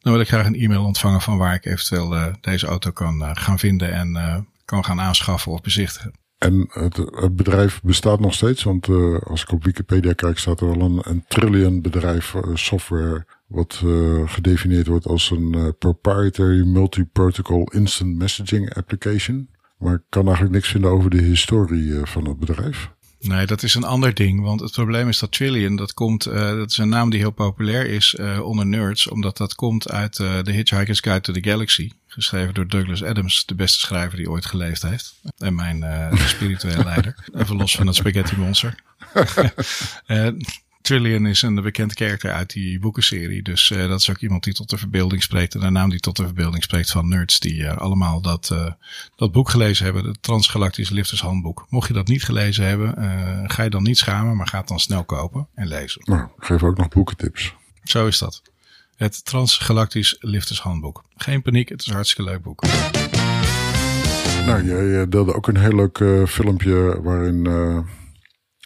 Dan 0.00 0.12
wil 0.12 0.20
ik 0.20 0.28
graag 0.28 0.46
een 0.46 0.60
e-mail 0.60 0.84
ontvangen 0.84 1.20
van 1.20 1.38
waar 1.38 1.54
ik 1.54 1.64
eventueel 1.64 2.32
deze 2.40 2.66
auto 2.66 2.90
kan 2.90 3.36
gaan 3.36 3.58
vinden 3.58 3.92
en 3.92 4.46
kan 4.64 4.84
gaan 4.84 5.00
aanschaffen 5.00 5.52
of 5.52 5.60
bezichtigen. 5.60 6.12
En 6.38 6.66
het, 6.70 7.36
bedrijf 7.36 7.80
bestaat 7.82 8.20
nog 8.20 8.34
steeds, 8.34 8.62
want 8.62 8.88
als 9.24 9.42
ik 9.42 9.52
op 9.52 9.64
Wikipedia 9.64 10.12
kijk, 10.12 10.38
staat 10.38 10.60
er 10.60 10.78
wel 10.78 11.02
een, 11.04 11.24
trillion 11.28 11.82
bedrijf 11.82 12.34
software 12.54 13.26
wat 13.54 13.80
uh, 13.84 14.28
gedefinieerd 14.28 14.86
wordt 14.86 15.06
als 15.06 15.30
een 15.30 15.74
proprietary 15.78 16.66
multi-protocol 16.66 17.70
instant 17.72 18.16
messaging 18.16 18.74
application. 18.74 19.48
Maar 19.78 19.94
ik 19.94 20.02
kan 20.08 20.24
eigenlijk 20.24 20.54
niks 20.54 20.68
vinden 20.68 20.90
over 20.90 21.10
de 21.10 21.22
historie 21.22 21.94
van 22.02 22.28
het 22.28 22.38
bedrijf. 22.38 22.90
Nee, 23.18 23.46
dat 23.46 23.62
is 23.62 23.74
een 23.74 23.84
ander 23.84 24.14
ding. 24.14 24.40
Want 24.40 24.60
het 24.60 24.72
probleem 24.72 25.08
is 25.08 25.18
dat 25.18 25.32
Trillion, 25.32 25.76
dat 25.76 25.94
komt, 25.94 26.24
dat 26.24 26.70
is 26.70 26.76
een 26.76 26.88
naam 26.88 27.10
die 27.10 27.20
heel 27.20 27.30
populair 27.30 27.86
is 27.86 28.16
onder 28.42 28.66
nerds. 28.66 29.08
Omdat 29.08 29.36
dat 29.36 29.54
komt 29.54 29.90
uit 29.90 30.12
The 30.12 30.50
Hitchhiker's 30.50 31.00
Guide 31.00 31.20
to 31.20 31.32
the 31.32 31.42
Galaxy. 31.42 31.90
Geschreven 32.06 32.54
door 32.54 32.68
Douglas 32.68 33.04
Adams, 33.04 33.46
de 33.46 33.54
beste 33.54 33.78
schrijver 33.78 34.16
die 34.16 34.30
ooit 34.30 34.46
geleefd 34.46 34.82
heeft. 34.82 35.20
En 35.36 35.54
mijn 35.54 35.84
spirituele 36.18 36.84
leider. 36.94 37.28
Even 37.34 37.56
los 37.56 37.76
van 37.76 37.86
het 37.86 37.96
spaghetti 37.96 38.36
monster. 38.36 38.74
Trillion 40.84 41.26
is 41.26 41.42
een 41.42 41.54
bekend 41.54 41.94
karakter 41.94 42.32
uit 42.32 42.52
die 42.52 42.78
boekenserie. 42.78 43.42
Dus 43.42 43.70
uh, 43.70 43.88
dat 43.88 44.00
is 44.00 44.10
ook 44.10 44.18
iemand 44.18 44.44
die 44.44 44.54
tot 44.54 44.70
de 44.70 44.78
verbeelding 44.78 45.22
spreekt. 45.22 45.54
En 45.54 45.62
een 45.62 45.72
naam 45.72 45.90
die 45.90 46.00
tot 46.00 46.16
de 46.16 46.24
verbeelding 46.24 46.62
spreekt 46.62 46.90
van 46.90 47.08
nerds 47.08 47.40
die 47.40 47.54
uh, 47.54 47.76
allemaal 47.76 48.20
dat, 48.20 48.50
uh, 48.52 48.72
dat 49.16 49.32
boek 49.32 49.50
gelezen 49.50 49.84
hebben. 49.84 50.04
Het 50.04 50.22
Transgalactische 50.22 50.94
Liftershandboek. 50.94 51.66
Mocht 51.68 51.88
je 51.88 51.94
dat 51.94 52.06
niet 52.06 52.24
gelezen 52.24 52.66
hebben, 52.66 52.94
ga 53.50 53.62
je 53.62 53.70
dan 53.70 53.82
niet 53.82 53.98
schamen, 53.98 54.36
maar 54.36 54.46
ga 54.46 54.58
het 54.58 54.68
dan 54.68 54.80
snel 54.80 55.04
kopen 55.04 55.48
en 55.54 55.68
lezen. 55.68 56.02
Nou, 56.04 56.28
geef 56.38 56.62
ook 56.62 56.76
nog 56.76 56.88
boekentips. 56.88 57.54
Zo 57.82 58.06
is 58.06 58.18
dat. 58.18 58.42
Het 58.96 59.24
Transgalactisch 59.24 60.16
Liftershandboek. 60.20 61.04
Geen 61.16 61.42
paniek, 61.42 61.68
het 61.68 61.80
is 61.80 61.86
een 61.86 61.94
hartstikke 61.94 62.30
leuk 62.30 62.42
boek. 62.42 62.62
Nou, 64.46 64.64
jij 64.64 65.08
deelde 65.08 65.34
ook 65.34 65.46
een 65.48 65.58
heel 65.58 65.74
leuk 65.74 66.28
filmpje 66.28 67.02
waarin 67.02 67.46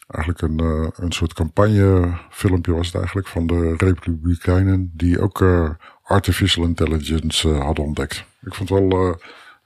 eigenlijk 0.08 0.42
een, 0.42 0.62
uh, 0.62 0.88
een 0.94 1.12
soort 1.12 1.32
campagnefilmpje 1.32 2.72
was 2.72 2.86
het 2.86 2.94
eigenlijk 2.96 3.28
van 3.28 3.46
de 3.46 3.74
Republikeinen 3.76 4.90
die 4.94 5.20
ook 5.20 5.40
uh, 5.40 5.70
artificial 6.02 6.64
intelligence 6.64 7.48
uh, 7.48 7.64
hadden 7.64 7.84
ontdekt. 7.84 8.24
Ik 8.40 8.54
vond 8.54 8.68
wel 8.68 9.18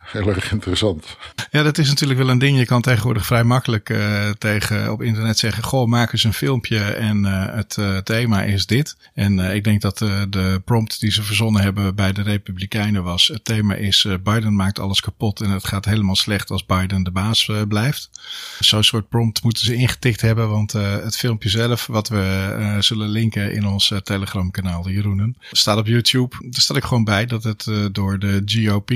heel 0.03 0.29
erg 0.29 0.53
interessant. 0.53 1.17
Ja, 1.51 1.63
dat 1.63 1.79
is 1.79 1.89
natuurlijk 1.89 2.19
wel 2.19 2.29
een 2.29 2.39
ding. 2.39 2.59
Je 2.59 2.65
kan 2.65 2.83
tegenwoordig 2.83 3.27
vrij 3.27 3.45
makkelijk 3.45 3.89
uh, 3.89 4.31
tegen 4.31 4.93
op 4.93 5.03
internet 5.03 5.39
zeggen: 5.39 5.63
Goh, 5.63 5.89
maak 5.89 6.13
eens 6.13 6.25
een 6.25 6.33
filmpje 6.33 6.79
en 6.79 7.25
uh, 7.25 7.55
het 7.55 7.77
uh, 7.77 7.97
thema 7.99 8.43
is 8.43 8.67
dit. 8.67 8.97
En 9.15 9.39
ik 9.39 9.65
denk 9.65 9.81
dat 9.81 9.99
de 9.99 10.63
prompt 10.65 11.01
die 11.01 11.13
ze 11.13 11.23
verzonnen 11.23 11.63
hebben 11.63 11.95
bij 11.95 12.13
de 12.13 12.23
Republikeinen 12.23 13.03
was: 13.03 13.27
Het 13.29 13.45
thema 13.45 13.75
is 13.75 14.07
Biden 14.23 14.57
maakt 14.57 14.79
alles 14.79 15.01
kapot 15.01 15.41
en 15.41 15.51
het 15.51 15.67
gaat 15.67 15.85
helemaal 15.85 16.17
slecht 16.17 16.51
als 16.51 16.67
Biden 16.67 17.03
de 17.03 17.11
baas 17.11 17.51
blijft. 17.69 18.11
Zo'n 18.59 18.85
soort 18.85 19.09
prompt 19.09 19.43
moeten 19.43 19.65
ze 19.65 19.75
ingetikt 19.75 20.21
hebben, 20.21 20.49
want 20.49 20.73
het 20.73 21.17
filmpje 21.17 21.49
zelf, 21.49 21.87
wat 21.87 22.09
we 22.09 22.77
zullen 22.79 23.09
linken 23.09 23.53
in 23.53 23.67
ons 23.67 23.93
Telegram 24.03 24.51
kanaal, 24.51 24.83
de 24.83 24.93
Jeroenen, 24.93 25.37
staat 25.51 25.79
op 25.79 25.87
YouTube. 25.87 26.37
Daar 26.41 26.61
staat 26.61 26.77
ik 26.77 26.85
gewoon 26.85 27.05
bij 27.05 27.27
dat 27.27 27.45
het 27.45 27.71
door 27.93 28.19
de 28.19 28.43
GOP 28.45 28.91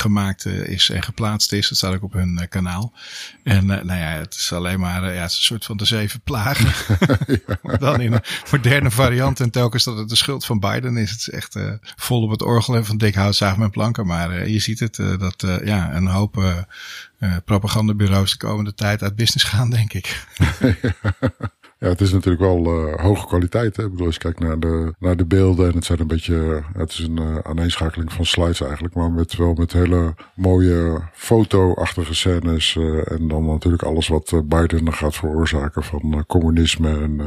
gemaakt 0.00 0.46
is 0.46 0.90
en 0.90 1.02
geplaatst 1.02 1.52
is. 1.52 1.68
Dat 1.68 1.78
staat 1.78 1.94
ook 1.94 2.02
op 2.02 2.12
hun 2.12 2.46
kanaal. 2.48 2.92
En 3.42 3.66
nou 3.66 3.94
ja, 3.94 4.10
het 4.10 4.34
is 4.34 4.52
alleen 4.52 4.80
maar 4.80 5.14
ja, 5.14 5.20
het 5.20 5.30
is 5.30 5.36
een 5.36 5.42
soort 5.42 5.64
van 5.64 5.76
de 5.76 5.84
zeven 5.84 6.20
plagen. 6.20 6.96
Dan 7.78 8.00
in 8.00 8.12
een 8.12 8.22
moderne 8.50 8.90
variant. 8.90 9.40
En 9.40 9.50
telkens 9.50 9.84
dat 9.84 9.96
het 9.96 10.08
de 10.08 10.16
schuld 10.16 10.46
van 10.46 10.60
Biden 10.60 10.96
is. 10.96 11.10
Het 11.10 11.20
is 11.20 11.30
echt 11.30 11.56
vol 11.96 12.22
op 12.22 12.30
het 12.30 12.42
orgel 12.42 12.76
en 12.76 12.86
van 12.86 12.98
dik 12.98 13.14
hout 13.14 13.36
zagen 13.36 13.60
met 13.60 13.70
planken. 13.70 14.06
Maar 14.06 14.48
je 14.48 14.58
ziet 14.58 14.80
het 14.80 14.96
dat 14.96 15.44
ja, 15.64 15.94
een 15.94 16.06
hoop 16.06 16.66
propagandabureaus 17.44 18.30
de 18.30 18.46
komende 18.46 18.74
tijd 18.74 19.02
uit 19.02 19.16
business 19.16 19.44
gaan, 19.44 19.70
denk 19.70 19.92
ik. 19.92 20.24
Ja, 21.80 21.88
het 21.88 22.00
is 22.00 22.12
natuurlijk 22.12 22.42
wel 22.42 22.88
uh, 22.88 22.94
hoge 22.94 23.26
kwaliteit. 23.26 23.76
Hè? 23.76 23.84
Ik 23.84 23.90
bedoel, 23.90 24.06
als 24.06 24.14
je 24.14 24.20
kijkt 24.20 24.40
naar 24.40 24.60
de, 24.60 24.94
naar 24.98 25.16
de 25.16 25.24
beelden 25.24 25.68
en 25.68 25.74
het 25.74 25.84
zijn 25.84 26.00
een 26.00 26.06
beetje, 26.06 26.62
het 26.72 26.90
is 26.90 26.98
een 26.98 27.20
uh, 27.20 27.38
aaneenschakeling 27.42 28.12
van 28.12 28.24
slides 28.24 28.60
eigenlijk, 28.60 28.94
maar 28.94 29.12
met 29.12 29.36
wel 29.36 29.54
met 29.54 29.72
hele 29.72 30.14
mooie 30.34 31.02
foto-achtige 31.12 32.14
scènes 32.14 32.74
uh, 32.74 33.12
en 33.12 33.28
dan 33.28 33.46
natuurlijk 33.46 33.82
alles 33.82 34.08
wat 34.08 34.42
Biden 34.44 34.92
gaat 34.92 35.14
veroorzaken 35.14 35.84
van 35.84 36.24
communisme 36.26 37.00
en 37.00 37.20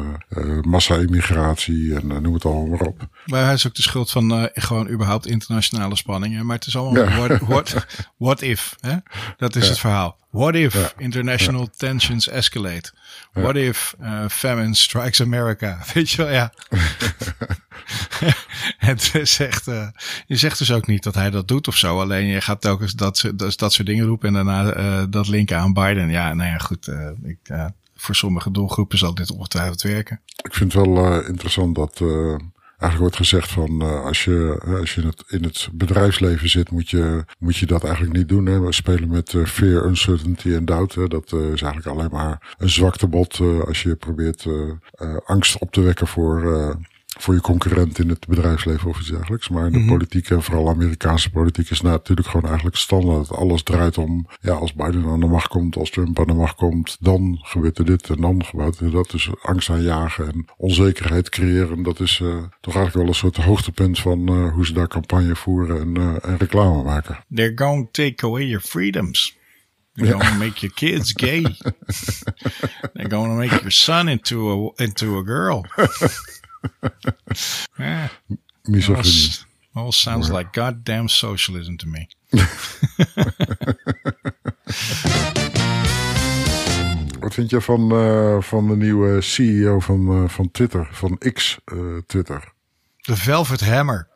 massa-immigratie 0.62 1.96
en 1.96 2.08
noem 2.08 2.34
het 2.34 2.46
allemaal 2.46 2.66
maar 2.66 2.88
op. 2.88 3.08
Maar 3.26 3.44
hij 3.44 3.54
is 3.54 3.68
ook 3.68 3.76
de 3.76 3.82
schuld 3.82 4.12
van 4.12 4.50
gewoon 4.54 4.90
überhaupt 4.90 5.28
internationale 5.28 5.96
spanningen. 5.96 6.46
Maar 6.46 6.56
het 6.56 6.68
is 6.68 6.78
allemaal 6.78 7.04
ja. 7.04 7.18
what, 7.18 7.40
what, 7.40 7.86
what 8.18 8.42
if, 8.42 8.76
hè? 8.80 8.96
Dat 9.38 9.56
is 9.56 9.64
ja. 9.64 9.70
het 9.70 9.80
verhaal. 9.80 10.22
What 10.34 10.56
if 10.56 10.74
ja. 10.74 10.92
international 10.98 11.70
tensions 11.78 12.28
escalate? 12.28 12.92
What 13.34 13.56
if 13.56 13.96
uh, 14.02 14.28
famine 14.28 14.76
strikes 14.76 15.22
America? 15.22 15.80
Weet 15.94 16.10
je 16.10 16.18
wel, 16.18 16.32
ja. 16.32 16.54
het 18.78 19.12
zegt, 19.24 19.68
uh, 19.68 19.88
je 20.28 20.36
zegt 20.36 20.58
dus 20.58 20.72
ook 20.72 20.88
niet 20.88 21.04
dat 21.04 21.16
hij 21.16 21.30
dat 21.30 21.48
doet 21.48 21.68
of 21.68 21.78
zo. 21.78 22.00
Alleen 22.00 22.26
je 22.26 22.42
gaat 22.42 22.62
telkens 22.62 22.94
dat, 22.94 23.32
dat, 23.36 23.58
dat 23.58 23.74
soort 23.74 23.88
dingen 23.88 24.06
roepen 24.06 24.28
en 24.28 24.34
daarna 24.34 24.78
uh, 24.78 25.04
dat 25.10 25.28
linken 25.28 25.58
aan 25.58 25.74
Biden. 25.74 26.10
Ja, 26.10 26.34
nou 26.34 26.50
ja, 26.50 26.58
goed. 26.58 26.88
ik, 27.24 27.72
voor 27.96 28.16
sommige 28.16 28.52
doelgroepen 28.52 28.98
zal 28.98 29.14
dit 29.14 29.32
ongetwijfeld 29.32 29.82
werken. 29.82 30.22
Ik 30.44 30.54
vind 30.54 30.74
het 30.74 30.86
wel 30.86 31.26
interessant 31.26 31.76
dat 31.76 32.02
eigenlijk 32.84 33.00
wordt 33.00 33.16
gezegd 33.16 33.52
van 33.52 33.84
uh, 33.84 34.06
als 34.06 34.24
je, 34.24 34.62
als 34.80 34.96
je 34.96 35.02
in 35.02 35.08
het, 35.08 35.24
in 35.28 35.44
het 35.44 35.70
bedrijfsleven 35.74 36.50
zit, 36.50 36.72
moet 36.72 36.90
je, 36.90 37.26
moet 37.40 37.58
je 37.58 37.66
dat 37.66 37.84
eigenlijk 37.84 38.18
niet 38.18 38.30
doen. 38.30 38.46
Hè. 38.46 38.60
We 38.60 38.72
spelen 38.72 39.10
met 39.10 39.34
uh, 39.34 39.46
fear, 39.46 39.86
uncertainty 39.86 40.54
en 40.54 40.66
doubt. 40.66 40.96
Hè. 40.96 41.08
Dat 41.08 41.34
is 41.34 41.62
eigenlijk 41.62 41.86
alleen 41.86 42.12
maar 42.12 42.56
een 42.58 42.70
zwaktebod 42.70 43.40
als 43.66 43.84
je 43.84 43.96
probeert 43.96 44.48
angst 45.26 45.58
op 45.58 45.72
te 45.72 45.82
wekken 45.82 46.08
voor 46.08 46.42
voor 47.24 47.34
je 47.34 47.42
concurrent 47.42 48.00
in 48.00 48.10
het 48.10 48.28
bedrijfsleven 48.28 48.90
of 48.90 49.00
iets 49.00 49.10
dergelijks. 49.10 49.50
Maar 49.50 49.64
de 49.64 49.78
mm 49.78 49.84
-hmm. 49.84 49.88
politiek 49.88 50.30
en 50.30 50.44
vooral 50.44 50.70
Amerikaanse 50.70 51.30
politiek 51.30 51.70
is 51.70 51.82
natuurlijk 51.82 52.28
gewoon 52.28 52.46
eigenlijk 52.46 52.76
standaard. 52.76 53.32
Alles 53.32 53.64
draait 53.64 53.98
om, 53.98 54.28
ja, 54.42 54.54
als 54.54 54.74
Biden 54.74 55.06
aan 55.06 55.20
de 55.20 55.26
macht 55.26 55.48
komt, 55.48 55.76
als 55.76 55.90
Trump 55.90 56.20
aan 56.20 56.28
de 56.28 56.34
macht 56.34 56.56
komt, 56.56 56.98
dan 57.00 57.40
gebeurt 57.42 57.78
er 57.78 57.86
dit 57.86 58.10
en 58.10 58.22
dan 58.22 58.46
gebeurt 58.46 58.80
er 58.80 58.92
dat. 58.92 59.12
Dus 59.12 59.30
angst 59.42 59.70
aanjagen 59.70 60.28
en 60.28 60.46
onzekerheid 60.58 61.30
creëren, 61.30 61.84
dat 61.84 62.00
is 62.00 62.20
uh, 62.20 62.28
toch 62.62 62.76
eigenlijk 62.76 62.94
wel 62.94 63.08
een 63.08 63.14
soort 63.14 63.38
hoogtepunt 63.38 64.00
van 64.00 64.32
uh, 64.32 64.54
hoe 64.54 64.66
ze 64.66 64.74
daar 64.74 64.88
campagne 64.88 65.36
voeren 65.36 65.80
en, 65.80 66.00
uh, 66.00 66.30
en 66.30 66.38
reclame 66.38 66.84
maken. 66.84 67.24
They're 67.36 67.58
going 67.58 67.90
to 67.92 68.04
take 68.04 68.26
away 68.26 68.46
your 68.46 68.64
freedoms. 68.64 69.38
They're 69.94 70.12
going 70.12 70.32
to 70.32 70.38
make 70.38 70.60
your 70.60 70.74
kids 70.74 71.14
gay. 71.16 71.42
They're 72.94 73.10
going 73.10 73.30
to 73.30 73.36
make 73.36 73.56
your 73.56 73.72
son 73.72 74.08
into 74.08 74.50
a, 74.50 74.84
into 74.84 75.18
a 75.18 75.24
girl. 75.24 75.66
yeah. 77.78 78.10
Misogyny. 78.64 79.46
All, 79.74 79.84
all 79.84 79.92
sounds 79.92 80.30
like 80.30 80.50
goddamn 80.52 81.08
socialism 81.08 81.76
to 81.76 81.88
me. 81.88 82.08
Wat 87.20 87.34
vind 87.34 87.50
je 87.50 87.62
van, 87.62 87.94
uh, 87.94 88.42
van 88.42 88.68
de 88.68 88.76
nieuwe 88.76 89.22
CEO 89.22 89.80
van, 89.80 90.24
uh, 90.24 90.30
van 90.30 90.52
Twitter, 90.52 90.88
van 90.92 91.18
X 91.34 91.58
uh, 91.66 91.98
Twitter? 92.08 92.54
De 93.02 93.18
Velvet 93.18 93.62
Hammer. 93.62 94.08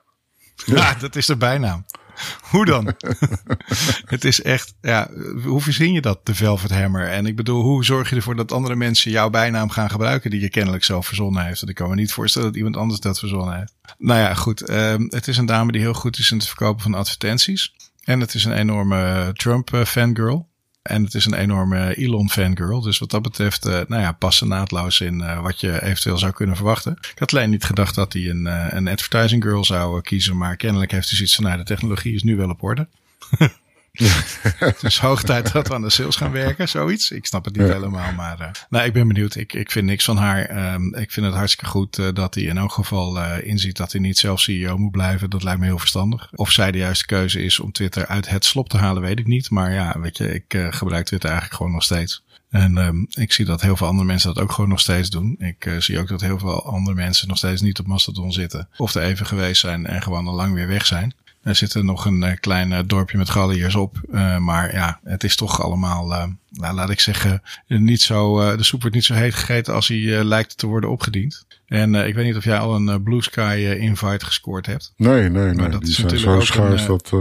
Ja. 0.66 0.76
ja, 0.76 0.94
dat 1.00 1.16
is 1.16 1.26
de 1.26 1.38
bijnaam. 1.38 1.86
Hoe 2.52 2.66
dan? 2.66 2.86
het 4.06 4.24
is 4.26 4.42
echt, 4.42 4.74
ja, 4.82 5.10
hoe 5.44 5.62
verzin 5.62 5.92
je 5.92 6.02
dat, 6.02 6.26
de 6.26 6.36
Velvet 6.36 6.72
Hammer? 6.72 7.10
En 7.10 7.26
ik 7.26 7.36
bedoel, 7.36 7.62
hoe 7.62 7.86
zorg 7.86 8.10
je 8.10 8.16
ervoor 8.16 8.36
dat 8.36 8.52
andere 8.52 8.76
mensen 8.76 9.12
jouw 9.12 9.30
bijnaam 9.30 9.70
gaan 9.70 9.90
gebruiken 9.90 10.30
die 10.30 10.42
je 10.42 10.50
kennelijk 10.50 10.84
zelf 10.84 11.08
verzonnen 11.08 11.46
heeft? 11.46 11.60
Want 11.60 11.70
ik 11.72 11.76
kan 11.76 11.90
me 11.90 11.96
niet 11.96 12.12
voorstellen 12.12 12.48
dat 12.48 12.58
iemand 12.58 12.78
anders 12.78 13.00
dat 13.00 13.20
verzonnen 13.20 13.58
heeft. 13.58 13.76
Nou 13.98 14.20
ja, 14.20 14.34
goed. 14.34 14.70
Um, 14.70 15.08
het 15.10 15.28
is 15.28 15.38
een 15.38 15.46
dame 15.46 15.72
die 15.72 15.82
heel 15.82 15.94
goed 15.94 16.18
is 16.18 16.32
in 16.32 16.38
het 16.38 16.48
verkopen 16.48 16.82
van 16.82 16.94
advertenties. 16.94 17.74
En 18.04 18.20
het 18.20 18.34
is 18.34 18.46
een 18.46 18.58
enorme 18.58 19.32
Trump-fangirl. 19.34 20.48
En 20.88 21.04
het 21.04 21.13
is 21.13 21.26
een 21.26 21.34
enorme 21.34 21.95
Elon 21.95 22.30
fangirl. 22.30 22.82
Dus 22.82 22.97
wat 22.97 23.10
dat 23.10 23.21
betreft, 23.21 23.65
uh, 23.65 23.80
nou 23.88 24.02
ja, 24.02 24.12
passen 24.12 24.47
naadloos 24.47 25.02
in 25.02 25.19
uh, 25.19 25.41
wat 25.41 25.60
je 25.60 25.84
eventueel 25.84 26.17
zou 26.17 26.32
kunnen 26.32 26.56
verwachten. 26.56 26.97
Ik 27.02 27.19
had 27.19 27.34
alleen 27.34 27.50
niet 27.50 27.63
gedacht 27.63 27.95
dat 27.95 28.13
hij 28.13 28.30
een, 28.30 28.45
uh, 28.45 28.65
een 28.69 28.88
advertising 28.88 29.43
girl 29.43 29.65
zou 29.65 30.02
kiezen. 30.02 30.38
Maar 30.38 30.56
kennelijk 30.56 30.91
heeft 30.91 31.08
hij 31.08 31.15
zoiets 31.15 31.36
van, 31.36 31.43
nou, 31.43 31.58
de 31.58 31.63
technologie 31.63 32.13
is 32.13 32.23
nu 32.23 32.36
wel 32.36 32.50
op 32.50 32.63
orde. 32.63 32.88
het 34.68 34.84
is 34.84 34.98
hoog 34.98 35.24
tijd 35.24 35.52
dat 35.52 35.68
we 35.68 35.74
aan 35.74 35.82
de 35.82 35.90
sales 35.90 36.16
gaan 36.16 36.32
werken, 36.32 36.70
zoiets. 36.70 37.12
Ik 37.12 37.26
snap 37.26 37.46
het 37.46 37.56
niet 37.56 37.68
ja. 37.68 37.74
helemaal, 37.74 38.12
maar 38.14 38.40
uh, 38.40 38.48
nou, 38.70 38.86
ik 38.86 38.94
ben 38.94 39.08
benieuwd. 39.08 39.36
Ik, 39.36 39.54
ik 39.54 39.72
vind 39.72 39.86
niks 39.86 40.06
van 40.06 40.18
haar. 40.18 40.74
Um, 40.74 40.96
ik 40.96 41.12
vind 41.12 41.26
het 41.26 41.36
hartstikke 41.36 41.70
goed 41.72 41.98
uh, 41.98 42.08
dat 42.14 42.36
hij 42.36 42.44
in 42.44 42.58
elk 42.58 42.72
geval 42.72 43.18
uh, 43.18 43.36
inziet 43.42 43.78
dat 43.78 43.92
hij 43.92 44.02
niet 44.02 44.18
zelf 44.18 44.40
CEO 44.40 44.78
moet 44.78 44.92
blijven. 44.92 45.30
Dat 45.30 45.44
lijkt 45.44 45.60
me 45.60 45.66
heel 45.66 45.80
verstandig. 45.80 46.30
Of 46.36 46.52
zij 46.52 46.72
de 46.72 46.78
juiste 46.78 47.06
keuze 47.06 47.44
is 47.44 47.60
om 47.60 47.72
Twitter 47.72 48.06
uit 48.06 48.30
het 48.30 48.46
slop 48.46 48.70
te 48.70 48.78
halen, 48.78 49.02
weet 49.02 49.20
ik 49.20 49.28
niet. 49.28 49.50
Maar 49.50 49.74
ja, 49.74 50.00
weet 50.00 50.18
je, 50.18 50.34
ik 50.34 50.68
gebruik 50.70 51.06
Twitter 51.06 51.30
eigenlijk 51.30 51.58
gewoon 51.58 51.74
nog 51.74 51.84
steeds. 51.84 52.26
En 52.50 52.78
um, 52.78 53.08
ik 53.10 53.34
zie 53.34 53.46
dat 53.46 53.62
heel 53.62 53.78
veel 53.78 53.88
andere 53.88 54.08
mensen 54.08 54.34
dat 54.34 54.44
ook 54.44 54.52
gewoon 54.52 54.70
nog 54.70 54.80
steeds 54.80 55.10
doen. 55.10 55.36
Ik 55.40 55.66
uh, 55.66 55.80
zie 55.80 56.00
ook 56.00 56.08
dat 56.08 56.22
heel 56.22 56.40
veel 56.40 56.66
andere 56.66 56.96
mensen 56.96 57.28
nog 57.28 57.38
steeds 57.38 57.62
niet 57.62 57.80
op 57.80 57.88
Mastodon 57.88 58.32
zitten. 58.32 58.70
Of 58.78 58.96
er 58.96 59.02
even 59.02 59.26
geweest 59.26 59.62
zijn 59.62 59.86
en 59.86 60.02
gewoon 60.02 60.28
al 60.28 60.34
lang 60.34 60.54
weer 60.54 60.68
weg 60.68 60.86
zijn. 60.86 61.14
Er 61.48 61.56
zit 61.56 61.74
er 61.74 61.84
nog 61.84 62.06
een 62.06 62.24
uh, 62.24 62.32
klein 62.40 62.72
uh, 62.72 62.80
dorpje 62.86 63.18
met 63.18 63.30
galliërs 63.30 63.76
op. 63.76 64.02
Uh, 64.12 64.38
maar 64.38 64.74
ja, 64.74 65.00
het 65.04 65.24
is 65.24 65.36
toch 65.36 65.64
allemaal, 65.64 66.08
nou, 66.50 66.74
laat 66.74 66.90
ik 66.90 67.00
zeggen, 67.00 67.42
niet 67.68 68.02
zo, 68.02 68.56
de 68.56 68.64
soep 68.64 68.82
wordt 68.82 68.96
niet 68.96 69.06
zo 69.06 69.14
heet 69.14 69.34
gegeten 69.34 69.74
als 69.74 69.88
hij 69.88 70.24
lijkt 70.24 70.58
te 70.58 70.68
worden 70.68 70.90
opgediend. 70.90 71.46
En 71.68 71.96
ik 71.96 72.16
weet 72.16 72.26
niet 72.26 72.36
of 72.36 72.44
jij 72.44 72.58
al 72.60 72.76
een 72.76 73.04
Blue 73.04 73.22
Sky 73.22 73.76
invite 73.80 74.26
gescoord 74.26 74.66
hebt. 74.66 74.94
Nee, 74.98 75.30
nee, 75.30 75.54
nee. 75.54 75.70
dat 75.70 75.82
Die 75.82 75.90
is 75.90 75.96
zijn 75.96 76.08
natuurlijk 76.08 76.42
zo 76.42 76.54
schaars 76.54 76.86
dat... 76.86 77.12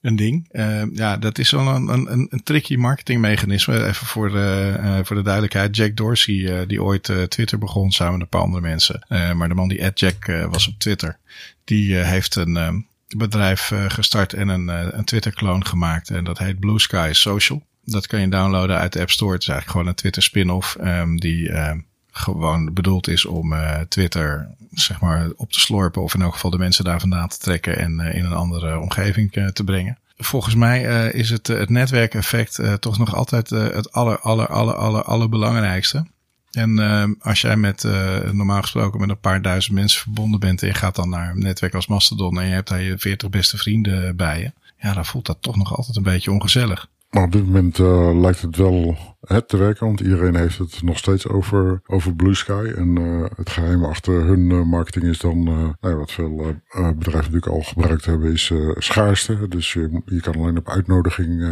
Een 0.00 0.16
ding. 0.16 0.48
ja, 0.92 1.16
dat 1.16 1.38
is 1.38 1.50
wel 1.50 1.66
een, 1.66 1.88
een, 1.88 2.26
een 2.30 2.42
tricky 2.42 2.76
marketingmechanisme. 2.76 3.86
Even 3.86 4.06
voor 4.06 4.30
de, 4.30 5.00
voor 5.04 5.16
de 5.16 5.22
duidelijkheid. 5.22 5.76
Jack 5.76 5.96
Dorsey, 5.96 6.66
die 6.66 6.82
ooit 6.82 7.12
Twitter 7.28 7.58
begon 7.58 7.90
samen 7.90 8.12
met 8.12 8.22
een 8.22 8.28
paar 8.28 8.40
andere 8.40 8.62
mensen. 8.62 9.06
maar 9.08 9.48
de 9.48 9.54
man 9.54 9.68
die 9.68 9.84
at 9.84 10.00
Jack 10.00 10.26
was 10.50 10.68
op 10.68 10.74
Twitter. 10.78 11.18
Die 11.64 11.94
heeft 11.94 12.34
een 12.34 12.86
bedrijf 13.16 13.70
uh, 13.70 13.84
gestart 13.88 14.32
en 14.32 14.48
een, 14.48 14.68
uh, 14.68 14.86
een 14.90 15.04
Twitter-kloon 15.04 15.66
gemaakt. 15.66 16.10
En 16.10 16.24
dat 16.24 16.38
heet 16.38 16.60
Blue 16.60 16.80
Sky 16.80 17.10
Social. 17.12 17.62
Dat 17.84 18.06
kan 18.06 18.20
je 18.20 18.28
downloaden 18.28 18.78
uit 18.78 18.92
de 18.92 19.00
App 19.00 19.10
Store. 19.10 19.32
Het 19.32 19.42
is 19.42 19.48
eigenlijk 19.48 19.78
gewoon 19.78 19.92
een 19.92 20.00
Twitter 20.00 20.22
spin-off 20.22 20.76
um, 20.80 21.20
die 21.20 21.48
uh, 21.48 21.70
gewoon 22.10 22.72
bedoeld 22.72 23.08
is 23.08 23.24
om 23.26 23.54
Twitter 23.88 24.48
zeg 24.70 25.00
maar 25.00 25.30
op 25.36 25.52
te 25.52 25.60
slorpen. 25.60 26.02
Of 26.02 26.14
in 26.14 26.22
elk 26.22 26.32
geval 26.32 26.50
de 26.50 26.58
mensen 26.58 26.84
daar 26.84 27.00
vandaan 27.00 27.28
te 27.28 27.38
trekken 27.38 27.78
en 27.78 28.00
in 28.00 28.24
een 28.24 28.32
andere 28.32 28.78
omgeving 28.78 29.32
te 29.52 29.64
brengen. 29.64 29.98
Volgens 30.16 30.54
mij 30.54 31.10
is 31.10 31.30
het, 31.30 31.46
het 31.46 31.70
netwerkeffect 31.70 32.60
toch 32.80 32.98
nog 32.98 33.14
altijd 33.14 33.50
het 33.50 33.92
aller, 33.92 34.18
aller, 34.18 34.46
aller, 34.46 34.74
aller, 34.74 35.02
allerbelangrijkste. 35.02 36.06
En 36.52 36.78
uh, 36.78 37.04
als 37.18 37.40
jij 37.40 37.56
met 37.56 37.84
uh, 37.84 38.20
normaal 38.30 38.62
gesproken 38.62 39.00
met 39.00 39.08
een 39.08 39.20
paar 39.20 39.42
duizend 39.42 39.74
mensen 39.74 40.02
verbonden 40.02 40.40
bent 40.40 40.62
en 40.62 40.68
je 40.68 40.74
gaat 40.74 40.94
dan 40.94 41.08
naar 41.08 41.30
een 41.30 41.38
netwerk 41.38 41.74
als 41.74 41.86
Mastodon 41.86 42.40
en 42.40 42.46
je 42.46 42.54
hebt 42.54 42.68
daar 42.68 42.82
je 42.82 42.98
veertig 42.98 43.30
beste 43.30 43.58
vrienden 43.58 44.16
bij 44.16 44.40
je, 44.40 44.52
ja, 44.80 44.94
dan 44.94 45.06
voelt 45.06 45.26
dat 45.26 45.38
toch 45.40 45.56
nog 45.56 45.76
altijd 45.76 45.96
een 45.96 46.02
beetje 46.02 46.32
ongezellig. 46.32 46.88
Maar 47.12 47.22
op 47.22 47.32
dit 47.32 47.46
moment 47.46 47.78
uh, 47.78 48.20
lijkt 48.20 48.42
het 48.42 48.56
wel 48.56 48.96
het 49.20 49.48
te 49.48 49.56
werken, 49.56 49.86
want 49.86 50.00
iedereen 50.00 50.36
heeft 50.36 50.58
het 50.58 50.82
nog 50.82 50.98
steeds 50.98 51.28
over, 51.28 51.80
over 51.86 52.14
Blue 52.14 52.34
Sky. 52.34 52.72
En 52.76 53.00
uh, 53.00 53.24
het 53.36 53.50
geheim 53.50 53.84
achter 53.84 54.24
hun 54.24 54.50
uh, 54.50 54.62
marketing 54.62 55.04
is 55.04 55.18
dan, 55.18 55.44
nou, 55.80 55.96
wat 55.96 56.12
veel 56.12 56.36
bedrijven 56.74 57.32
natuurlijk 57.32 57.46
al 57.46 57.62
gebruikt 57.62 58.04
hebben, 58.04 58.32
is 58.32 58.52
schaarste. 58.76 59.48
Dus 59.48 59.72
je, 59.72 60.02
je 60.04 60.20
kan 60.20 60.34
alleen 60.34 60.58
op 60.58 60.68
uitnodiging 60.68 61.42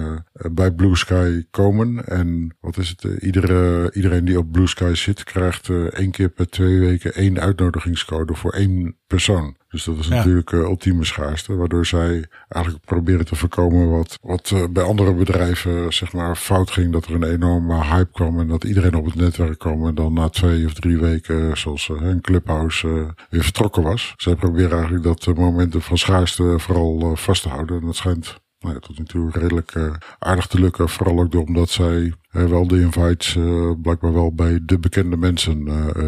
bij 0.53 0.73
Blue 0.73 0.97
Sky 0.97 1.45
komen. 1.51 2.07
En 2.07 2.57
wat 2.61 2.77
is 2.77 2.89
het? 2.89 3.23
iedere, 3.23 3.91
iedereen 3.93 4.25
die 4.25 4.39
op 4.39 4.53
Blue 4.53 4.67
Sky 4.67 4.95
zit, 4.95 5.25
krijgt 5.25 5.69
één 5.93 6.11
keer 6.11 6.29
per 6.29 6.49
twee 6.49 6.79
weken 6.79 7.15
één 7.15 7.41
uitnodigingscode 7.41 8.35
voor 8.35 8.53
één 8.53 8.97
persoon. 9.07 9.57
Dus 9.71 9.85
dat 9.85 9.99
is 9.99 10.09
ja. 10.09 10.15
natuurlijk 10.15 10.53
uh, 10.53 10.61
ultieme 10.61 11.05
schaarste, 11.05 11.55
waardoor 11.55 11.87
zij 11.87 12.25
eigenlijk 12.49 12.85
proberen 12.85 13.25
te 13.25 13.37
voorkomen 13.37 13.91
wat, 13.91 14.19
wat 14.23 14.51
uh, 14.55 14.65
bij 14.71 14.83
andere 14.83 15.15
bedrijven 15.15 15.93
zeg 15.93 16.13
maar 16.13 16.37
fout 16.37 16.71
ging, 16.71 16.93
dat 16.93 17.07
er 17.07 17.15
een 17.15 17.33
enorme 17.33 17.85
hype 17.85 18.13
kwam 18.13 18.41
en 18.41 18.49
dat 18.49 18.65
iedereen 18.65 18.95
op 18.95 19.05
het 19.05 19.15
netwerk 19.15 19.59
kwam 19.59 19.87
en 19.87 19.95
dan 19.95 20.13
na 20.13 20.29
twee 20.29 20.67
of 20.67 20.75
drie 20.75 20.99
weken, 20.99 21.59
zoals 21.59 21.89
uh, 21.89 22.01
een 22.01 22.21
clubhouse, 22.21 23.15
weer 23.31 23.43
vertrokken 23.43 23.83
was. 23.83 24.15
Zij 24.17 24.35
proberen 24.35 24.73
eigenlijk 24.73 25.05
dat 25.05 25.37
momentum 25.37 25.81
van 25.81 25.99
schaarste 25.99 26.59
vooral 26.59 27.17
vast 27.17 27.43
te 27.43 27.49
houden 27.49 27.81
en 27.81 27.87
dat 27.87 27.97
schijnt 27.97 28.41
nou 28.61 28.75
ja, 28.75 28.81
tot 28.81 28.99
nu 28.99 29.05
toe 29.05 29.31
redelijk 29.31 29.75
uh, 29.75 29.95
aardig 30.19 30.47
te 30.47 30.61
lukken. 30.61 30.89
Vooral 30.89 31.19
ook 31.19 31.35
omdat 31.35 31.71
zij 31.71 32.13
wel 32.31 32.67
de 32.67 32.81
invites 32.81 33.35
uh, 33.35 33.71
blijkbaar 33.83 34.13
wel 34.13 34.35
bij 34.35 34.59
de 34.63 34.79
bekende 34.79 35.17
mensen 35.17 35.65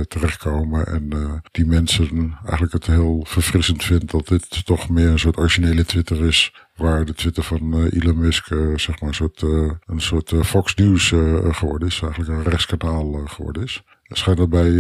terechtkomen. 0.09 0.87
En 0.87 1.43
die 1.51 1.67
mensen 1.67 2.39
eigenlijk 2.43 2.73
het 2.73 2.87
heel 2.87 3.25
verfrissend 3.27 3.85
vindt 3.85 4.11
dat 4.11 4.29
dit 4.29 4.65
toch 4.67 4.89
meer 4.89 5.09
een 5.09 5.19
soort 5.19 5.39
originele 5.39 5.85
Twitter 5.85 6.25
is. 6.25 6.55
Waar 6.77 7.05
de 7.05 7.15
Twitter 7.15 7.43
van 7.43 7.85
Elon 7.85 8.19
Musk 8.19 8.47
zeg 8.77 9.01
maar 9.01 9.09
een 9.09 9.15
soort, 9.15 9.43
een 9.43 10.01
soort 10.01 10.33
Fox 10.43 10.75
News 10.75 11.09
geworden 11.51 11.89
is. 11.89 12.01
Eigenlijk 12.03 12.31
een 12.31 12.51
rechtskanaal 12.51 13.13
geworden 13.27 13.63
is. 13.63 13.83
Schijnt 14.09 14.39
dat 14.39 14.51
bij 14.51 14.71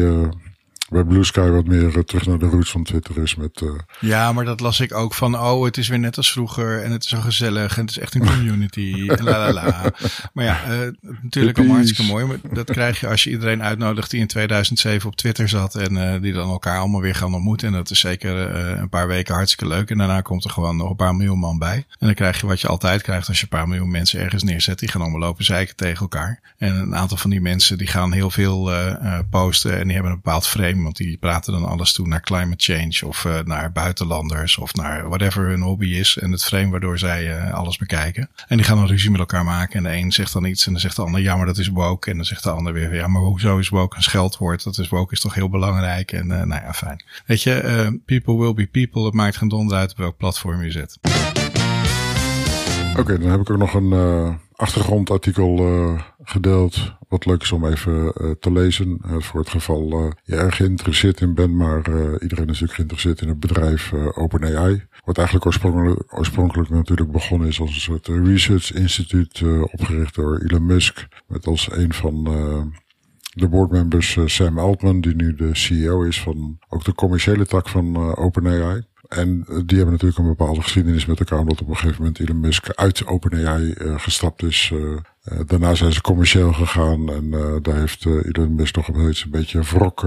bij 0.92 1.04
Blue 1.04 1.24
Sky 1.24 1.48
wat 1.48 1.66
meer 1.66 1.96
eh, 1.96 2.02
terug 2.02 2.26
naar 2.26 2.38
de 2.38 2.46
roots 2.46 2.70
van 2.70 2.82
Twitter 2.82 3.18
is. 3.18 3.34
Met, 3.34 3.60
uh... 3.60 3.70
Ja, 4.00 4.32
maar 4.32 4.44
dat 4.44 4.60
las 4.60 4.80
ik 4.80 4.94
ook 4.94 5.14
van, 5.14 5.38
oh, 5.38 5.64
het 5.64 5.76
is 5.76 5.88
weer 5.88 5.98
net 5.98 6.16
als 6.16 6.32
vroeger 6.32 6.82
en 6.82 6.90
het 6.90 7.04
is 7.04 7.10
zo 7.10 7.20
gezellig 7.20 7.76
en 7.76 7.80
het 7.80 7.90
is 7.90 7.98
echt 7.98 8.14
een 8.14 8.26
community. 8.26 9.08
en 9.08 9.24
la 9.28 9.38
la 9.38 9.52
la. 9.52 9.92
Maar 10.32 10.44
ja, 10.44 10.60
uh, 10.70 10.88
natuurlijk 11.22 11.58
allemaal 11.58 11.76
hartstikke 11.76 12.12
mooi. 12.12 12.24
Maar 12.24 12.38
dat 12.52 12.70
krijg 12.70 13.00
je 13.00 13.08
als 13.08 13.24
je 13.24 13.30
iedereen 13.30 13.62
uitnodigt 13.62 14.10
die 14.10 14.20
in 14.20 14.26
2007 14.26 15.08
op 15.08 15.16
Twitter 15.16 15.48
zat 15.48 15.74
en 15.74 16.20
die 16.20 16.32
dan 16.32 16.50
elkaar 16.50 16.78
allemaal 16.78 17.00
weer 17.00 17.14
gaan 17.14 17.34
ontmoeten. 17.34 17.68
En 17.68 17.74
dat 17.74 17.90
is 17.90 18.00
zeker 18.00 18.54
een 18.78 18.88
paar 18.88 19.06
weken 19.06 19.34
hartstikke 19.34 19.74
leuk. 19.74 19.90
En 19.90 19.98
daarna 19.98 20.20
komt 20.20 20.44
er 20.44 20.50
gewoon 20.50 20.76
nog 20.76 20.90
een 20.90 20.96
paar 20.96 21.14
miljoen 21.14 21.38
man 21.38 21.58
bij. 21.58 21.76
En 21.76 22.06
dan 22.06 22.14
krijg 22.14 22.40
je 22.40 22.46
wat 22.46 22.60
je 22.60 22.68
altijd 22.68 23.02
krijgt 23.02 23.28
als 23.28 23.36
je 23.36 23.42
een 23.42 23.58
paar 23.58 23.68
miljoen 23.68 23.90
mensen 23.90 24.20
ergens 24.20 24.42
neerzet. 24.42 24.78
Die 24.78 24.88
gaan 24.88 25.00
allemaal 25.00 25.20
lopen 25.20 25.44
zeiken 25.44 25.76
tegen 25.76 26.00
elkaar. 26.00 26.54
En 26.58 26.74
een 26.74 26.96
aantal 26.96 27.16
van 27.16 27.30
die 27.30 27.40
mensen 27.40 27.78
die 27.78 27.86
gaan 27.86 28.12
heel 28.12 28.30
veel 28.30 28.70
posten 29.30 29.78
en 29.78 29.84
die 29.84 29.92
hebben 29.92 30.12
een 30.12 30.20
bepaald 30.22 30.46
frame 30.46 30.81
want 30.82 30.96
die 30.96 31.16
praten 31.16 31.52
dan 31.52 31.64
alles 31.64 31.92
toe 31.92 32.06
naar 32.06 32.20
climate 32.20 32.72
change 32.72 33.08
of 33.08 33.24
uh, 33.24 33.38
naar 33.44 33.72
buitenlanders 33.72 34.58
of 34.58 34.74
naar 34.74 35.08
whatever 35.08 35.48
hun 35.48 35.60
hobby 35.60 35.86
is. 35.86 36.18
En 36.18 36.32
het 36.32 36.44
frame 36.44 36.70
waardoor 36.70 36.98
zij 36.98 37.26
uh, 37.26 37.54
alles 37.54 37.76
bekijken. 37.76 38.30
En 38.48 38.56
die 38.56 38.66
gaan 38.66 38.76
dan 38.76 38.86
ruzie 38.86 39.10
met 39.10 39.20
elkaar 39.20 39.44
maken. 39.44 39.76
En 39.76 39.82
de 39.82 39.98
een 39.98 40.12
zegt 40.12 40.32
dan 40.32 40.44
iets 40.44 40.66
en 40.66 40.72
dan 40.72 40.80
zegt 40.80 40.96
de 40.96 41.02
ander, 41.02 41.20
ja 41.20 41.36
maar 41.36 41.46
dat 41.46 41.58
is 41.58 41.68
woke. 41.68 42.10
En 42.10 42.16
dan 42.16 42.24
zegt 42.24 42.42
de 42.42 42.50
ander 42.50 42.72
weer, 42.72 42.94
ja 42.94 43.06
maar 43.06 43.22
hoezo 43.22 43.58
is 43.58 43.68
woke 43.68 43.96
een 43.96 44.02
scheldwoord? 44.02 44.64
Dat 44.64 44.78
is 44.78 44.88
woke 44.88 45.12
is 45.12 45.20
toch 45.20 45.34
heel 45.34 45.48
belangrijk. 45.48 46.12
En 46.12 46.26
uh, 46.26 46.42
nou 46.42 46.62
ja, 46.62 46.72
fijn. 46.72 47.04
Weet 47.26 47.42
je, 47.42 48.00
people 48.04 48.36
will 48.36 48.54
be 48.54 48.66
people. 48.66 49.04
Het 49.04 49.14
maakt 49.14 49.36
geen 49.36 49.48
donder 49.48 49.76
uit 49.76 49.90
op 49.90 49.96
welk 49.96 50.16
platform 50.16 50.62
je 50.62 50.70
zit. 50.70 50.98
Oké, 52.98 53.18
dan 53.18 53.30
heb 53.30 53.40
ik 53.40 53.50
ook 53.50 53.58
nog 53.58 53.74
een 53.74 53.92
achtergrondartikel 54.62 55.58
uh, 55.58 56.00
gedeeld. 56.22 56.94
Wat 57.08 57.26
leuk 57.26 57.42
is 57.42 57.52
om 57.52 57.66
even 57.66 58.12
uh, 58.20 58.30
te 58.40 58.52
lezen. 58.52 59.00
Uh, 59.06 59.20
voor 59.20 59.40
het 59.40 59.48
geval 59.48 60.12
je 60.22 60.36
erg 60.36 60.56
geïnteresseerd 60.56 61.20
in 61.20 61.34
bent. 61.34 61.52
Maar 61.52 61.78
iedereen 62.20 62.48
is 62.48 62.60
natuurlijk 62.60 62.72
geïnteresseerd 62.72 63.20
in 63.20 63.28
het 63.28 63.40
bedrijf 63.40 63.92
OpenAI. 63.92 64.86
Wat 65.04 65.16
eigenlijk 65.16 65.46
oorspronkelijk, 65.46 66.18
oorspronkelijk 66.18 66.70
natuurlijk 66.70 67.12
begonnen 67.12 67.48
is 67.48 67.60
als 67.60 67.74
een 67.74 67.80
soort 67.80 68.06
research 68.06 68.72
instituut. 68.72 69.42
opgericht 69.62 70.14
door 70.14 70.38
Elon 70.38 70.66
Musk. 70.66 71.06
Met 71.26 71.46
als 71.46 71.72
een 71.72 71.92
van 71.92 72.24
de 73.34 73.48
boardmembers 73.48 74.18
Sam 74.24 74.58
Altman. 74.58 75.00
Die 75.00 75.14
nu 75.14 75.34
de 75.34 75.54
CEO 75.54 76.02
is 76.02 76.20
van 76.20 76.58
ook 76.68 76.84
de 76.84 76.94
commerciële 76.94 77.46
tak 77.46 77.68
van 77.68 78.16
OpenAI. 78.16 78.82
En 79.12 79.44
die 79.46 79.76
hebben 79.76 79.90
natuurlijk 79.90 80.18
een 80.18 80.34
bepaalde 80.36 80.62
geschiedenis 80.62 81.06
met 81.06 81.18
elkaar, 81.18 81.38
omdat 81.38 81.60
op 81.60 81.68
een 81.68 81.76
gegeven 81.76 81.98
moment 81.98 82.20
Elon 82.20 82.40
Musk 82.40 82.68
uit 82.74 83.06
OpenAI 83.06 83.74
uh, 83.78 83.98
gestapt 83.98 84.42
is. 84.42 84.70
Uh, 84.74 84.80
uh, 84.80 85.40
daarna 85.46 85.74
zijn 85.74 85.92
ze 85.92 86.00
commercieel 86.00 86.52
gegaan 86.52 87.12
en 87.12 87.30
daar 87.62 87.76
heeft 87.76 88.06
Elon 88.06 88.54
Musk 88.54 88.76
nog 88.76 88.88
een 88.88 89.14
beetje 89.30 89.60
wrok 89.62 90.04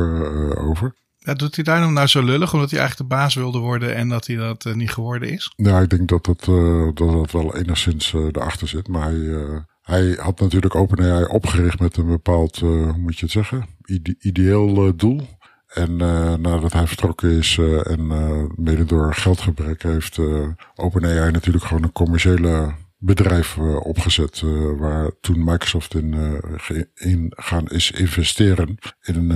over. 0.57 0.93
Ja, 1.17 1.33
doet 1.33 1.55
hij 1.55 1.63
daarom 1.63 1.93
nou 1.93 2.07
zo 2.07 2.23
lullig, 2.23 2.53
omdat 2.53 2.71
hij 2.71 2.79
eigenlijk 2.79 3.09
de 3.09 3.15
baas 3.15 3.35
wilde 3.35 3.59
worden 3.59 3.95
en 3.95 4.09
dat 4.09 4.27
hij 4.27 4.35
dat 4.35 4.75
niet 4.75 4.91
geworden 4.91 5.29
is? 5.29 5.53
Ja, 5.55 5.79
ik 5.79 5.89
denk 5.89 6.07
dat 6.07 6.25
dat, 6.25 6.45
dat, 6.45 6.97
dat 6.97 7.31
wel 7.31 7.55
enigszins 7.55 8.13
erachter 8.13 8.67
zit. 8.67 8.87
Maar 8.87 9.11
hij, 9.11 9.63
hij 9.81 10.17
had 10.19 10.39
natuurlijk 10.39 10.75
OpenAI 10.75 11.25
opgericht 11.25 11.79
met 11.79 11.97
een 11.97 12.07
bepaald, 12.07 12.59
hoe 12.59 12.97
moet 12.97 13.19
je 13.19 13.23
het 13.23 13.33
zeggen, 13.33 13.65
ide 13.85 14.15
ideeel 14.19 14.95
doel. 14.95 15.27
En 15.75 15.91
uh, 15.91 16.33
nadat 16.33 16.73
hij 16.73 16.87
vertrokken 16.87 17.29
is 17.29 17.57
uh, 17.57 17.91
en 17.91 17.99
uh, 17.99 18.43
mede 18.55 18.85
door 18.85 19.13
geldgebrek 19.13 19.83
heeft 19.83 20.19
OpenAI 20.75 21.31
natuurlijk 21.31 21.65
gewoon 21.65 21.83
een 21.83 21.91
commerciële 21.91 22.73
bedrijf 22.97 23.57
opgezet. 23.57 24.43
waar 24.77 25.11
toen 25.21 25.43
Microsoft 25.43 25.95
in, 25.95 26.41
in 26.93 27.33
gaan 27.35 27.67
is 27.67 27.91
investeren 27.91 28.77
in 29.01 29.33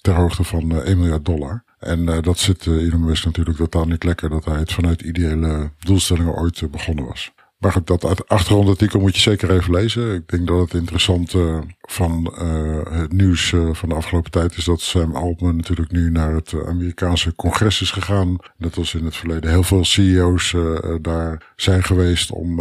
ter 0.00 0.14
hoogte 0.14 0.44
van 0.44 0.82
1 0.82 0.98
miljard 0.98 1.24
dollar. 1.24 1.64
En 1.78 2.22
dat 2.22 2.38
zit 2.38 2.66
Elon 2.66 3.04
Musk 3.04 3.24
natuurlijk 3.24 3.56
totaal 3.56 3.84
niet 3.84 4.04
lekker 4.04 4.30
dat 4.30 4.44
hij 4.44 4.58
het 4.58 4.72
vanuit 4.72 5.00
ideële 5.00 5.70
doelstellingen 5.78 6.34
ooit 6.34 6.70
begonnen 6.70 7.04
was. 7.04 7.32
Maar 7.58 7.72
goed, 7.72 7.86
dat 7.86 8.28
achtergrondartikel 8.28 9.00
moet 9.00 9.14
je 9.14 9.20
zeker 9.20 9.50
even 9.50 9.72
lezen. 9.72 10.14
Ik 10.14 10.28
denk 10.28 10.46
dat 10.46 10.60
het 10.60 10.74
interessante 10.74 11.62
van 11.80 12.34
uh, 12.42 13.00
het 13.00 13.12
nieuws 13.12 13.52
uh, 13.52 13.74
van 13.74 13.88
de 13.88 13.94
afgelopen 13.94 14.30
tijd 14.30 14.56
is 14.56 14.64
dat 14.64 14.80
Sam 14.80 15.14
Altman 15.14 15.56
natuurlijk 15.56 15.90
nu 15.90 16.10
naar 16.10 16.34
het 16.34 16.54
Amerikaanse 16.66 17.34
congres 17.34 17.80
is 17.80 17.90
gegaan. 17.90 18.36
Net 18.56 18.76
als 18.76 18.94
in 18.94 19.04
het 19.04 19.16
verleden 19.16 19.50
heel 19.50 19.62
veel 19.62 19.84
CEO's 19.84 20.54
daar 21.00 21.52
zijn 21.56 21.82
geweest 21.82 22.30
om, 22.30 22.54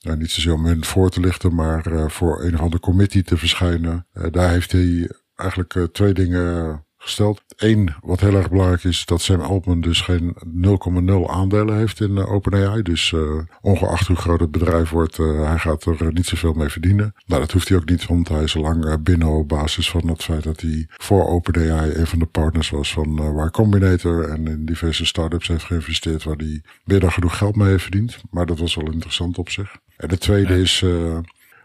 nou, 0.00 0.16
niet 0.18 0.30
zozeer 0.30 0.52
om 0.52 0.66
hun 0.66 0.84
voor 0.84 1.10
te 1.10 1.20
lichten, 1.20 1.54
maar 1.54 2.10
voor 2.10 2.42
een 2.42 2.54
of 2.54 2.60
andere 2.60 2.82
committee 2.82 3.22
te 3.22 3.36
verschijnen. 3.36 4.06
daar 4.30 4.50
heeft 4.50 4.72
hij 4.72 5.10
eigenlijk 5.36 5.88
twee 5.92 6.14
dingen 6.14 6.84
gesteld. 7.04 7.42
Eén, 7.56 7.94
wat 8.00 8.20
heel 8.20 8.34
erg 8.34 8.50
belangrijk 8.50 8.84
is, 8.84 9.04
dat 9.04 9.22
Sam 9.22 9.40
Altman 9.40 9.80
dus 9.80 10.00
geen 10.00 10.34
0,0 11.26 11.30
aandelen 11.30 11.76
heeft 11.76 12.00
in 12.00 12.10
uh, 12.10 12.32
OpenAI. 12.32 12.82
Dus 12.82 13.12
uh, 13.12 13.40
ongeacht 13.60 14.06
hoe 14.06 14.16
groot 14.16 14.40
het 14.40 14.50
bedrijf 14.50 14.90
wordt, 14.90 15.18
uh, 15.18 15.46
hij 15.46 15.58
gaat 15.58 15.84
er 15.84 16.12
niet 16.12 16.26
zoveel 16.26 16.52
mee 16.52 16.68
verdienen. 16.68 17.14
Nou, 17.26 17.40
dat 17.40 17.52
hoeft 17.52 17.68
hij 17.68 17.78
ook 17.78 17.88
niet, 17.88 18.06
want 18.06 18.28
hij 18.28 18.42
is 18.42 18.54
lang 18.54 19.02
binnen 19.02 19.28
op 19.28 19.48
basis 19.48 19.90
van 19.90 20.08
het 20.08 20.22
feit 20.22 20.42
dat 20.42 20.60
hij 20.60 20.86
voor 20.88 21.26
OpenAI 21.26 21.94
een 21.94 22.06
van 22.06 22.18
de 22.18 22.26
partners 22.26 22.70
was 22.70 22.92
van 22.92 23.44
Y 23.46 23.50
Combinator 23.50 24.28
en 24.28 24.46
in 24.46 24.64
diverse 24.64 25.06
startups 25.06 25.48
heeft 25.48 25.64
geïnvesteerd 25.64 26.24
waar 26.24 26.36
hij 26.36 26.62
meer 26.84 27.00
dan 27.00 27.12
genoeg 27.12 27.38
geld 27.38 27.56
mee 27.56 27.68
heeft 27.68 27.82
verdiend. 27.82 28.18
Maar 28.30 28.46
dat 28.46 28.58
was 28.58 28.74
wel 28.74 28.90
interessant 28.92 29.38
op 29.38 29.50
zich. 29.50 29.76
En 29.96 30.08
de 30.08 30.18
tweede 30.18 30.60
is 30.60 30.84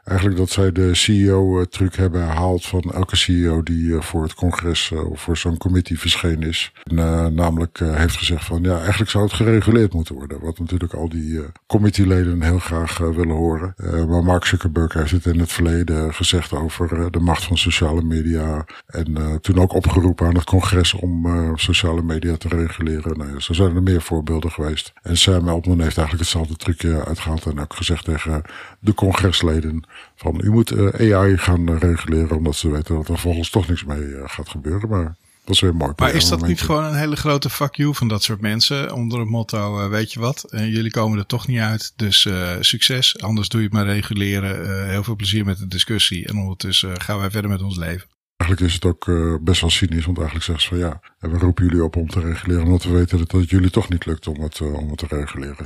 eigenlijk 0.10 0.38
dat 0.38 0.49
zij 0.49 0.72
de 0.72 0.95
CEO-truc 0.95 1.95
hebben 1.95 2.22
herhaald 2.26 2.66
van 2.66 2.82
elke 2.82 3.16
CEO 3.16 3.64
die 3.64 3.95
eh, 3.95 4.01
voor 4.01 4.24
het 4.24 4.34
congres 4.34 4.91
eh, 4.91 5.10
of 5.10 5.22
voor 5.22 5.38
zo'n 5.38 5.57
committee 5.57 5.99
verschenen 5.99 6.47
is. 6.47 6.72
En, 6.84 6.97
uh, 6.97 7.26
namelijk 7.26 7.80
heeft 7.80 8.18
gezegd 8.18 8.45
van 8.45 8.64
ja, 8.64 8.80
eigenlijk 8.80 9.10
zou 9.10 9.24
het 9.24 9.34
gereguleerd 9.34 9.93
moeten 9.93 10.16
worden. 10.16 10.39
Wat 10.41 10.60
natuurlijk 10.60 10.93
al 10.93 11.10
die 11.10 11.41
committeeleden 11.68 12.41
heel 12.41 12.60
graag 12.60 12.97
willen 12.97 13.36
horen. 13.36 13.74
maar 14.10 14.24
Mark 14.24 14.45
Zuckerberg 14.45 14.93
heeft 14.93 15.12
het 15.12 15.26
in 15.26 15.39
het 15.39 15.51
verleden 15.51 16.14
gezegd 16.14 16.53
over 16.53 17.12
de 17.12 17.20
macht 17.20 17.43
van 17.43 17.57
sociale 17.57 18.01
media. 18.01 18.66
En 18.88 19.39
toen 19.41 19.60
ook 19.60 19.74
opgeroepen 19.74 20.28
aan 20.28 20.36
het 20.36 20.43
congres 20.43 20.93
om 20.93 21.28
sociale 21.57 22.01
media 22.01 22.38
te 22.38 22.47
reguleren. 22.47 23.18
Nou 23.18 23.32
ja, 23.32 23.39
zo 23.39 23.53
zijn 23.53 23.76
er 23.76 23.84
meer 23.84 24.01
voorbeelden 24.01 24.51
geweest. 24.51 24.93
En 25.01 25.18
Sam 25.18 25.47
Altman 25.47 25.82
heeft 25.82 25.97
eigenlijk 25.97 26.20
hetzelfde 26.20 26.55
trucje 26.55 27.05
uitgehaald 27.05 27.45
en 27.45 27.60
ook 27.60 27.74
gezegd 27.74 28.05
tegen 28.05 28.41
de 28.80 28.93
congresleden 28.93 29.84
van 30.15 30.39
u 30.43 30.51
moet 30.51 30.71
uh, 30.71 31.15
AI 31.15 31.38
gaan 31.38 31.77
reguleren 31.77 32.38
omdat 32.38 32.55
ze 32.55 32.71
weten 32.71 32.95
dat 32.95 33.07
er 33.07 33.19
volgens 33.19 33.49
toch 33.49 33.67
niks 33.67 33.84
mee 33.84 34.01
uh, 34.01 34.23
gaat 34.25 34.49
gebeuren. 34.49 34.89
Maar 34.89 35.15
dat 35.43 35.55
is 35.55 35.59
weer 35.59 35.75
mooi. 35.75 35.93
Maar 35.95 36.13
is 36.13 36.30
dat 36.30 36.47
niet 36.47 36.61
gewoon 36.61 36.84
een 36.84 36.97
hele 36.97 37.15
grote 37.15 37.49
fuck 37.49 37.75
you 37.75 37.95
van 37.95 38.07
dat 38.07 38.23
soort 38.23 38.41
mensen 38.41 38.93
onder 38.93 39.19
het 39.19 39.30
motto, 39.30 39.89
weet 39.89 40.13
je 40.13 40.19
wat, 40.19 40.45
jullie 40.49 40.91
komen 40.91 41.17
er 41.19 41.25
toch 41.25 41.47
niet 41.47 41.59
uit, 41.59 41.93
dus 41.95 42.27
succes, 42.59 43.21
anders 43.21 43.49
doe 43.49 43.61
je 43.61 43.65
het 43.67 43.75
maar 43.75 43.86
reguleren. 43.86 44.89
heel 44.89 45.03
veel 45.03 45.15
plezier 45.15 45.45
met 45.45 45.57
de 45.57 45.67
discussie 45.67 46.27
en 46.27 46.38
ondertussen 46.38 47.01
gaan 47.01 47.19
wij 47.19 47.32
verder 47.32 47.51
met 47.51 47.61
ons 47.61 47.77
leven. 47.77 48.07
Eigenlijk 48.38 48.71
is 48.71 48.73
het 48.73 48.86
ook 48.86 49.05
best 49.41 49.61
wel 49.61 49.69
cynisch, 49.69 50.05
want 50.05 50.17
eigenlijk 50.17 50.45
zeggen 50.45 50.63
ze 50.63 50.69
van 50.69 50.77
ja, 50.77 51.01
we 51.19 51.38
roepen 51.38 51.65
jullie 51.65 51.84
op 51.84 51.95
om 51.95 52.09
te 52.09 52.19
reguleren, 52.19 52.63
omdat 52.63 52.84
we 52.84 52.91
weten 52.91 53.17
dat 53.17 53.32
het 53.32 53.49
jullie 53.49 53.69
toch 53.69 53.89
niet 53.89 54.05
lukt 54.05 54.27
om 54.27 54.41
het, 54.41 54.61
om 54.61 54.89
het 54.89 54.97
te 54.97 55.05
reguleren. 55.09 55.65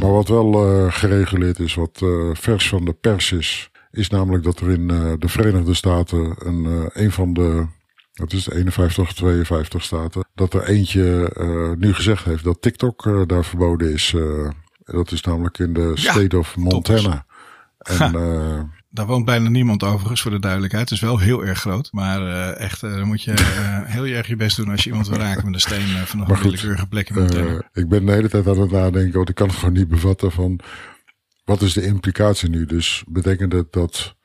Maar 0.00 0.12
wat 0.12 0.28
wel 0.28 0.66
uh, 0.66 0.92
gereguleerd 0.92 1.58
is, 1.58 1.74
wat 1.74 2.00
uh, 2.02 2.30
vers 2.32 2.68
van 2.68 2.84
de 2.84 2.92
pers 2.92 3.32
is, 3.32 3.70
is 3.90 4.08
namelijk 4.08 4.44
dat 4.44 4.60
er 4.60 4.70
in 4.70 4.92
uh, 4.92 5.12
de 5.18 5.28
Verenigde 5.28 5.74
Staten 5.74 6.34
een, 6.38 6.90
een 6.92 7.12
van 7.12 7.32
de, 7.32 7.66
dat 8.12 8.32
is 8.32 8.44
de 8.44 8.54
51 8.54 9.04
of 9.04 9.12
52 9.12 9.82
staten, 9.82 10.28
dat 10.34 10.54
er 10.54 10.68
eentje 10.68 11.30
nu 11.78 11.94
gezegd 11.94 12.24
heeft 12.24 12.44
dat 12.44 12.62
TikTok 12.62 13.28
daar 13.28 13.44
verboden 13.44 13.92
is. 13.92 14.14
dat 14.84 15.12
is 15.12 15.20
namelijk 15.20 15.58
in 15.58 15.72
de 15.72 15.92
state 15.94 16.38
of 16.38 16.56
Montana. 16.56 17.26
En 17.78 18.14
daar 18.90 19.06
woont 19.06 19.24
bijna 19.24 19.48
niemand 19.48 19.82
overigens, 19.82 20.22
voor 20.22 20.30
de 20.30 20.38
duidelijkheid. 20.38 20.88
Het 20.88 20.98
is 20.98 21.04
wel 21.04 21.18
heel 21.18 21.44
erg 21.44 21.58
groot. 21.58 21.88
Maar 21.92 22.22
uh, 22.22 22.60
echt, 22.60 22.82
uh, 22.82 22.96
dan 22.96 23.06
moet 23.06 23.22
je 23.22 23.30
uh, 23.30 23.80
heel 23.84 24.04
erg 24.04 24.26
je 24.26 24.36
best 24.36 24.56
doen 24.56 24.68
als 24.68 24.84
je 24.84 24.90
iemand 24.90 25.08
wil 25.08 25.18
raken 25.18 25.44
met 25.44 25.54
een 25.54 25.60
steen 25.60 25.86
vanaf 26.06 26.28
een 26.28 26.42
willekeurige 26.42 26.86
plek 26.86 27.08
Ik 27.72 27.88
ben 27.88 28.06
de 28.06 28.12
hele 28.12 28.28
tijd 28.28 28.46
aan 28.46 28.60
het 28.60 28.70
nadenken, 28.70 29.16
want 29.16 29.28
ik 29.28 29.34
kan 29.34 29.48
het 29.48 29.56
gewoon 29.56 29.74
niet 29.74 29.88
bevatten 29.88 30.32
van... 30.32 30.60
Wat 31.44 31.62
is 31.62 31.72
de 31.72 31.86
implicatie 31.86 32.48
nu? 32.48 32.66
Dus 32.66 33.04
betekent 33.08 33.52
het 33.52 33.72
dat 33.72 34.16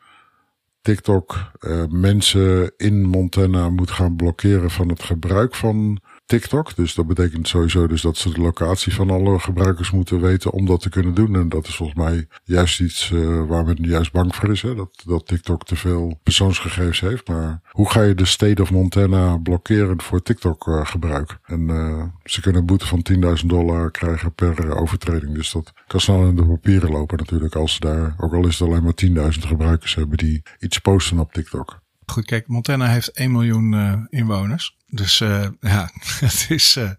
TikTok 0.82 1.51
mensen 1.89 2.74
in 2.78 3.05
Montana 3.05 3.70
moet 3.70 3.91
gaan 3.91 4.16
blokkeren 4.16 4.72
van 4.72 4.89
het 4.89 5.03
gebruik 5.03 5.55
van 5.55 6.01
TikTok. 6.26 6.76
Dus 6.76 6.94
dat 6.94 7.08
betekent 7.08 7.48
sowieso 7.48 7.88
dus 7.88 8.02
dat 8.02 8.18
ze 8.18 8.34
de 8.34 8.42
locatie 8.42 8.94
van 8.94 9.10
alle 9.10 9.40
gebruikers 9.40 9.92
moeten 9.92 10.22
weten 10.22 10.52
om 10.52 10.66
dat 10.66 10.82
te 10.82 10.90
kunnen 10.90 11.14
doen. 11.14 11.36
En 11.36 11.50
dat 11.50 11.68
is 11.68 11.76
volgens 11.76 11.98
mij 11.98 12.28
juist 12.44 12.80
iets 12.80 13.10
uh, 13.10 13.44
waar 13.48 13.66
men 13.66 13.78
juist 13.82 14.12
bang 14.12 14.36
voor 14.36 14.52
is. 14.52 14.62
Hè? 14.62 14.76
Dat, 14.76 15.04
dat 15.06 15.28
TikTok 15.28 15.66
te 15.66 15.76
veel 15.76 16.20
persoonsgegevens 16.24 17.00
heeft. 17.00 17.28
Maar 17.28 17.62
hoe 17.70 17.90
ga 17.90 18.02
je 18.02 18.16
de 18.16 18.26
state 18.26 18.62
of 18.62 18.72
Montana 18.72 19.38
blokkeren 19.38 20.02
voor 20.02 20.22
TikTok 20.22 20.68
uh, 20.68 20.86
gebruik? 20.86 21.38
En 21.46 21.62
uh, 21.70 22.04
ze 22.24 22.42
kunnen 22.42 22.62
een 22.62 22.68
boete 22.68 22.88
van 22.88 23.06
10.000 23.42 23.46
dollar 23.46 23.92
krijgen 23.92 24.34
per 24.34 24.76
overtreding. 24.76 25.36
Dus 25.36 25.52
dat 25.52 25.74
kan 25.88 26.00
snel 26.00 26.28
in 26.28 26.36
de 26.36 26.46
papieren 26.46 26.92
lopen 26.92 27.18
natuurlijk. 27.18 27.56
Als 27.56 27.74
ze 27.74 27.80
daar, 27.80 28.16
ook 28.18 28.34
al 28.34 28.48
is 28.48 28.60
het 28.60 28.68
alleen 28.68 28.84
maar 28.84 29.32
10.000 29.34 29.40
gebruikers 29.48 29.96
hebben 29.96 30.18
die 30.18 30.42
iets 30.60 30.80
posten 30.80 31.20
op 31.20 31.34
TikTok. 31.34 31.80
Goed, 32.06 32.26
kijk, 32.26 32.48
Montana 32.48 32.88
heeft 32.88 33.12
1 33.12 33.32
miljoen 33.32 34.08
inwoners. 34.10 34.78
Dus 34.94 35.20
uh, 35.20 35.48
ja, 35.60 35.92
het 36.20 36.46
is 36.50 36.78
uh, 36.78 36.89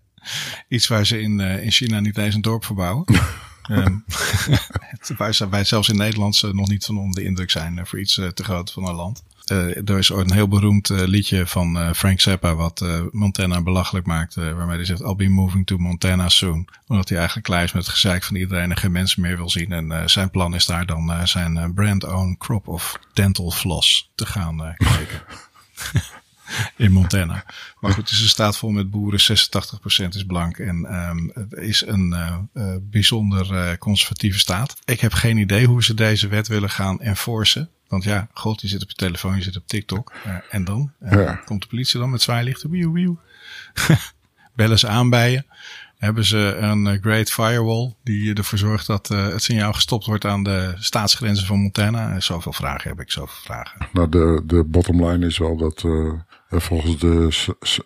iets 0.69 0.89
waar 0.89 1.07
ze 1.07 1.21
in, 1.21 1.41
in 1.41 1.71
China 1.71 2.01
niet 2.01 2.19
eens 2.19 2.35
een 2.35 2.43
dorp 2.43 2.65
verbouwen. 2.65 3.05
um, 3.71 4.05
waar 5.17 5.51
wij 5.51 5.65
zelfs 5.65 5.89
in 5.89 5.97
Nederland 5.97 6.43
nog 6.53 6.69
niet 6.69 6.85
van 6.85 6.99
onder 6.99 7.23
de 7.23 7.29
indruk 7.29 7.51
zijn 7.51 7.87
voor 7.87 8.01
iets 8.01 8.15
te 8.15 8.45
groot 8.45 8.73
van 8.73 8.89
een 8.89 8.95
land. 8.95 9.23
Uh, 9.53 9.89
er 9.89 9.99
is 9.99 10.13
ooit 10.13 10.31
een 10.31 10.37
heel 10.37 10.49
beroemd 10.49 10.91
uh, 10.91 11.03
liedje 11.03 11.47
van 11.47 11.77
uh, 11.77 11.93
Frank 11.93 12.21
Zappa 12.21 12.55
wat 12.55 12.85
Montana 13.11 13.63
belachelijk 13.63 14.07
maakt. 14.07 14.35
waarmee 14.35 14.77
hij 14.77 14.85
zegt, 14.85 15.01
I'll 15.01 15.15
be 15.15 15.29
moving 15.29 15.67
to 15.67 15.77
Montana 15.77 16.29
soon. 16.29 16.69
Omdat 16.87 17.09
hij 17.09 17.19
eigenlijk 17.19 17.47
klaar 17.47 17.65
is 17.65 17.73
met 17.73 17.85
het 17.85 17.95
gezeik 17.95 18.25
van 18.25 18.37
iedereen 18.37 18.71
en 18.71 18.77
geen 18.77 18.93
mensen 18.93 19.23
meer 19.23 19.37
wil 19.37 19.51
zien. 19.51 19.73
En 19.73 20.11
zijn 20.11 20.31
plan 20.31 20.55
is 20.55 20.67
daar 20.67 20.87
dan 20.87 21.29
zijn 21.29 21.75
brand-own 21.75 22.37
crop 22.39 22.69
of 22.69 22.99
dental 23.13 23.51
floss 23.51 24.11
te 24.15 24.27
gaan 24.27 24.75
kijken. 24.77 25.23
In 26.77 26.93
Montana. 26.93 27.45
Maar 27.81 27.93
goed, 27.93 28.03
het 28.03 28.13
is 28.13 28.23
een 28.23 28.29
staat 28.29 28.59
vol 28.59 28.71
met 28.71 28.91
boeren. 28.91 29.21
86% 29.21 30.09
is 30.09 30.25
blank. 30.27 30.59
En 30.59 30.95
um, 30.95 31.31
het 31.35 31.53
is 31.53 31.87
een 31.87 32.15
uh, 32.55 32.77
bijzonder 32.81 33.53
uh, 33.53 33.77
conservatieve 33.79 34.39
staat. 34.39 34.77
Ik 34.85 35.01
heb 35.01 35.13
geen 35.13 35.37
idee 35.37 35.67
hoe 35.67 35.85
ze 35.85 35.95
deze 35.95 36.29
wet 36.29 36.49
willen 36.49 36.71
gaan 36.71 37.01
enforcen. 37.01 37.71
Want 37.89 38.05
ja, 38.05 38.29
god, 38.33 38.61
je 38.61 38.69
zit 38.69 38.83
op 38.83 38.89
je 38.89 38.95
telefoon, 38.95 39.37
je 39.37 39.43
zit 39.43 39.57
op 39.57 39.67
TikTok. 39.67 40.13
en 40.51 40.65
dan? 40.65 40.93
Ja. 41.11 41.35
Komt 41.35 41.63
de 41.63 41.69
politie 41.69 42.01
dan 42.01 42.11
met 42.11 42.23
zwaailichten? 42.23 42.71
Wieuw, 42.71 42.93
wieuw. 42.93 43.21
Bellen 44.57 44.79
ze 44.79 44.89
aan 44.89 45.11
bij 45.11 45.31
je. 45.31 45.45
Hebben 46.03 46.25
ze 46.25 46.57
een 46.61 46.99
great 47.01 47.31
firewall 47.31 47.95
die 48.03 48.35
ervoor 48.35 48.59
zorgt 48.59 48.87
dat 48.87 49.09
het 49.09 49.43
signaal 49.43 49.73
gestopt 49.73 50.07
wordt 50.07 50.25
aan 50.25 50.43
de 50.43 50.75
staatsgrenzen 50.79 51.47
van 51.47 51.59
Montana? 51.61 52.21
Zoveel 52.21 52.53
vragen 52.53 52.91
heb 52.91 53.01
ik, 53.01 53.11
zoveel 53.11 53.43
vragen. 53.43 53.89
Nou, 53.93 54.09
de, 54.09 54.43
de 54.47 54.65
bottom 54.65 55.07
line 55.07 55.27
is 55.27 55.39
wel 55.39 55.57
dat 55.57 55.85
volgens 56.49 56.99
de, 56.99 57.29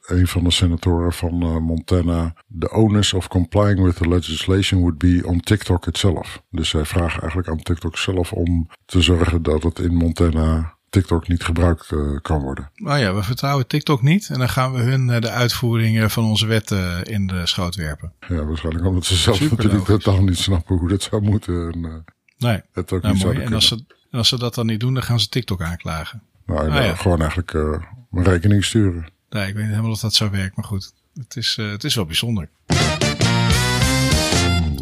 een 0.06 0.26
van 0.26 0.44
de 0.44 0.50
senatoren 0.50 1.12
van 1.12 1.62
Montana, 1.62 2.34
the 2.58 2.70
onus 2.70 3.12
of 3.12 3.28
complying 3.28 3.82
with 3.82 3.96
the 3.96 4.08
legislation 4.08 4.80
would 4.80 4.98
be 4.98 5.22
on 5.24 5.40
TikTok 5.40 5.86
itself. 5.86 6.42
Dus 6.50 6.68
zij 6.68 6.84
vragen 6.84 7.20
eigenlijk 7.20 7.48
aan 7.48 7.62
TikTok 7.62 7.98
zelf 7.98 8.32
om 8.32 8.68
te 8.84 9.00
zorgen 9.00 9.42
dat 9.42 9.62
het 9.62 9.78
in 9.78 9.94
Montana 9.94 10.75
TikTok 11.00 11.28
niet 11.28 11.44
gebruikt 11.44 11.90
uh, 11.90 12.18
kan 12.22 12.40
worden. 12.40 12.70
Nou 12.74 12.98
ja, 12.98 13.14
we 13.14 13.22
vertrouwen 13.22 13.66
TikTok 13.66 14.02
niet 14.02 14.28
en 14.28 14.38
dan 14.38 14.48
gaan 14.48 14.72
we 14.72 14.80
hun 14.80 15.08
uh, 15.08 15.20
de 15.20 15.30
uitvoering 15.30 16.12
van 16.12 16.24
onze 16.24 16.46
wetten 16.46 17.02
in 17.02 17.26
de 17.26 17.46
schoot 17.46 17.74
werpen. 17.74 18.12
Ja, 18.28 18.44
waarschijnlijk 18.44 18.86
omdat 18.86 19.04
ze 19.04 19.16
zelf 19.16 19.36
Super 19.36 19.56
natuurlijk 19.56 19.88
logisch. 19.88 20.04
totaal 20.04 20.22
niet 20.22 20.38
snappen 20.38 20.76
hoe 20.76 20.88
dat 20.88 21.02
zou 21.02 21.22
moeten. 21.22 21.72
En, 21.72 22.04
nee, 22.38 22.62
het 22.72 22.92
ook 22.92 23.02
nou, 23.02 23.14
niet 23.14 23.24
mooi. 23.24 23.38
En 23.38 23.52
als, 23.52 23.66
ze, 23.66 23.84
en 24.10 24.18
als 24.18 24.28
ze 24.28 24.38
dat 24.38 24.54
dan 24.54 24.66
niet 24.66 24.80
doen, 24.80 24.94
dan 24.94 25.02
gaan 25.02 25.20
ze 25.20 25.28
TikTok 25.28 25.62
aanklagen. 25.62 26.22
Nou, 26.46 26.68
nou 26.68 26.84
ja. 26.84 26.94
gewoon 26.94 27.20
eigenlijk 27.20 27.52
een 27.52 27.84
rekening 28.10 28.64
sturen. 28.64 29.12
Nee, 29.30 29.48
ik 29.48 29.54
weet 29.54 29.62
niet 29.62 29.70
helemaal 29.70 29.90
of 29.90 30.00
dat 30.00 30.14
zo 30.14 30.30
werkt, 30.30 30.56
maar 30.56 30.64
goed. 30.64 30.92
Het 31.14 31.36
is, 31.36 31.56
uh, 31.60 31.70
het 31.70 31.84
is 31.84 31.94
wel 31.94 32.06
bijzonder. 32.06 32.48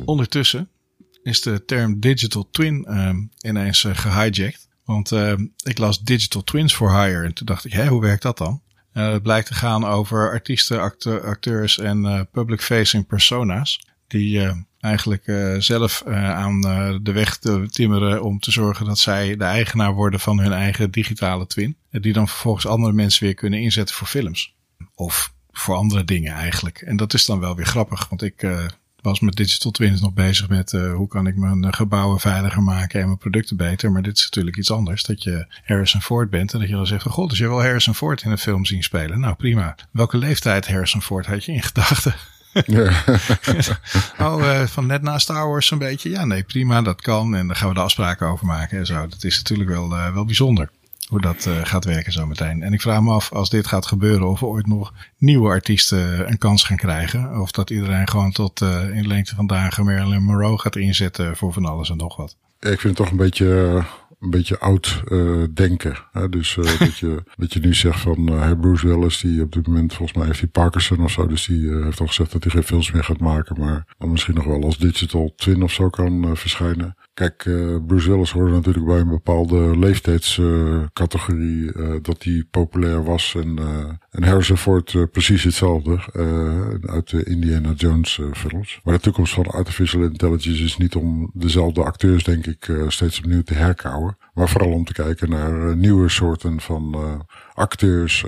Ondertussen 0.05 0.69
is 1.23 1.41
de 1.41 1.65
term 1.65 2.01
digital 2.01 2.49
twin 2.51 2.87
uh, 2.89 3.15
ineens 3.41 3.85
uh, 3.85 3.97
gehijacked. 3.97 4.69
Want 4.85 5.13
ik 5.63 5.79
las 5.79 6.01
digital 6.01 6.43
twins 6.43 6.75
for 6.75 7.03
hire 7.03 7.25
en 7.25 7.35
toen 7.35 7.47
dacht 7.47 7.65
ik, 7.65 7.73
hé, 7.73 7.87
hoe 7.87 8.01
werkt 8.01 8.23
dat 8.23 8.39
dan? 8.39 8.63
het 8.93 9.23
blijkt 9.23 9.47
te 9.47 9.55
gaan 9.55 9.85
over 9.85 10.31
artiesten, 10.31 10.81
acteurs 11.23 11.79
en 11.79 12.29
public 12.33 12.63
facing 12.63 13.07
persona's. 13.07 13.81
Die 14.07 14.41
eigenlijk 14.85 15.27
uh, 15.27 15.57
zelf 15.59 16.03
uh, 16.07 16.31
aan 16.31 16.67
uh, 16.67 16.97
de 17.03 17.13
weg 17.13 17.37
te 17.37 17.67
timmeren 17.71 18.23
om 18.23 18.39
te 18.39 18.51
zorgen 18.51 18.87
dat 18.87 18.99
zij 18.99 19.37
de 19.37 19.45
eigenaar 19.45 19.93
worden 19.93 20.21
van 20.21 20.39
hun 20.39 20.53
eigen 20.53 20.91
digitale 20.91 21.47
twin. 21.47 21.77
Die 21.91 22.13
dan 22.13 22.29
vervolgens 22.29 22.67
andere 22.67 22.93
mensen 22.93 23.25
weer 23.25 23.35
kunnen 23.35 23.61
inzetten 23.61 23.95
voor 23.95 24.07
films. 24.07 24.55
Of 24.95 25.35
voor 25.51 25.75
andere 25.75 26.05
dingen 26.05 26.33
eigenlijk. 26.33 26.79
En 26.79 26.97
dat 26.97 27.15
is 27.15 27.25
dan 27.25 27.41
wel 27.41 27.57
weer 27.57 27.67
grappig, 27.67 28.09
want 28.09 28.23
ik 28.23 28.47
was 29.05 29.21
met 29.21 29.37
Digital 29.37 29.71
Twins 29.71 30.01
nog 30.01 30.13
bezig 30.13 30.49
met 30.49 30.73
hoe 30.73 31.09
kan 31.09 31.27
ik 31.27 31.37
mijn 31.37 31.75
gebouwen 31.75 32.21
veiliger 32.21 32.63
maken 32.63 33.01
en 33.01 33.07
mijn 33.07 33.19
producten 33.19 33.57
beter. 33.57 33.93
Maar 33.93 34.03
dit 34.03 34.17
is 34.17 34.25
natuurlijk 34.25 34.57
iets 34.57 34.71
anders. 34.71 35.03
Dat 35.03 35.23
je 35.23 35.47
Harrison 35.65 36.03
Ford 36.03 36.31
bent 36.31 36.53
en 36.53 36.59
dat 36.59 36.69
je 36.69 36.75
dan 36.75 36.87
zegt 36.87 37.03
van 37.03 37.13
god, 37.13 37.31
dus 37.31 37.39
je 37.39 37.49
wil 37.49 37.63
Harrison 37.63 37.95
Ford 37.95 38.23
in 38.23 38.31
een 38.31 38.39
film 38.39 38.65
zien 38.65 38.83
spelen. 38.83 39.21
Nou 39.21 39.35
prima. 39.35 39.75
Welke 39.91 40.17
leeftijd 40.17 40.69
Harrison 40.69 41.03
Ford 41.03 41.27
had 41.27 41.45
je 41.45 41.53
in 41.53 41.63
gedachten? 41.63 42.15
Ja. 42.67 43.05
oh, 44.27 44.39
uh, 44.41 44.63
van 44.63 44.87
net 44.87 45.03
na 45.03 45.19
Star 45.19 45.49
Wars 45.49 45.67
zo'n 45.67 45.79
beetje. 45.79 46.11
Ja, 46.11 46.25
nee, 46.25 46.43
prima, 46.43 46.83
dat 46.83 47.01
kan. 47.01 47.35
En 47.35 47.47
daar 47.47 47.57
gaan 47.57 47.69
we 47.69 47.75
de 47.75 47.81
afspraken 47.81 48.27
over 48.27 48.47
maken 48.47 48.79
en 48.79 48.87
zo. 48.87 49.07
Dat 49.07 49.25
is 49.25 49.37
natuurlijk 49.37 49.69
wel, 49.69 49.93
uh, 49.93 50.13
wel 50.13 50.25
bijzonder 50.25 50.71
hoe 51.09 51.21
dat 51.21 51.47
uh, 51.49 51.55
gaat 51.63 51.85
werken 51.85 52.13
zo 52.13 52.27
meteen. 52.27 52.63
En 52.63 52.73
ik 52.73 52.81
vraag 52.81 53.01
me 53.01 53.13
af, 53.13 53.33
als 53.33 53.51
dit 53.51 53.67
gaat 53.67 53.87
gebeuren, 53.87 54.29
of 54.29 54.41
we 54.41 54.47
ooit 54.47 54.67
nog 54.67 54.93
nieuwe 55.19 55.49
artiesten 55.49 56.29
een 56.29 56.39
kans 56.39 56.63
gaan 56.63 56.77
krijgen. 56.77 57.41
Of 57.41 57.51
dat 57.51 57.71
iedereen 57.71 58.09
gewoon 58.09 58.33
tot 58.33 58.61
in 58.93 59.07
lengte 59.07 59.35
van 59.35 59.47
dagen 59.47 59.85
Marilyn 59.85 60.23
Monroe 60.23 60.61
gaat 60.61 60.77
inzetten 60.77 61.37
voor 61.37 61.53
van 61.53 61.65
alles 61.65 61.91
en 61.91 61.97
nog 61.97 62.17
wat. 62.17 62.37
Ik 62.61 62.81
vind 62.81 62.83
het 62.83 62.97
toch 62.97 63.11
een 63.11 63.17
beetje 63.17 63.85
een 64.25 64.31
beetje 64.31 64.59
oud 64.59 65.03
uh, 65.09 65.45
denken. 65.55 65.97
Hè? 66.13 66.29
Dus 66.29 66.57
uh, 66.57 66.65
dat, 66.79 66.99
je, 66.99 67.23
dat 67.37 67.53
je 67.53 67.61
nu 67.61 67.75
zegt 67.75 68.01
van 68.01 68.33
uh, 68.33 68.51
Bruce 68.61 68.87
Willis, 68.87 69.21
die 69.21 69.43
op 69.43 69.53
dit 69.53 69.67
moment 69.67 69.95
volgens 69.95 70.19
mij 70.19 70.27
heeft 70.27 70.41
hij 70.41 70.49
Parkinson 70.49 71.05
of 71.05 71.11
zo. 71.11 71.27
Dus 71.27 71.47
die 71.47 71.73
heeft 71.83 72.01
al 72.01 72.07
gezegd 72.07 72.33
dat 72.33 72.43
hij 72.43 72.53
geen 72.53 72.63
films 72.63 72.91
meer 72.91 73.05
gaat 73.05 73.21
maken. 73.21 73.61
Maar 73.61 73.87
dan 73.99 74.11
misschien 74.11 74.35
nog 74.35 74.45
wel 74.45 74.63
als 74.63 74.79
digital 74.79 75.33
twin 75.37 75.63
of 75.63 75.73
zo 75.73 75.89
kan 75.89 76.37
verschijnen. 76.37 76.97
Kijk, 77.15 77.45
uh, 77.45 77.77
Bruce 77.87 78.11
Willis 78.11 78.31
hoorde 78.31 78.53
natuurlijk 78.53 78.87
bij 78.87 78.99
een 78.99 79.09
bepaalde 79.09 79.79
leeftijdscategorie 79.79 81.73
uh, 81.73 81.95
dat 82.03 82.23
hij 82.23 82.45
populair 82.51 83.05
was. 83.05 83.35
En, 83.35 83.61
uh, 83.61 83.93
en 84.11 84.23
Harrison 84.23 84.57
Ford 84.57 85.11
precies 85.11 85.45
hetzelfde 85.45 85.99
uit 86.83 87.11
de 87.11 87.25
Indiana 87.25 87.73
Jones 87.73 88.21
films. 88.33 88.81
Maar 88.85 88.95
de 88.95 89.01
toekomst 89.01 89.35
van 89.35 89.47
artificial 89.47 90.03
intelligence 90.03 90.65
is 90.65 90.77
niet 90.77 90.95
om 90.95 91.31
dezelfde 91.35 91.85
acteurs, 91.85 92.25
denk 92.25 92.47
ik, 92.47 92.71
steeds 92.89 93.19
opnieuw 93.19 93.43
te 93.43 93.55
herkouwen. 93.55 94.17
Maar 94.35 94.49
vooral 94.49 94.73
om 94.73 94.85
te 94.85 94.93
kijken 94.93 95.31
naar 95.31 95.77
nieuwe 95.77 96.09
soorten 96.09 96.61
van 96.61 96.97
acteurs 97.55 98.25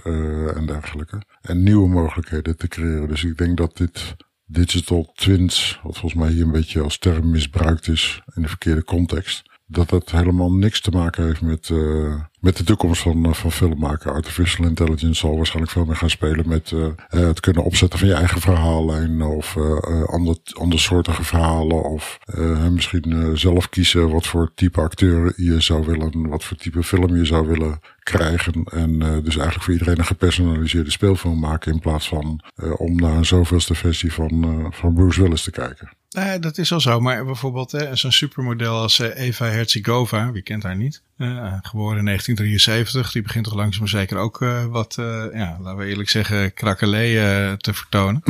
en 0.54 0.66
dergelijke. 0.66 1.22
En 1.40 1.62
nieuwe 1.62 1.88
mogelijkheden 1.88 2.56
te 2.56 2.68
creëren. 2.68 3.08
Dus 3.08 3.24
ik 3.24 3.36
denk 3.38 3.56
dat 3.56 3.76
dit 3.76 4.16
digital 4.46 5.12
twins, 5.14 5.80
wat 5.82 5.98
volgens 5.98 6.22
mij 6.22 6.32
hier 6.32 6.42
een 6.42 6.50
beetje 6.50 6.80
als 6.80 6.98
term 6.98 7.30
misbruikt 7.30 7.88
is 7.88 8.22
in 8.34 8.42
de 8.42 8.48
verkeerde 8.48 8.84
context, 8.84 9.42
dat 9.66 9.88
dat 9.88 10.10
helemaal 10.10 10.52
niks 10.52 10.80
te 10.80 10.90
maken 10.90 11.24
heeft 11.24 11.40
met, 11.40 11.68
uh, 11.68 12.22
met 12.46 12.56
de 12.56 12.64
toekomst 12.64 13.02
van, 13.02 13.24
eh, 13.24 13.32
van 13.32 13.52
filmmaken. 13.52 14.12
Artificial 14.12 14.66
intelligence 14.66 15.20
zal 15.20 15.36
waarschijnlijk 15.36 15.72
veel 15.72 15.84
meer 15.84 15.96
gaan 15.96 16.10
spelen 16.10 16.48
met 16.48 16.70
uh, 16.70 16.86
het 17.08 17.40
kunnen 17.40 17.64
opzetten 17.64 17.98
van 17.98 18.08
je 18.08 18.14
eigen 18.14 18.40
verhaallijn 18.40 19.22
of 19.22 19.54
uh, 19.54 20.04
ander, 20.04 20.36
andersoortige 20.52 21.24
verhalen 21.24 21.84
of 21.84 22.18
misschien 22.70 23.38
zelf 23.38 23.68
kiezen 23.68 24.10
wat 24.10 24.26
voor 24.26 24.52
type 24.54 24.80
acteur 24.80 25.32
je 25.36 25.60
zou 25.60 25.86
willen, 25.86 26.28
wat 26.28 26.44
voor 26.44 26.56
type 26.56 26.82
film 26.82 27.16
je 27.16 27.24
zou 27.24 27.46
willen 27.46 27.80
krijgen. 28.02 28.64
En 28.64 28.98
dus 28.98 29.36
eigenlijk 29.36 29.62
voor 29.62 29.72
iedereen 29.72 29.98
een 29.98 30.04
gepersonaliseerde 30.04 30.90
speelfilm 30.90 31.38
maken 31.38 31.72
in 31.72 31.80
plaats 31.80 32.08
van 32.08 32.40
om 32.76 32.96
naar 32.96 33.16
een 33.16 33.24
zoveelste 33.24 33.74
versie 33.74 34.12
van, 34.12 34.66
van 34.70 34.94
Bruce 34.94 35.22
Willis 35.22 35.42
te 35.42 35.50
kijken. 35.50 35.88
Nee, 36.10 36.38
dat 36.38 36.58
is 36.58 36.72
al 36.72 36.80
zo. 36.80 37.00
Maar 37.00 37.24
bijvoorbeeld 37.24 37.86
zo'n 37.92 38.12
supermodel 38.12 38.80
als 38.80 38.98
Eva 38.98 39.44
Herzigova, 39.44 40.32
wie 40.32 40.42
kent 40.42 40.62
haar 40.62 40.76
niet? 40.76 41.02
Geboren 41.62 41.98
in 41.98 42.08
1973. 42.36 43.12
Die 43.12 43.22
begint 43.22 43.44
toch 43.44 43.54
langzaam 43.54 43.80
maar 43.80 43.88
zeker 43.88 44.16
ook 44.16 44.40
uh, 44.40 44.64
wat, 44.64 44.96
uh, 45.00 45.24
ja, 45.32 45.58
laten 45.60 45.78
we 45.78 45.86
eerlijk 45.86 46.08
zeggen, 46.08 46.54
krakelee 46.54 47.14
te 47.56 47.74
vertonen. 47.74 48.22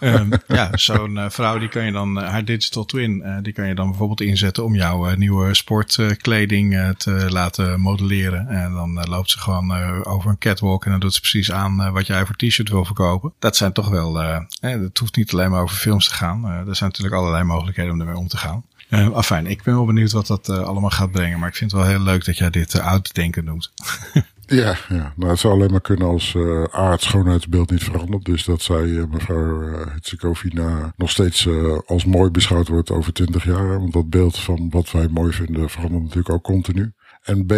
um, 0.00 0.30
ja, 0.58 0.70
zo'n 0.72 1.18
vrouw 1.28 1.58
die 1.58 1.68
kan 1.68 1.84
je 1.84 1.92
dan, 1.92 2.16
haar 2.16 2.44
digital 2.44 2.84
twin, 2.84 3.40
die 3.42 3.52
kan 3.52 3.68
je 3.68 3.74
dan 3.74 3.88
bijvoorbeeld 3.88 4.20
inzetten 4.20 4.64
om 4.64 4.74
jouw 4.74 5.14
nieuwe 5.14 5.54
sportkleding 5.54 6.94
te 6.96 7.26
laten 7.30 7.80
modelleren. 7.80 8.48
En 8.48 8.72
dan 8.72 9.08
loopt 9.08 9.30
ze 9.30 9.38
gewoon 9.38 10.04
over 10.04 10.30
een 10.30 10.38
catwalk 10.38 10.84
en 10.84 10.90
dan 10.90 11.00
doet 11.00 11.14
ze 11.14 11.20
precies 11.20 11.52
aan 11.52 11.92
wat 11.92 12.06
jij 12.06 12.26
voor 12.26 12.36
t-shirt 12.36 12.68
wil 12.68 12.84
verkopen. 12.84 13.32
Dat 13.38 13.56
zijn 13.56 13.72
toch 13.72 13.88
wel, 13.88 14.22
eh, 14.22 14.40
het 14.60 14.98
hoeft 14.98 15.16
niet 15.16 15.32
alleen 15.32 15.50
maar 15.50 15.62
over 15.62 15.76
films 15.76 16.08
te 16.08 16.14
gaan. 16.14 16.44
er 16.44 16.76
zijn 16.76 16.90
natuurlijk 16.90 17.14
allerlei 17.16 17.44
mogelijkheden 17.44 17.92
om 17.92 18.00
ermee 18.00 18.16
om 18.16 18.28
te 18.28 18.36
gaan. 18.36 18.64
Uh, 18.90 19.12
afijn, 19.12 19.46
ik 19.46 19.62
ben 19.62 19.74
wel 19.74 19.84
benieuwd 19.84 20.12
wat 20.12 20.26
dat 20.26 20.48
uh, 20.48 20.58
allemaal 20.58 20.90
gaat 20.90 21.10
brengen. 21.10 21.38
Maar 21.38 21.48
ik 21.48 21.56
vind 21.56 21.70
het 21.70 21.80
wel 21.80 21.90
heel 21.90 22.00
leuk 22.00 22.24
dat 22.24 22.38
jij 22.38 22.50
dit 22.50 22.74
uh, 22.74 22.86
oud 22.86 23.14
denken 23.14 23.44
noemt. 23.44 23.72
Ja, 24.48 24.76
ja. 24.88 25.12
Het 25.18 25.38
zou 25.38 25.54
alleen 25.54 25.70
maar 25.70 25.80
kunnen 25.80 26.06
als 26.06 26.34
uh, 26.34 26.64
A, 26.74 26.90
het 26.90 27.02
schoonheidsbeeld 27.02 27.70
niet 27.70 27.84
verandert. 27.84 28.24
Dus 28.24 28.44
dat 28.44 28.62
zij 28.62 29.06
mevrouw 29.10 29.62
Hetzikovina 29.88 30.92
nog 30.96 31.10
steeds 31.10 31.48
als 31.86 32.04
mooi 32.04 32.30
beschouwd 32.30 32.68
wordt 32.68 32.90
over 32.90 33.12
twintig 33.12 33.44
jaar. 33.44 33.78
Want 33.78 33.92
dat 33.92 34.10
beeld 34.10 34.38
van 34.38 34.70
wat 34.70 34.90
wij 34.90 35.08
mooi 35.08 35.32
vinden 35.32 35.70
verandert 35.70 36.02
natuurlijk 36.02 36.30
ook 36.30 36.42
continu. 36.42 36.92
En 37.22 37.46
B, 37.46 37.52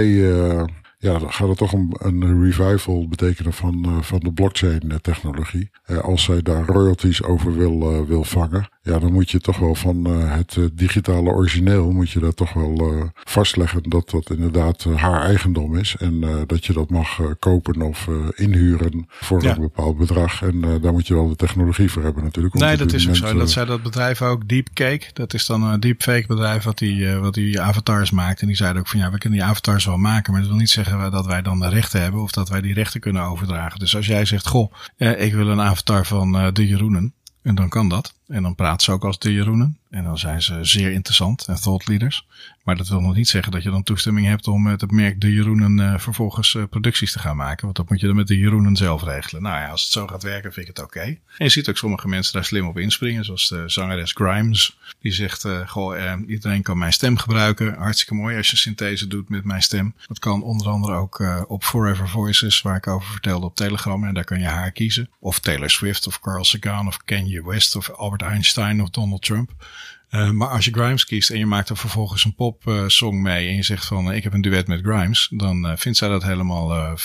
ja, 0.98 1.18
dan 1.18 1.32
gaat 1.32 1.48
het 1.48 1.58
toch 1.58 1.72
een, 1.72 1.96
een 1.98 2.42
revival 2.42 3.08
betekenen 3.08 3.52
van, 3.52 4.04
van 4.04 4.18
de 4.18 4.32
blockchain 4.32 4.98
technologie. 5.00 5.70
Als 6.02 6.24
zij 6.24 6.42
daar 6.42 6.66
royalties 6.66 7.22
over 7.22 7.56
wil, 7.56 8.06
wil 8.06 8.24
vangen, 8.24 8.68
ja, 8.88 8.98
dan 8.98 9.12
moet 9.12 9.30
je 9.30 9.40
toch 9.40 9.58
wel 9.58 9.74
van 9.74 10.04
het 10.04 10.58
digitale 10.72 11.30
origineel, 11.30 11.90
moet 11.90 12.10
je 12.10 12.20
dat 12.20 12.36
toch 12.36 12.52
wel 12.52 13.10
vastleggen 13.24 13.82
dat 13.82 14.10
dat 14.10 14.30
inderdaad 14.30 14.84
haar 14.84 15.22
eigendom 15.22 15.76
is. 15.76 15.96
En 15.98 16.44
dat 16.46 16.66
je 16.66 16.72
dat 16.72 16.90
mag 16.90 17.20
kopen 17.38 17.82
of 17.82 18.08
inhuren 18.34 19.06
voor 19.08 19.42
ja. 19.42 19.54
een 19.54 19.60
bepaald 19.60 19.98
bedrag. 19.98 20.42
En 20.42 20.60
daar 20.60 20.92
moet 20.92 21.06
je 21.06 21.14
wel 21.14 21.28
de 21.28 21.36
technologie 21.36 21.90
voor 21.90 22.02
hebben 22.02 22.24
natuurlijk. 22.24 22.54
Nee, 22.54 22.76
dat 22.76 22.92
is 22.92 23.08
ook 23.08 23.16
zo. 23.16 23.38
Dat 23.38 23.50
zei 23.50 23.66
dat 23.66 23.82
bedrijf 23.82 24.22
ook, 24.22 24.48
Deepcake. 24.48 25.06
Dat 25.12 25.34
is 25.34 25.46
dan 25.46 25.62
een 25.62 25.80
deepfake 25.80 26.26
bedrijf 26.26 26.62
wat 26.62 26.78
die, 26.78 27.08
wat 27.08 27.34
die 27.34 27.60
avatars 27.60 28.10
maakt. 28.10 28.40
En 28.40 28.46
die 28.46 28.56
zeiden 28.56 28.80
ook 28.80 28.88
van 28.88 29.00
ja, 29.00 29.10
we 29.10 29.18
kunnen 29.18 29.38
die 29.38 29.48
avatars 29.48 29.84
wel 29.84 29.96
maken, 29.96 30.32
maar 30.32 30.40
dat 30.40 30.50
wil 30.50 30.58
niet 30.58 30.70
zeggen 30.70 31.10
dat 31.10 31.26
wij 31.26 31.42
dan 31.42 31.60
de 31.60 31.68
rechten 31.68 32.02
hebben 32.02 32.20
of 32.20 32.30
dat 32.30 32.48
wij 32.48 32.60
die 32.60 32.74
rechten 32.74 33.00
kunnen 33.00 33.22
overdragen. 33.22 33.78
Dus 33.78 33.96
als 33.96 34.06
jij 34.06 34.24
zegt, 34.24 34.46
goh, 34.46 34.72
eh, 34.96 35.24
ik 35.24 35.34
wil 35.34 35.48
een 35.48 35.60
avatar 35.60 36.06
van 36.06 36.50
de 36.52 36.66
Jeroenen. 36.66 37.12
En 37.42 37.54
dan 37.54 37.68
kan 37.68 37.88
dat. 37.88 38.14
En 38.26 38.42
dan 38.42 38.54
praat 38.54 38.82
ze 38.82 38.92
ook 38.92 39.04
als 39.04 39.18
de 39.18 39.32
Jeroenen. 39.32 39.78
En 39.90 40.04
dan 40.04 40.18
zijn 40.18 40.42
ze 40.42 40.64
zeer 40.64 40.92
interessant 40.92 41.46
en 41.46 41.60
thought 41.60 41.88
leaders. 41.88 42.26
Maar 42.68 42.76
dat 42.76 42.88
wil 42.88 43.00
nog 43.00 43.14
niet 43.14 43.28
zeggen 43.28 43.52
dat 43.52 43.62
je 43.62 43.70
dan 43.70 43.82
toestemming 43.82 44.26
hebt 44.26 44.48
om 44.48 44.62
met 44.62 44.80
het 44.80 44.90
merk 44.90 45.20
de 45.20 45.32
Jeroenen 45.32 45.78
uh, 45.78 45.98
vervolgens 45.98 46.54
uh, 46.54 46.64
producties 46.70 47.12
te 47.12 47.18
gaan 47.18 47.36
maken. 47.36 47.64
Want 47.64 47.76
dat 47.76 47.88
moet 47.88 48.00
je 48.00 48.06
dan 48.06 48.16
met 48.16 48.26
de 48.26 48.38
Jeroenen 48.38 48.76
zelf 48.76 49.02
regelen. 49.02 49.42
Nou 49.42 49.60
ja, 49.60 49.68
als 49.68 49.82
het 49.82 49.92
zo 49.92 50.06
gaat 50.06 50.22
werken 50.22 50.52
vind 50.52 50.68
ik 50.68 50.76
het 50.76 50.84
oké. 50.84 51.00
En 51.00 51.18
je 51.36 51.48
ziet 51.48 51.68
ook 51.68 51.76
sommige 51.76 52.08
mensen 52.08 52.32
daar 52.32 52.44
slim 52.44 52.66
op 52.66 52.78
inspringen. 52.78 53.24
Zoals 53.24 53.48
de 53.48 53.62
zangeres 53.66 54.12
Grimes. 54.12 54.78
Die 55.00 55.12
zegt, 55.12 55.44
uh, 55.44 55.68
goh, 55.68 56.20
iedereen 56.26 56.62
kan 56.62 56.78
mijn 56.78 56.92
stem 56.92 57.16
gebruiken. 57.16 57.74
Hartstikke 57.74 58.14
mooi 58.14 58.36
als 58.36 58.50
je 58.50 58.56
synthese 58.56 59.06
doet 59.06 59.28
met 59.28 59.44
mijn 59.44 59.62
stem. 59.62 59.94
Dat 60.06 60.18
kan 60.18 60.42
onder 60.42 60.68
andere 60.68 60.94
ook 60.94 61.44
op 61.46 61.64
Forever 61.64 62.08
Voices, 62.08 62.62
waar 62.62 62.76
ik 62.76 62.86
over 62.86 63.10
vertelde 63.10 63.46
op 63.46 63.54
Telegram. 63.54 64.04
En 64.04 64.14
daar 64.14 64.24
kan 64.24 64.40
je 64.40 64.46
haar 64.46 64.70
kiezen. 64.70 65.10
Of 65.18 65.38
Taylor 65.38 65.70
Swift 65.70 66.06
of 66.06 66.20
Carl 66.20 66.44
Sagan 66.44 66.86
of 66.86 67.04
Kanye 67.04 67.44
West 67.44 67.76
of 67.76 67.90
Albert 67.90 68.22
Einstein 68.22 68.82
of 68.82 68.90
Donald 68.90 69.22
Trump. 69.22 69.50
Uh, 70.10 70.30
maar 70.30 70.48
als 70.48 70.64
je 70.64 70.72
Grimes 70.72 71.04
kiest 71.04 71.30
en 71.30 71.38
je 71.38 71.46
maakt 71.46 71.68
er 71.68 71.76
vervolgens 71.76 72.24
een 72.24 72.34
popsong 72.34 73.14
uh, 73.14 73.22
mee 73.22 73.48
en 73.48 73.54
je 73.54 73.62
zegt 73.62 73.86
van 73.86 74.10
uh, 74.10 74.16
ik 74.16 74.22
heb 74.22 74.32
een 74.32 74.40
duet 74.40 74.66
met 74.66 74.80
Grimes, 74.82 75.28
dan 75.30 75.78
vindt 75.78 75.98
zij 75.98 76.08
dat 76.08 76.22
helemaal 76.22 76.96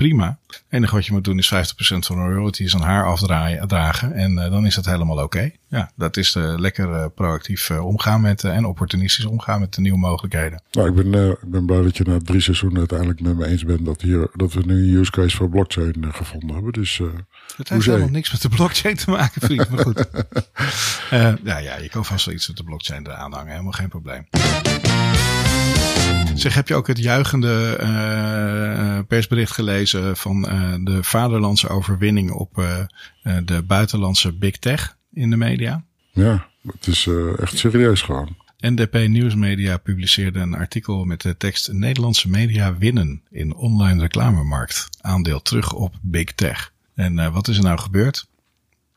prima. 0.00 0.38
Het 0.46 0.62
enige 0.68 0.94
wat 0.94 1.06
je 1.06 1.12
moet 1.12 1.24
doen 1.24 1.38
is 1.38 1.54
50% 1.54 1.58
van 1.78 2.16
de 2.16 2.22
royalties 2.22 2.74
aan 2.74 2.82
haar 2.82 3.06
afdragen 3.06 4.12
en 4.12 4.34
dan 4.34 4.66
is 4.66 4.74
dat 4.74 4.84
helemaal 4.84 5.16
oké. 5.16 5.24
Okay. 5.24 5.56
Ja, 5.68 5.90
dat 5.96 6.16
is 6.16 6.34
lekker 6.34 7.10
proactief 7.10 7.70
omgaan 7.70 8.20
met 8.20 8.44
en 8.44 8.64
opportunistisch 8.64 9.24
omgaan 9.24 9.60
met 9.60 9.74
de 9.74 9.80
nieuwe 9.80 9.98
mogelijkheden. 9.98 10.62
Nou, 10.70 10.88
ik 10.88 11.10
ben, 11.10 11.30
ik 11.30 11.50
ben 11.50 11.66
blij 11.66 11.82
dat 11.82 11.96
je 11.96 12.04
na 12.04 12.18
drie 12.18 12.40
seizoenen 12.40 12.78
uiteindelijk 12.78 13.20
met 13.20 13.36
me 13.36 13.46
eens 13.46 13.64
bent 13.64 13.84
dat, 13.84 14.00
hier, 14.00 14.30
dat 14.34 14.52
we 14.52 14.62
nu 14.66 14.74
een 14.74 15.00
use 15.00 15.10
case 15.10 15.36
voor 15.36 15.48
blockchain 15.48 15.94
gevonden 16.12 16.54
hebben. 16.54 16.72
Dus 16.72 17.00
het 17.56 17.68
heeft 17.68 17.86
helemaal 17.86 18.08
niks 18.08 18.32
met 18.32 18.42
de 18.42 18.48
blockchain 18.48 18.96
te 18.96 19.10
maken, 19.10 19.40
vriend. 19.40 19.70
Maar 19.70 19.78
goed. 19.78 20.08
ja, 21.50 21.58
ja, 21.58 21.76
je 21.76 21.88
kan 21.88 22.04
vast 22.04 22.24
wel 22.24 22.34
iets 22.34 22.48
met 22.48 22.56
de 22.56 22.64
blockchain 22.64 23.06
eraan 23.06 23.32
hangen. 23.32 23.50
Helemaal 23.50 23.72
geen 23.72 23.88
probleem. 23.88 24.26
Zeg, 26.34 26.54
heb 26.54 26.68
je 26.68 26.74
ook 26.74 26.86
het 26.86 26.98
juichende 26.98 27.78
uh, 27.80 28.98
persbericht 29.08 29.52
gelezen 29.52 30.16
van 30.16 30.46
uh, 30.48 30.74
de 30.80 31.02
vaderlandse 31.02 31.68
overwinning 31.68 32.30
op 32.30 32.54
de 33.44 33.62
buitenlandse 33.66 34.32
big 34.32 34.58
tech 34.58 34.96
in 35.12 35.30
de 35.30 35.36
media? 35.36 35.84
Ja, 36.12 36.46
het 36.62 36.86
is 36.86 37.08
echt 37.38 37.58
serieus 37.58 38.02
gewoon. 38.02 38.36
NDP 38.58 39.08
Nieuwsmedia 39.08 39.76
publiceerde 39.76 40.38
een 40.38 40.54
artikel 40.54 41.04
met 41.04 41.20
de 41.20 41.36
tekst 41.36 41.72
Nederlandse 41.72 42.28
media 42.28 42.76
winnen 42.76 43.22
in 43.30 43.54
online 43.54 44.00
reclamemarkt. 44.00 44.88
Aandeel 45.00 45.42
terug 45.42 45.72
op 45.72 45.94
big 46.02 46.32
tech. 46.32 46.72
En 46.94 47.32
wat 47.32 47.48
is 47.48 47.56
er 47.56 47.62
nou 47.62 47.78
gebeurd? 47.78 48.28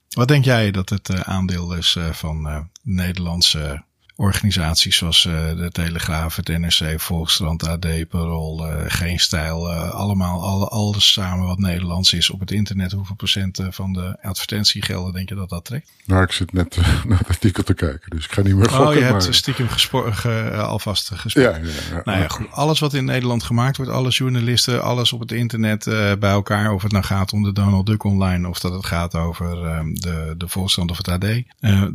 Wat 0.10 0.28
denk 0.28 0.46
jij 0.46 0.72
dat 0.72 0.90
het 0.90 1.24
aandeel 1.24 1.76
is 1.76 1.98
van 2.12 2.70
Nederlandse 2.82 3.84
organisaties 4.16 4.98
zoals 4.98 5.26
uh, 5.26 5.34
de 5.34 5.70
Telegraaf, 5.72 6.36
het 6.36 6.48
NRC, 6.48 7.02
Volkskrant, 7.02 7.68
AD, 7.68 8.08
Parool, 8.10 8.68
uh, 8.68 8.84
Geen 8.88 9.20
Stijl, 9.20 9.72
uh, 9.72 9.90
allemaal, 9.90 10.42
alle, 10.42 10.68
alles 10.68 11.12
samen 11.12 11.48
wat 11.48 11.60
Nederlands 11.60 12.14
is 12.14 12.30
op 12.30 12.40
het 12.40 12.52
internet. 12.52 12.92
Hoeveel 12.92 13.16
procent 13.16 13.60
van 13.70 13.94
de 13.94 14.18
advertentiegelden 14.22 15.14
denk 15.14 15.30
je 15.30 15.36
dat 15.36 15.50
dat 15.50 15.66
trekt? 15.66 15.92
Nou, 16.06 16.24
ik 16.24 16.32
zit 16.32 16.54
net 16.54 16.78
naar 17.08 17.18
het 17.18 17.28
artikel 17.28 17.64
te 17.64 17.74
kijken, 17.74 18.10
dus 18.10 18.26
ik 18.26 18.32
ga 18.32 18.42
niet 18.42 18.56
meer 18.56 18.70
gokken. 18.70 18.88
Oh, 18.88 18.94
je 18.94 19.02
hebt 19.02 19.36
stiekem 19.36 19.68
ge, 19.70 20.52
alvast 20.58 21.12
gesproken. 21.14 21.66
Ja, 21.66 21.72
ja, 21.72 21.96
ja, 21.96 22.02
nou 22.04 22.20
ja, 22.20 22.28
goed. 22.28 22.52
Alles 22.52 22.80
wat 22.80 22.94
in 22.94 23.06
Nederland 23.06 23.44
gemaakt 23.44 23.78
wordt, 23.78 23.92
alle 23.92 24.10
journalisten, 24.10 24.84
alles 24.84 25.14
op 25.14 25.20
het 25.20 25.32
internet 25.32 25.84
bij 26.20 26.32
elkaar. 26.32 26.72
Of 26.72 26.84
het 26.84 26.92
nou 26.92 27.04
gaat 27.04 27.34
om 27.34 27.44
de 27.44 27.54
Donald 27.54 27.86
Duck 27.86 28.04
online 28.04 28.48
of 28.48 28.60
dat 28.60 28.74
het 28.74 28.86
gaat 28.86 29.16
over 29.16 29.56
de, 29.94 30.34
de 30.38 30.48
Volkskrant 30.48 30.92
of 30.92 30.98
het 30.98 31.08
AD. 31.08 31.26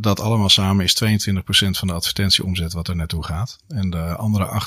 dat 0.02 0.20
allemaal 0.20 0.48
samen 0.48 0.84
is 0.84 1.02
22% 1.04 1.06
van 1.48 1.88
de 1.88 1.94
advertentie 1.94 2.07
advertentieomzet 2.08 2.72
wat 2.72 2.88
er 2.88 2.96
naartoe 2.96 3.24
gaat. 3.24 3.58
En 3.68 3.90
de 3.90 4.16
andere 4.16 4.62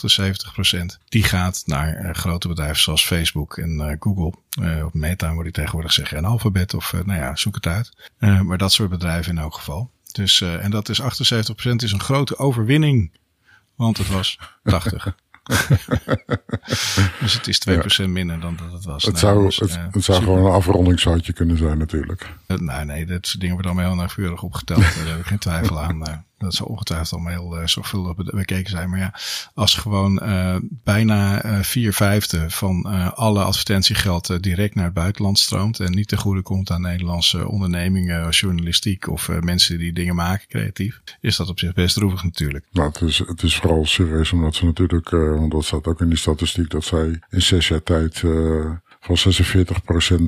78% 1.00 1.00
die 1.10 1.24
gaat 1.24 1.64
naar 1.66 2.06
uh, 2.06 2.14
grote 2.14 2.48
bedrijven 2.48 2.82
zoals 2.82 3.06
Facebook 3.06 3.58
en 3.58 3.72
uh, 3.72 3.96
Google. 4.00 4.34
Uh, 4.62 4.86
op 4.86 4.94
Meta 4.94 5.34
moet 5.34 5.46
ik 5.46 5.54
tegenwoordig 5.54 5.94
zeggen. 5.94 6.18
En 6.18 6.26
Alphabet 6.26 6.74
of 6.74 6.94
nou 7.06 7.20
ja, 7.20 7.36
zoek 7.36 7.56
het 7.56 7.66
uit. 7.66 7.92
maar 8.20 8.58
dat 8.58 8.72
soort 8.72 8.90
bedrijven 8.90 9.32
in 9.32 9.42
elk 9.42 9.56
geval. 9.56 9.92
Dus, 10.12 10.42
en 10.42 10.72
dat 10.72 10.90
is 10.90 11.02
78% 11.02 11.06
is 11.76 11.92
een 11.92 12.00
grote 12.00 12.38
overwinning. 12.38 13.12
Want 13.76 13.98
het 13.98 14.08
was 14.08 14.40
80. 14.64 15.06
dus 17.22 17.34
het 17.34 17.48
is 17.48 17.62
2% 17.70 17.72
ja. 17.96 18.08
minder 18.08 18.40
dan 18.40 18.56
dat 18.56 18.72
het 18.72 18.86
was. 18.86 19.04
Het 19.04 19.20
zou, 19.20 19.46
dus, 19.46 19.58
het, 19.58 19.80
het 19.92 20.04
zou 20.04 20.24
gewoon 20.24 20.46
een 20.46 20.52
afrondingsfoutje 20.52 21.34
kunnen 21.34 21.58
zijn 21.58 21.78
natuurlijk. 21.78 22.30
nee, 22.48 22.86
nee, 22.86 23.06
dat 23.06 23.28
soort 23.28 23.40
dingen 23.40 23.56
worden 23.56 23.72
allemaal 23.72 23.90
heel 23.90 24.00
nauwkeurig 24.00 24.44
opgeteld. 24.44 24.80
Daar 24.96 25.08
heb 25.08 25.20
ik 25.20 25.26
geen 25.26 25.38
twijfel 25.38 25.80
aan. 25.80 26.26
Dat 26.38 26.54
zal 26.54 26.66
ongetwijfeld 26.66 27.14
allemaal 27.14 27.32
heel 27.32 27.62
uh, 27.62 27.68
zorgvuldig 27.68 28.16
bekeken 28.16 28.70
zijn. 28.70 28.90
Maar 28.90 29.00
ja, 29.00 29.14
als 29.54 29.76
gewoon 29.76 30.22
bijna 30.84 31.42
vier 31.64 31.94
vijfde 31.94 32.50
van 32.50 32.86
alle 33.16 33.44
advertentiegeld 33.44 34.44
direct 34.44 34.76
naar 34.76 34.86
het 34.86 34.94
buitenland 34.94 35.40
stroomt. 35.40 35.80
En 35.80 35.92
niet 35.92 36.08
ten 36.08 36.18
goede 36.18 36.42
komt 36.42 36.72
aan 36.72 36.82
Nederlandse 36.82 37.48
ondernemingen, 37.48 38.30
journalistiek 38.30 39.10
of 39.10 39.30
mensen 39.42 39.78
die 39.78 39.94
dingen 39.94 40.16
maken 40.16 40.48
creatief. 40.48 41.02
Is 41.20 41.36
dat 41.36 41.50
op 41.50 41.60
zich 41.60 41.74
best 41.74 41.96
droevig 41.96 42.24
natuurlijk. 42.24 42.66
Nou, 42.72 42.88
het 42.88 43.02
is, 43.02 43.18
het 43.18 43.44
is 43.44 43.56
vooral 43.56 43.86
serieus 43.86 44.32
omdat 44.32 44.56
ze 44.56 44.66
natuurlijk, 44.66 45.10
want 45.10 45.52
dat 45.52 45.66
staat 45.66 45.88
ook 45.88 46.02
in 46.02 46.10
die 46.10 46.18
statistiek, 46.18 46.70
dat 46.70 46.84
zij 46.84 47.11
in 47.30 47.42
zes 47.42 47.68
jaar 47.68 47.84
tijd 47.84 48.24
van 49.00 49.18
46% 49.18 50.24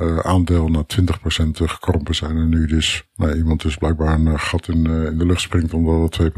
uh, 0.00 0.18
aandeel 0.18 0.68
naar 0.68 0.84
20% 1.00 1.48
gekrompen 1.50 2.14
zijn. 2.14 2.36
En 2.36 2.48
nu 2.48 2.66
dus 2.66 3.04
nou, 3.16 3.36
iemand 3.36 3.62
dus 3.62 3.76
blijkbaar 3.76 4.14
een 4.14 4.40
gat 4.40 4.68
in, 4.68 4.86
in 4.86 5.18
de 5.18 5.26
lucht 5.26 5.40
springt 5.40 5.74
omdat 5.74 6.16
het 6.16 6.32
2% 6.32 6.34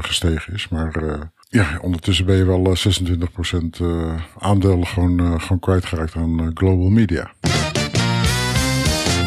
gestegen 0.00 0.54
is. 0.54 0.68
Maar 0.68 1.18
ja, 1.48 1.78
ondertussen 1.82 2.26
ben 2.26 2.36
je 2.36 2.44
wel 2.44 2.76
26% 2.76 3.84
aandeel 4.38 4.82
gewoon, 4.82 5.40
gewoon 5.40 5.58
kwijtgeraakt 5.58 6.16
aan 6.16 6.50
global 6.54 6.88
media. 6.88 7.30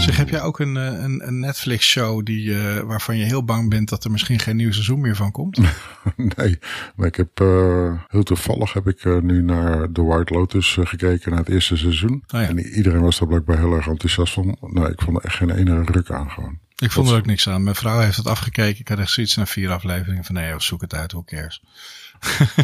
Zeg, 0.04 0.18
heb 0.18 0.30
jij 0.30 0.42
ook 0.42 0.60
een, 0.60 0.76
een, 0.76 1.28
een 1.28 1.40
Netflix-show 1.40 2.26
die, 2.26 2.46
uh, 2.46 2.80
waarvan 2.80 3.18
je 3.18 3.24
heel 3.24 3.44
bang 3.44 3.70
bent 3.70 3.90
dat 3.90 4.04
er 4.04 4.12
misschien 4.12 4.40
geen 4.40 4.56
nieuw 4.56 4.72
seizoen 4.72 5.02
meer 5.02 5.16
van 5.16 5.32
komt? 5.32 5.58
nee, 6.38 6.60
maar 6.96 7.08
ik 7.08 7.16
heb 7.16 7.40
uh, 7.42 7.94
heel 8.08 8.24
toevallig 8.24 8.74
heb 8.74 8.88
ik 8.88 9.04
uh, 9.04 9.22
nu 9.22 9.42
naar 9.42 9.92
The 9.92 10.04
White 10.04 10.34
Lotus 10.34 10.78
gekeken 10.80 11.30
naar 11.30 11.40
het 11.40 11.50
eerste 11.50 11.78
seizoen. 11.78 12.24
Oh 12.28 12.42
ja. 12.42 12.48
En 12.48 12.60
iedereen 12.60 13.02
was 13.02 13.20
daar 13.20 13.28
blijkbaar 13.28 13.58
heel 13.58 13.76
erg 13.76 13.88
enthousiast 13.88 14.34
van. 14.34 14.58
Nee, 14.62 14.90
ik 14.90 15.02
vond 15.02 15.18
er 15.18 15.24
echt 15.24 15.36
geen 15.36 15.50
ene 15.50 15.84
ruk 15.84 16.12
aan 16.12 16.32
gewoon. 16.32 16.60
Ik 16.76 16.92
vond 16.92 17.10
er 17.10 17.16
ook 17.16 17.26
niks 17.26 17.50
aan. 17.50 17.64
Mijn 17.64 17.76
vrouw 17.76 18.00
heeft 18.00 18.18
het 18.18 18.28
afgekeken. 18.28 18.80
Ik 18.80 18.88
had 18.88 19.00
echt 19.00 19.12
zoiets 19.12 19.36
na 19.36 19.46
vier 19.46 19.72
afleveringen 19.72 20.24
van 20.24 20.36
nee, 20.36 20.54
zoek 20.58 20.82
het 20.82 20.96
uit, 20.96 21.12
hoe 21.12 21.26
cares. 21.26 21.62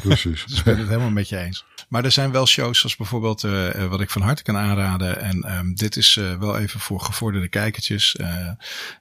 Precies. 0.02 0.46
dus 0.46 0.58
ik 0.58 0.64
ben 0.64 0.78
het 0.78 0.88
helemaal 0.88 1.12
met 1.12 1.30
je 1.30 1.38
eens. 1.38 1.66
Maar 1.90 2.04
er 2.04 2.12
zijn 2.12 2.32
wel 2.32 2.48
shows 2.48 2.80
zoals 2.80 2.96
bijvoorbeeld 2.96 3.44
uh, 3.44 3.86
wat 3.86 4.02
ik 4.02 4.10
van 4.10 4.22
harte 4.22 4.44
kan 4.44 4.58
aanraden. 4.58 5.22
En 5.22 5.58
um, 5.58 5.76
dit 5.76 5.96
is 5.96 6.16
uh, 6.16 6.40
wel 6.40 6.58
even 6.58 6.80
voor 6.80 7.02
gevorderde 7.02 7.48
kijkertjes. 7.48 8.16
Uh, 8.20 8.52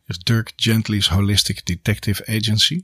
is 0.07 0.19
Dirk 0.19 0.53
Gently's 0.57 1.09
Holistic 1.09 1.67
Detective 1.67 2.27
Agency. 2.27 2.83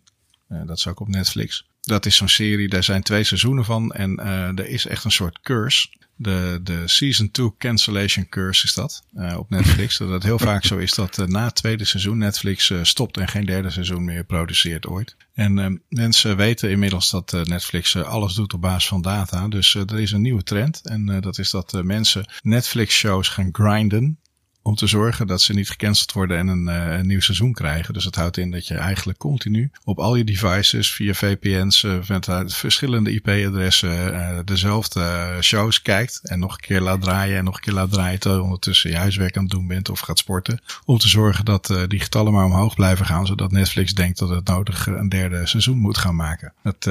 dat 0.49 0.77
is 0.77 0.87
ook 0.87 1.01
op 1.01 1.09
Netflix. 1.09 1.67
dat 1.81 2.07
is 2.07 2.17
zo'n 2.17 2.29
serie, 2.29 2.69
daar 2.69 2.85
zijn 2.85 3.03
twee 3.03 3.25
seizoenen 3.25 3.65
van. 3.65 3.93
En 3.93 4.19
er 4.57 4.67
is 4.67 4.87
echt 4.87 5.05
een 5.05 5.13
soort 5.13 5.41
curse. 5.41 5.89
De, 6.17 6.61
de 6.63 6.83
Season 6.89 7.31
2 7.31 7.55
Cancellation 7.59 8.29
Curse 8.29 8.65
is 8.65 8.75
dat 8.75 9.05
uh, 9.15 9.39
op 9.39 9.51
Netflix. 9.51 9.99
dat 9.99 10.09
het 10.09 10.23
heel 10.23 10.39
vaak 10.39 10.65
zo 10.65 10.77
is 10.77 10.95
dat 10.95 11.19
uh, 11.19 11.27
na 11.27 11.45
het 11.45 11.55
tweede 11.55 11.85
seizoen 11.85 12.19
Netflix 12.19 12.71
uh, 12.71 12.79
stopt 12.83 13.17
en 13.17 13.29
geen 13.29 13.45
derde 13.47 13.71
seizoen 13.71 14.05
meer 14.05 14.25
produceert 14.25 14.87
ooit. 14.87 15.17
En 15.35 15.83
mensen 15.89 16.37
weten 16.37 16.71
inmiddels 16.71 17.11
dat 17.11 17.33
Netflix 17.33 17.97
alles 17.97 18.35
doet 18.35 18.55
op 18.55 18.61
basis 18.61 18.89
van 18.89 19.03
data. 19.03 19.49
Dus 19.49 19.75
er 19.75 20.01
is 20.01 20.13
een 20.13 20.23
nieuwe 20.23 20.43
trend. 20.43 20.81
En 20.85 21.21
dat 21.21 21.39
is 21.39 21.51
dat 21.51 21.83
mensen 21.83 22.27
Netflix 22.43 22.95
shows 22.95 23.29
gaan 23.29 23.49
grinden 23.53 24.19
om 24.65 24.75
te 24.75 24.87
zorgen 24.87 25.27
dat 25.27 25.43
ze 25.43 25.53
niet 25.53 25.71
gecanceld 25.71 26.13
worden 26.13 26.39
en 26.39 26.47
een, 26.49 26.69
uh, 26.69 26.99
een 26.99 27.07
nieuw 27.07 27.21
seizoen 27.21 27.53
krijgen. 27.53 27.95
Dus 27.95 28.05
dat 28.05 28.15
houdt 28.15 28.37
in 28.37 28.51
dat 28.51 28.67
je 28.67 28.75
eigenlijk 28.75 29.19
continu 29.19 29.71
op 29.85 29.99
al 29.99 30.17
je 30.17 30.25
devices 30.25 30.93
via 30.93 31.15
VPN's 31.15 31.87
met 32.09 32.27
uh, 32.27 32.41
verschillende 32.47 33.11
IP-adressen 33.11 34.47
dezelfde 34.47 35.37
shows 35.41 35.83
kijkt 35.83 36.21
en 36.23 36.39
nog 36.39 36.53
een 36.53 36.61
keer 36.61 36.81
laat 36.81 37.03
draaien 37.03 37.39
en 37.39 37.45
nog 37.45 37.55
een 37.55 37.61
keer 37.61 37.73
laat 37.73 37.93
draaien 37.93 38.19
terwijl 38.19 38.41
je 38.41 38.47
ondertussen 38.47 38.91
je 38.91 38.97
huiswerk 38.97 39.37
aan 39.37 39.43
het 39.43 39.53
doen 39.53 39.67
bent 39.67 39.89
of 39.89 40.01
gaat 40.01 40.19
sporten. 40.19 40.61
Om 40.85 40.99
te 40.99 41.09
zorgen 41.09 41.45
dat 41.45 41.75
die 41.89 42.01
getallen 42.01 42.33
maar 42.33 42.45
omhoog 42.45 42.75
blijven 42.75 43.07
gaan, 43.07 43.27
zodat 43.27 43.53
Netflix 43.53 43.95
denkt 43.95 44.19
dat 44.19 44.29
het 44.29 44.47
nodig 44.47 44.87
een 44.87 45.09
derde 45.09 45.47
seizoen 45.47 45.79
moet 45.79 45.99
gaan 45.99 46.17
maken. 46.17 46.53
Dat 46.63 46.91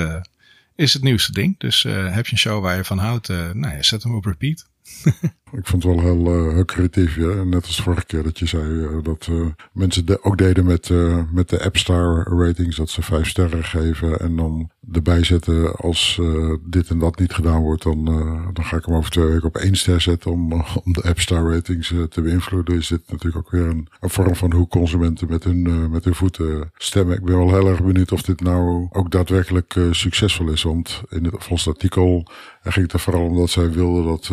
is 0.76 0.93
het 0.93 1.03
nieuwste 1.03 1.32
ding. 1.32 1.55
Dus 1.57 1.84
heb 1.84 2.26
je 2.26 2.32
een 2.32 2.38
show 2.38 2.61
waar 2.61 2.76
je 2.76 2.84
van 2.84 2.97
houdt, 2.97 3.28
nou 3.28 3.76
ja, 3.76 3.84
zet 3.84 4.03
hem 4.03 4.15
op 4.15 4.26
repeat. 4.26 4.65
Ik 5.58 5.68
vond 5.68 5.84
het 5.84 5.93
wel 5.93 6.01
heel, 6.01 6.51
uh, 6.56 6.64
creatief. 6.64 7.16
Ja? 7.16 7.43
Net 7.43 7.66
als 7.66 7.82
vorige 7.82 8.06
keer 8.06 8.24
dat 8.24 8.39
je 8.39 8.45
zei 8.45 8.72
uh, 8.72 9.04
dat 9.04 9.28
uh, 9.32 9.45
mensen 9.72 10.06
de, 10.06 10.24
ook 10.24 10.38
deden 10.38 10.66
met, 10.66 10.89
met 11.32 11.49
de 11.49 11.64
App 11.64 11.78
Star 11.78 12.28
ratings. 12.28 12.76
Dat 12.76 12.89
ze 12.89 13.01
vijf 13.01 13.28
sterren 13.28 13.64
geven 13.64 14.20
en 14.20 14.36
dan 14.36 14.70
erbij 14.91 15.24
zetten 15.24 15.76
als 15.76 16.22
dit 16.66 16.89
en 16.89 16.99
dat 16.99 17.20
niet 17.20 17.34
gedaan 17.34 17.62
wordt. 17.62 17.84
Dan, 17.84 18.06
dan 18.54 18.66
ga 18.66 18.78
ik 18.78 18.86
hem 18.86 18.95
over 18.95 19.12
twee 19.12 19.26
weken 19.26 19.47
op 19.47 19.58
één 19.58 19.76
ster 19.76 20.01
zetten 20.01 20.32
om, 20.32 20.54
om 20.84 20.93
de 20.93 21.01
App 21.01 21.20
Star 21.20 21.54
ratings 21.54 21.93
te 22.10 22.22
beïnvloeden. 22.22 22.78
Is 22.78 22.88
dit 22.88 23.01
natuurlijk 23.08 23.45
ook 23.45 23.51
weer 23.51 23.68
een, 23.68 23.88
vorm 24.01 24.36
van 24.36 24.54
hoe 24.54 24.68
consumenten 24.68 25.30
met 25.30 25.43
hun, 25.43 25.89
met 25.89 26.04
hun 26.04 26.16
voeten 26.16 26.72
stemmen. 26.78 27.18
Ik 27.18 27.24
ben 27.24 27.38
wel 27.38 27.54
heel 27.54 27.68
erg 27.68 27.84
benieuwd 27.84 28.12
of 28.12 28.22
dit 28.22 28.41
nou 28.41 28.88
ook 28.91 29.12
daadwerkelijk 29.12 29.76
succesvol 29.91 30.49
is. 30.49 30.64
Want 30.64 31.04
in 31.10 31.24
het, 31.26 31.36
volgens 31.38 31.68
artikel 31.68 32.28
ging 32.64 32.86
het 32.86 32.93
er 32.93 32.99
vooral 32.99 33.26
om 33.26 33.36
dat 33.36 33.49
zij 33.49 33.72
wilden 33.72 34.06
dat 34.06 34.32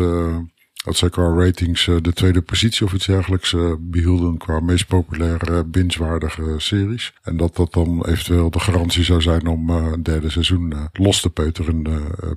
dat 0.83 0.97
zij 0.97 1.09
qua 1.09 1.33
ratings 1.33 1.87
uh, 1.87 1.95
de 2.01 2.13
tweede 2.13 2.41
positie 2.41 2.85
of 2.85 2.93
iets 2.93 3.05
dergelijks 3.05 3.51
uh, 3.51 3.73
behielden 3.79 4.37
qua 4.37 4.59
meest 4.59 4.87
populaire 4.87 5.63
binge-waardige 5.63 6.55
series. 6.57 7.13
En 7.23 7.37
dat 7.37 7.55
dat 7.55 7.73
dan 7.73 8.05
eventueel 8.05 8.49
de 8.49 8.59
garantie 8.59 9.03
zou 9.03 9.21
zijn 9.21 9.47
om 9.47 9.69
uh, 9.69 9.75
een 9.75 10.03
derde 10.03 10.29
seizoen 10.29 10.73
los 10.93 11.21
te 11.21 11.29
peuteren 11.29 11.83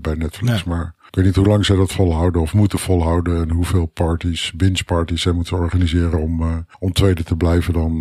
bij 0.01 0.14
Netflix. 0.14 0.64
Maar 0.64 0.95
ik 1.09 1.14
weet 1.14 1.24
niet 1.24 1.36
hoe 1.36 1.47
lang 1.47 1.64
zij 1.64 1.76
dat 1.76 1.92
volhouden 1.92 2.40
of 2.40 2.55
moeten 2.55 2.78
volhouden 2.78 3.42
en 3.42 3.51
hoeveel 3.51 3.86
parties, 3.86 4.53
binge-parties 4.53 5.22
zij 5.22 5.32
moeten 5.32 5.57
organiseren 5.57 6.20
om, 6.20 6.66
om 6.78 6.92
tweede 6.92 7.22
te 7.22 7.36
blijven 7.36 7.72
dan. 7.72 8.01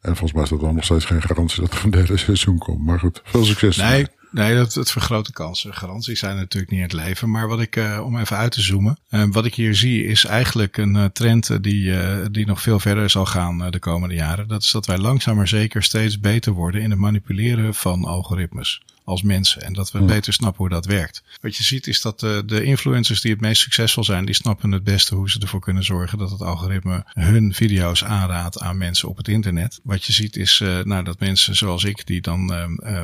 en 0.00 0.16
volgens 0.16 0.32
mij 0.32 0.42
is 0.42 0.48
dat 0.48 0.60
dan 0.60 0.74
nog 0.74 0.84
steeds 0.84 1.04
geen 1.04 1.22
garantie 1.22 1.60
dat 1.60 1.72
er 1.72 1.84
een 1.84 1.90
derde 1.90 2.16
seizoen 2.16 2.58
komt. 2.58 2.86
Maar 2.86 2.98
goed, 2.98 3.20
veel 3.24 3.44
succes. 3.44 3.76
Nee. 3.76 4.06
Nee, 4.30 4.54
dat, 4.54 4.72
dat 4.72 4.90
vergroot 4.90 5.26
de 5.26 5.32
kansen. 5.32 5.74
Garanties 5.74 6.18
zijn 6.18 6.36
natuurlijk 6.36 6.72
niet 6.72 6.80
in 6.80 6.86
het 6.86 7.06
leven. 7.06 7.30
Maar 7.30 7.48
wat 7.48 7.60
ik, 7.60 7.76
uh, 7.76 8.00
om 8.04 8.18
even 8.18 8.36
uit 8.36 8.52
te 8.52 8.60
zoomen, 8.60 8.98
uh, 9.10 9.24
wat 9.30 9.44
ik 9.44 9.54
hier 9.54 9.74
zie 9.74 10.04
is 10.06 10.24
eigenlijk 10.24 10.76
een 10.76 10.94
uh, 10.94 11.04
trend 11.04 11.62
die, 11.62 11.92
die 12.30 12.46
nog 12.46 12.62
veel 12.62 12.80
verder 12.80 13.10
zal 13.10 13.26
gaan 13.26 13.70
de 13.70 13.78
komende 13.78 14.14
jaren. 14.14 14.48
Dat 14.48 14.62
is 14.62 14.70
dat 14.70 14.86
wij 14.86 14.98
langzaam 14.98 15.36
maar 15.36 15.48
zeker 15.48 15.82
steeds 15.82 16.20
beter 16.20 16.52
worden 16.52 16.82
in 16.82 16.90
het 16.90 16.98
manipuleren 16.98 17.74
van 17.74 18.04
algoritmes 18.04 18.82
als 19.04 19.22
mensen. 19.22 19.62
En 19.62 19.72
dat 19.72 19.92
we 19.92 20.04
beter 20.04 20.32
snappen 20.32 20.58
hoe 20.58 20.68
dat 20.68 20.86
werkt. 20.86 21.22
Wat 21.40 21.56
je 21.56 21.62
ziet 21.62 21.86
is 21.86 22.00
dat 22.00 22.20
de, 22.20 22.42
de 22.46 22.64
influencers 22.64 23.20
die 23.20 23.30
het 23.30 23.40
meest 23.40 23.62
succesvol 23.62 24.04
zijn, 24.04 24.24
die 24.24 24.34
snappen 24.34 24.72
het 24.72 24.84
beste 24.84 25.14
hoe 25.14 25.30
ze 25.30 25.40
ervoor 25.40 25.60
kunnen 25.60 25.84
zorgen 25.84 26.18
dat 26.18 26.30
het 26.30 26.42
algoritme 26.42 27.04
hun 27.06 27.54
video's 27.54 28.04
aanraadt 28.04 28.60
aan 28.60 28.78
mensen 28.78 29.08
op 29.08 29.16
het 29.16 29.28
internet. 29.28 29.80
Wat 29.82 30.04
je 30.04 30.12
ziet 30.12 30.36
is 30.36 30.62
nou, 30.84 31.04
dat 31.04 31.20
mensen 31.20 31.56
zoals 31.56 31.84
ik, 31.84 32.06
die 32.06 32.20
dan 32.20 32.46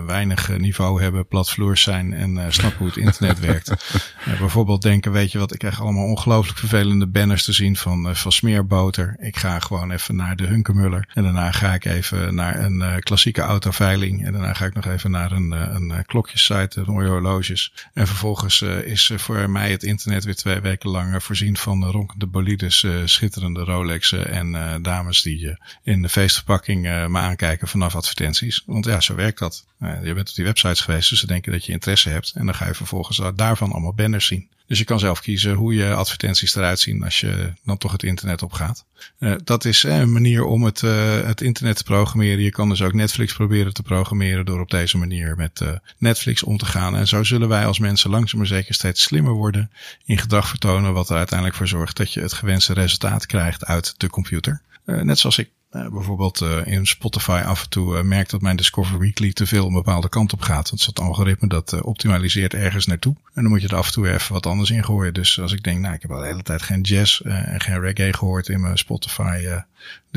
weinig 0.07 0.59
niveau 0.59 1.03
hebben, 1.03 1.16
platvloers 1.25 1.83
zijn 1.83 2.13
en 2.13 2.37
uh, 2.37 2.45
snappen 2.49 2.79
hoe 2.79 2.89
het 2.89 2.97
internet 2.97 3.41
werkt. 3.41 3.73
bijvoorbeeld 4.39 4.83
denken, 4.83 5.13
weet 5.13 5.33
je 5.33 5.39
wat, 5.39 5.53
ik 5.53 5.59
krijg 5.59 5.81
allemaal 5.81 6.07
ongelooflijk 6.07 6.59
vervelende 6.59 7.07
banners 7.07 7.45
te 7.45 7.53
zien 7.53 7.77
van, 7.77 8.17
van 8.17 8.33
smeerboter. 8.33 9.17
Ik 9.19 9.37
ga 9.37 9.59
gewoon 9.59 9.91
even 9.91 10.17
naar 10.17 10.37
de 10.37 10.47
Hunkemuller. 10.47 11.09
En 11.15 11.23
daarna 11.23 11.53
ga 11.53 11.75
ik 11.75 11.85
even 11.85 12.35
naar 12.35 12.65
een 12.65 13.01
klassieke 13.01 13.41
autoveiling. 13.41 14.27
En 14.27 14.33
daarna 14.33 14.53
ga 14.53 14.65
ik 14.65 14.75
nog 14.75 14.87
even 14.87 15.11
naar 15.11 15.33
een, 15.33 15.51
een 15.51 16.05
klokjessite, 16.07 16.83
mooie 16.87 17.09
horloges. 17.09 17.73
En 17.93 18.07
vervolgens 18.07 18.63
is 18.63 19.13
voor 19.17 19.51
mij 19.51 19.71
het 19.71 19.83
internet 19.83 20.25
weer 20.25 20.37
twee 20.37 20.61
weken 20.61 20.91
lang 20.91 21.23
voorzien 21.23 21.57
van 21.57 21.85
ronkende 21.85 22.27
bolides, 22.27 22.87
schitterende 23.05 23.61
Rolexen 23.61 24.29
en 24.29 24.83
dames 24.83 25.23
die 25.23 25.59
in 25.83 26.03
de 26.03 26.09
feestverpakking 26.09 26.83
me 26.83 27.19
aankijken 27.19 27.69
vanaf 27.69 27.95
advertenties. 27.95 28.63
Want 28.67 28.85
ja, 28.85 29.01
zo 29.01 29.15
werkt 29.15 29.39
dat. 29.39 29.67
je 30.03 30.15
bent 30.15 30.29
op 30.29 30.35
die 30.35 30.45
websites 30.45 30.81
geweest, 30.81 31.06
dus 31.09 31.21
ze 31.21 31.27
denken 31.27 31.53
dat 31.53 31.65
je 31.65 31.73
interesse 31.73 32.09
hebt. 32.09 32.33
En 32.35 32.47
dan 32.47 32.55
ga 32.55 32.67
je 32.67 32.75
vervolgens 32.75 33.21
daarvan 33.35 33.73
allemaal 33.73 33.95
banners 33.95 34.27
zien. 34.27 34.49
Dus 34.67 34.79
je 34.79 34.85
kan 34.85 34.99
zelf 34.99 35.21
kiezen 35.21 35.55
hoe 35.55 35.75
je 35.75 35.95
advertenties 35.95 36.55
eruit 36.55 36.81
zien 36.81 37.05
als 37.05 37.21
je 37.21 37.53
dan 37.65 37.79
toch 37.79 37.93
het 37.93 38.03
internet 38.03 38.43
op 38.43 38.53
gaat. 38.53 38.85
Uh, 39.19 39.35
dat 39.45 39.65
is 39.65 39.85
uh, 39.85 39.97
een 39.97 40.13
manier 40.13 40.45
om 40.45 40.65
het, 40.65 40.83
uh, 40.83 41.21
het 41.27 41.41
internet 41.41 41.77
te 41.77 41.85
programmeren. 41.85 42.43
Je 42.43 42.51
kan 42.51 42.69
dus 42.69 42.83
ook 42.83 42.93
Netflix 42.93 43.35
proberen 43.35 43.75
te 43.75 43.83
programmeren 43.83 44.45
door 44.45 44.61
op 44.61 44.71
deze 44.71 44.99
manier 44.99 45.37
met 45.37 45.61
Netflix 45.99 46.43
om 46.43 46.57
te 46.57 46.67
gaan. 46.67 46.97
En 46.97 47.09
zo 47.09 47.25
zullen 47.25 47.49
wij 47.49 47.67
als 47.67 47.79
mensen 47.79 48.11
langzaam 48.11 48.39
maar 48.39 48.49
zeker 48.49 48.75
steeds 48.75 49.03
slimmer 49.03 49.33
worden 49.33 49.71
in 50.05 50.19
gedrag 50.19 50.49
vertonen, 50.49 50.93
wat 50.93 51.11
er 51.11 51.17
uiteindelijk 51.17 51.59
voor 51.59 51.69
zorgt 51.69 51.97
dat 51.97 52.13
je 52.13 52.21
het 52.21 52.33
gewenste 52.33 52.73
resultaat 52.73 53.27
krijgt 53.27 53.65
uit 53.65 53.95
de 53.97 54.09
computer. 54.09 54.63
net 54.85 55.19
zoals 55.19 55.39
ik 55.39 55.51
uh, 55.77 55.89
bijvoorbeeld 55.89 56.41
uh, 56.41 56.67
in 56.67 56.87
Spotify 56.87 57.43
af 57.45 57.63
en 57.63 57.69
toe 57.69 57.97
uh, 57.97 58.03
merkt 58.03 58.31
dat 58.31 58.41
mijn 58.41 58.57
Discover 58.57 58.99
Weekly 58.99 59.33
te 59.33 59.47
veel 59.47 59.67
een 59.67 59.73
bepaalde 59.73 60.09
kant 60.09 60.33
op 60.33 60.41
gaat. 60.41 60.71
Want 60.71 60.85
het 60.85 61.01
algoritme 61.01 61.49
dat 61.49 61.83
optimaliseert 61.83 62.55
ergens 62.55 62.87
naartoe. 62.87 63.15
En 63.35 63.43
dan 63.43 63.51
moet 63.51 63.63
je 63.63 63.69
er 63.69 63.77
af 63.77 63.87
en 63.87 63.93
toe 63.93 64.13
even 64.13 64.33
wat 64.33 64.47
anders 64.47 64.71
in 64.71 64.85
gooien. 64.85 65.15
Dus 65.15 65.41
als 65.41 65.53
ik 65.53 65.63
denk, 65.63 65.81
nou 65.81 65.95
ik 65.95 66.03
heb 66.03 66.11
al 66.11 66.21
de 66.21 66.27
hele 66.27 66.43
tijd 66.43 66.63
geen 66.63 66.81
jazz 66.81 67.21
en 67.21 67.61
geen 67.61 67.81
reggae 67.81 68.13
gehoord 68.13 68.49
in 68.49 68.61
mijn 68.61 68.79
Spotify 68.79 69.47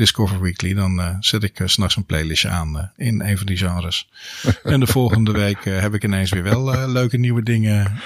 Discover 0.00 0.40
Weekly, 0.40 0.74
dan 0.74 1.00
uh, 1.00 1.16
zet 1.20 1.42
ik 1.42 1.60
uh, 1.60 1.66
s'nachts 1.66 1.96
een 1.96 2.04
playlistje 2.04 2.48
aan 2.48 2.76
uh, 2.76 3.06
in 3.06 3.20
een 3.20 3.36
van 3.36 3.46
die 3.46 3.56
genres. 3.56 4.08
en 4.62 4.80
de 4.80 4.86
volgende 4.86 5.32
week 5.32 5.64
heb 5.64 5.94
ik 5.94 6.04
ineens 6.04 6.30
weer 6.30 6.42
wel 6.42 6.88
leuke 6.88 7.16
nieuwe 7.16 7.42
dingen. 7.42 8.00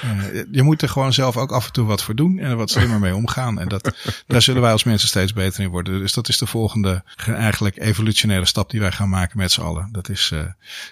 je 0.51 0.63
moet 0.63 0.83
er 0.83 0.89
gewoon 0.89 1.13
zelf 1.13 1.37
ook 1.37 1.53
af 1.53 1.67
en 1.67 1.73
toe 1.73 1.87
wat 1.87 2.03
voor 2.03 2.15
doen 2.15 2.39
en 2.39 2.51
er 2.51 2.57
wat 2.57 2.71
slimmer 2.71 2.99
mee 2.99 3.15
omgaan. 3.15 3.61
En 3.61 3.69
dat, 3.69 3.95
daar 4.27 4.43
zullen 4.43 4.63
wij 4.63 4.73
als 4.73 4.85
mensen 4.85 5.09
steeds 5.09 5.33
beter 5.33 5.63
in 5.63 5.69
worden. 5.69 5.99
Dus 5.99 6.13
dat 6.13 6.29
is 6.29 6.39
de 6.39 6.47
volgende 6.47 7.03
eigenlijk 7.27 7.79
evolutionaire 7.79 8.47
stap 8.47 8.71
die 8.71 8.81
wij 8.81 8.93
gaan 8.93 9.09
maken 9.09 9.39
met 9.39 9.53
z'n 9.53 9.61
allen. 9.61 9.89
Dat 9.93 10.09
is 10.09 10.33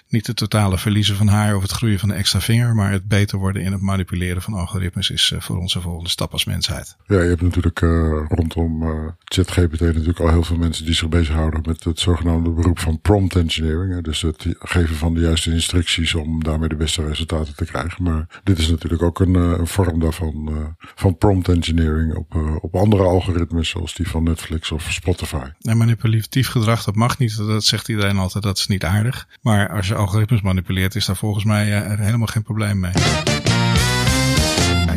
niet 0.07 0.27
het 0.27 0.35
totale 0.35 0.77
verliezen 0.77 1.15
van 1.15 1.27
haar 1.27 1.55
of 1.55 1.61
het 1.61 1.71
groeien 1.71 1.99
van 1.99 2.09
een 2.09 2.17
extra 2.17 2.39
vinger, 2.39 2.75
maar 2.75 2.91
het 2.91 3.07
beter 3.07 3.37
worden 3.37 3.61
in 3.61 3.71
het 3.71 3.81
manipuleren 3.81 4.41
van 4.41 4.53
algoritmes 4.53 5.09
is 5.09 5.33
voor 5.37 5.57
onze 5.57 5.81
volgende 5.81 6.09
stap 6.09 6.31
als 6.31 6.45
mensheid. 6.45 6.95
Ja, 7.07 7.21
je 7.21 7.29
hebt 7.29 7.41
natuurlijk 7.41 7.79
rondom 8.27 8.83
ChatGPT 9.23 9.81
natuurlijk 9.81 10.19
al 10.19 10.29
heel 10.29 10.43
veel 10.43 10.52
mensen 10.57 10.85
die 10.85 10.93
zich 10.93 11.09
bezighouden 11.09 11.61
met 11.65 11.83
het 11.83 11.99
zogenaamde 11.99 12.49
beroep 12.49 12.79
van 12.79 13.01
prompt 13.01 13.35
engineering. 13.35 14.03
Dus 14.03 14.21
het 14.21 14.45
geven 14.59 14.95
van 14.95 15.13
de 15.13 15.19
juiste 15.19 15.51
instructies 15.51 16.13
om 16.13 16.43
daarmee 16.43 16.69
de 16.69 16.75
beste 16.75 17.07
resultaten 17.07 17.55
te 17.55 17.65
krijgen. 17.65 18.03
Maar 18.03 18.41
dit 18.43 18.57
is 18.57 18.69
natuurlijk 18.69 19.01
ook 19.01 19.19
een, 19.19 19.35
eh, 19.35 19.53
een 19.57 19.67
vorm 19.67 19.99
daarvan, 19.99 20.49
uh, 20.51 20.57
van 20.77 21.17
prompt 21.17 21.49
engineering 21.49 22.15
op, 22.15 22.35
uh, 22.35 22.55
op 22.61 22.75
andere 22.75 23.03
algoritmes 23.03 23.69
zoals 23.69 23.93
die 23.93 24.07
van 24.07 24.23
Netflix 24.23 24.71
of 24.71 24.91
Spotify. 24.91 25.45
En 25.61 25.77
manipulatief 25.77 26.47
gedrag, 26.47 26.83
dat 26.83 26.95
mag 26.95 27.17
niet. 27.17 27.37
Dat 27.37 27.63
zegt 27.63 27.89
iedereen 27.89 28.17
altijd, 28.17 28.43
dat 28.43 28.57
is 28.57 28.67
niet 28.67 28.83
aardig. 28.83 29.27
Maar 29.41 29.69
als 29.69 29.87
je 29.87 29.95
algoritmes 29.95 30.41
manipuleert, 30.41 30.95
is 30.95 31.05
daar 31.05 31.15
volgens 31.15 31.43
mij 31.43 31.65
helemaal 31.97 32.27
geen 32.27 32.43
probleem 32.43 32.79
mee 32.79 32.91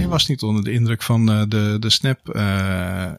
was 0.09 0.27
niet 0.27 0.43
onder 0.43 0.65
de 0.65 0.73
indruk 0.73 1.03
van 1.03 1.31
uh, 1.31 1.43
de, 1.49 1.77
de 1.81 1.91
Snap 1.91 2.19
uh, 2.33 2.43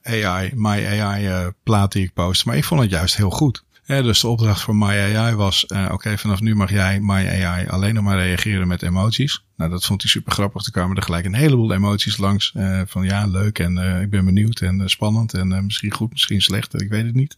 AI, 0.03 0.51
My 0.55 0.85
AI 0.85 1.27
uh, 1.27 1.47
plaat 1.63 1.91
die 1.91 2.03
ik 2.03 2.13
post. 2.13 2.45
Maar 2.45 2.57
ik 2.57 2.63
vond 2.63 2.81
het 2.81 2.89
juist 2.89 3.17
heel 3.17 3.29
goed. 3.29 3.63
Dus 3.85 4.19
de 4.19 4.27
opdracht 4.27 4.61
voor 4.61 4.75
My 4.75 5.15
AI 5.15 5.35
was, 5.35 5.65
oké, 5.91 6.17
vanaf 6.17 6.41
nu 6.41 6.55
mag 6.55 6.69
jij 6.69 6.99
My 6.99 7.43
AI 7.43 7.67
alleen 7.67 7.93
nog 7.93 8.03
maar 8.03 8.17
reageren 8.17 8.67
met 8.67 8.81
emoties. 8.81 9.43
Nou, 9.57 9.71
dat 9.71 9.85
vond 9.85 10.01
hij 10.01 10.11
super 10.11 10.31
grappig. 10.31 10.65
Er 10.65 10.71
kwamen 10.71 10.95
er 10.97 11.03
gelijk 11.03 11.25
een 11.25 11.33
heleboel 11.33 11.73
emoties 11.73 12.17
langs. 12.17 12.53
van 12.85 13.03
ja, 13.03 13.27
leuk 13.27 13.59
en 13.59 13.77
ik 14.01 14.09
ben 14.09 14.25
benieuwd 14.25 14.59
en 14.59 14.89
spannend 14.89 15.33
en 15.33 15.65
misschien 15.65 15.91
goed, 15.91 16.11
misschien 16.11 16.41
slecht, 16.41 16.81
ik 16.81 16.89
weet 16.89 17.05
het 17.05 17.15
niet. 17.15 17.37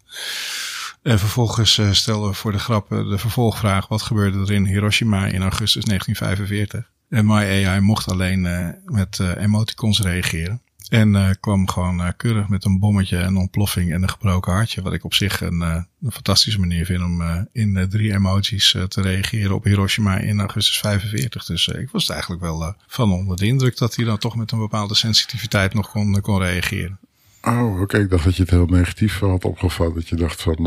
En 1.02 1.20
vervolgens 1.20 1.82
stelden 1.92 2.30
we 2.30 2.36
voor 2.36 2.52
de 2.52 2.60
grap 2.60 2.90
de 2.90 3.18
vervolgvraag: 3.18 3.88
wat 3.88 4.02
gebeurde 4.02 4.40
er 4.40 4.52
in 4.52 4.66
Hiroshima 4.66 5.26
in 5.26 5.42
augustus 5.42 5.84
1945? 5.84 6.90
En 7.10 7.26
My 7.26 7.66
AI 7.66 7.80
mocht 7.80 8.12
alleen 8.12 8.44
uh, 8.44 8.70
met 8.86 9.18
uh, 9.22 9.36
emoticons 9.38 10.02
reageren. 10.02 10.62
En 10.90 11.14
uh, 11.14 11.30
kwam 11.40 11.70
gewoon 11.70 12.14
keurig 12.18 12.48
met 12.48 12.66
een 12.66 12.80
bommetje, 12.80 13.18
een 13.18 13.38
ontploffing 13.38 13.94
en 13.94 14.02
een 14.04 14.10
gebroken 14.10 14.54
hartje. 14.54 14.82
Wat 14.82 14.94
ik 14.94 15.04
op 15.04 15.14
zich 15.14 15.42
een, 15.42 15.62
een 15.62 16.12
fantastische 16.12 16.60
manier 16.60 16.86
vind 16.86 17.04
om 17.04 17.48
in 17.52 17.88
drie 17.90 18.14
emoties 18.14 18.76
te 18.88 19.02
reageren 19.02 19.56
op 19.56 19.64
Hiroshima 19.64 20.18
in 20.18 20.40
augustus 20.40 20.80
45. 20.80 21.46
Dus 21.46 21.68
ik 21.68 21.90
was 21.92 22.10
eigenlijk 22.10 22.42
wel 22.42 22.76
van 22.88 23.12
onder 23.12 23.38
de 23.38 23.46
indruk 23.46 23.78
dat 23.78 23.96
hij 23.96 24.06
dan 24.06 24.18
toch 24.18 24.36
met 24.36 24.52
een 24.52 24.60
bepaalde 24.60 24.96
sensitiviteit 24.96 25.74
nog 25.74 25.92
kon, 25.92 26.22
kon 26.22 26.42
reageren. 26.42 27.00
Oh, 27.42 27.82
oké. 27.82 27.98
Ik 27.98 28.10
dacht 28.10 28.24
dat 28.24 28.36
je 28.36 28.42
het 28.42 28.52
heel 28.52 28.66
negatief 28.66 29.20
had 29.20 29.46
opgevat. 29.46 29.96
Dat 29.96 30.08
je 30.08 30.16
dacht 30.16 30.42
van 30.42 30.66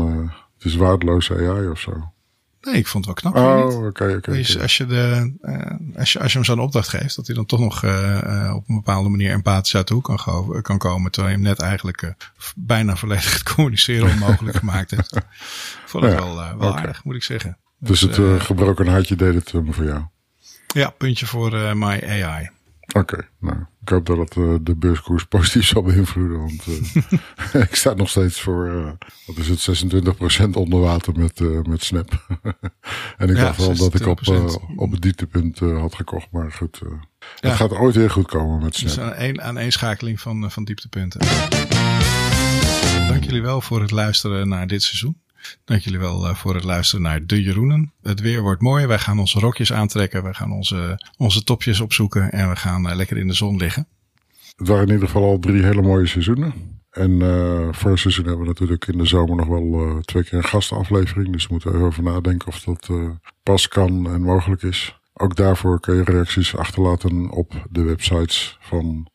het 0.57 0.65
is 0.65 0.75
waardeloze 0.75 1.35
AI 1.35 1.67
of 1.67 1.79
zo. 1.79 2.13
Nee, 2.63 2.75
ik 2.75 2.87
vond 2.87 3.05
het 3.05 3.23
wel 3.23 3.31
knap. 3.31 3.45
Oh, 3.45 3.75
oké, 3.75 3.87
oké. 3.87 4.13
Okay, 4.13 4.35
dus 4.35 4.59
als 4.59 4.77
je 4.77 4.85
de, 4.85 5.33
uh, 5.41 5.99
als 5.99 6.13
je, 6.13 6.19
als 6.19 6.31
je 6.31 6.37
hem 6.37 6.47
zo'n 6.47 6.59
opdracht 6.59 6.87
geeft, 6.87 7.15
dat 7.15 7.25
hij 7.27 7.35
dan 7.35 7.45
toch 7.45 7.59
nog 7.59 7.83
uh, 7.83 8.53
op 8.55 8.69
een 8.69 8.75
bepaalde 8.75 9.09
manier 9.09 9.31
empathisch 9.31 9.75
uit 9.75 9.87
de 9.87 9.93
hoek 9.93 10.03
kan, 10.03 10.61
kan 10.61 10.77
komen, 10.77 11.11
terwijl 11.11 11.33
je 11.33 11.39
hem 11.41 11.49
net 11.49 11.59
eigenlijk 11.59 12.01
uh, 12.01 12.09
bijna 12.55 12.95
volledig 12.95 13.33
het 13.33 13.53
communiceren 13.53 14.09
onmogelijk 14.09 14.57
gemaakt 14.57 14.91
hebt. 14.91 15.17
vond 15.85 16.03
ja, 16.03 16.15
wel, 16.15 16.35
wel 16.35 16.53
okay. 16.53 16.69
aardig, 16.69 17.03
moet 17.03 17.15
ik 17.15 17.23
zeggen. 17.23 17.57
Dus, 17.79 17.99
dus 17.99 18.17
het 18.17 18.41
gebroken 18.41 18.87
hartje 18.87 19.15
deed 19.15 19.33
het 19.33 19.49
voor 19.69 19.85
jou? 19.85 20.01
Ja, 20.67 20.89
puntje 20.89 21.25
voor 21.25 21.77
My 21.77 22.03
AI. 22.07 22.49
Oké, 22.93 23.13
okay, 23.13 23.27
nou, 23.39 23.57
ik 23.81 23.89
hoop 23.89 24.05
dat 24.05 24.17
het 24.17 24.35
uh, 24.35 24.55
de 24.61 24.75
beurskoers 24.75 25.25
positief 25.25 25.65
zal 25.73 25.81
beïnvloeden. 25.81 26.39
Want 26.39 26.67
uh, 26.67 27.61
ik 27.69 27.75
sta 27.75 27.93
nog 27.93 28.09
steeds 28.09 28.41
voor, 28.41 28.67
uh, 28.67 28.91
wat 29.25 29.37
is 29.37 29.65
het, 29.67 29.85
26% 30.45 30.49
onder 30.53 30.79
water 30.79 31.13
met, 31.19 31.39
met 31.67 31.83
Snap. 31.83 32.25
en 33.17 33.29
ik 33.29 33.35
ja, 33.35 33.43
dacht 33.43 33.57
wel 33.57 33.75
dat 33.75 33.99
ik 33.99 34.07
op, 34.07 34.19
op 34.75 34.91
het 34.91 35.01
dieptepunt 35.01 35.59
had 35.59 35.95
gekocht. 35.95 36.27
Maar 36.31 36.51
goed, 36.51 36.81
ja. 36.81 37.49
het 37.49 37.53
gaat 37.57 37.71
ooit 37.71 37.95
weer 37.95 38.09
goed 38.11 38.27
komen 38.27 38.63
met 38.63 38.75
Snap. 38.75 38.89
Dus 38.89 38.99
aan 38.99 39.13
een 39.17 39.41
aaneenschakeling 39.41 40.21
van, 40.21 40.51
van 40.51 40.63
dieptepunten. 40.63 41.19
Dank 43.07 43.23
jullie 43.23 43.41
wel 43.41 43.61
voor 43.61 43.81
het 43.81 43.91
luisteren 43.91 44.47
naar 44.47 44.67
dit 44.67 44.83
seizoen. 44.83 45.21
Dank 45.65 45.81
jullie 45.81 45.99
wel 45.99 46.29
uh, 46.29 46.35
voor 46.35 46.55
het 46.55 46.63
luisteren 46.63 47.03
naar 47.03 47.25
De 47.25 47.43
Jeroenen. 47.43 47.93
Het 48.01 48.19
weer 48.19 48.41
wordt 48.41 48.61
mooi. 48.61 48.85
Wij 48.85 48.99
gaan 48.99 49.19
onze 49.19 49.39
rokjes 49.39 49.73
aantrekken. 49.73 50.23
We 50.23 50.33
gaan 50.33 50.51
onze, 50.51 50.99
onze 51.17 51.43
topjes 51.43 51.79
opzoeken. 51.79 52.31
En 52.31 52.49
we 52.49 52.55
gaan 52.55 52.89
uh, 52.89 52.95
lekker 52.95 53.17
in 53.17 53.27
de 53.27 53.33
zon 53.33 53.57
liggen. 53.57 53.87
Het 54.55 54.67
waren 54.67 54.87
in 54.87 54.93
ieder 54.93 55.07
geval 55.07 55.23
al 55.23 55.39
drie 55.39 55.63
hele 55.63 55.81
mooie 55.81 56.07
seizoenen. 56.07 56.53
En 56.89 57.11
uh, 57.11 57.67
voor 57.71 57.91
een 57.91 57.97
seizoen 57.97 58.25
hebben 58.25 58.41
we 58.41 58.47
natuurlijk 58.47 58.87
in 58.87 58.97
de 58.97 59.05
zomer 59.05 59.35
nog 59.35 59.47
wel 59.47 59.99
twee 60.01 60.23
keer 60.23 60.37
een 60.37 60.43
gastenaflevering. 60.43 61.31
Dus 61.31 61.47
we 61.47 61.53
moeten 61.53 61.73
even 61.73 61.85
over 61.85 62.03
nadenken 62.03 62.47
of 62.47 62.59
dat 62.59 62.89
pas 63.43 63.67
kan 63.67 64.09
en 64.09 64.21
mogelijk 64.21 64.63
is. 64.63 64.99
Ook 65.13 65.35
daarvoor 65.35 65.79
kun 65.79 65.95
je 65.95 66.03
reacties 66.03 66.55
achterlaten 66.55 67.29
op 67.29 67.67
de 67.69 67.81
websites 67.81 68.57
van 68.61 69.07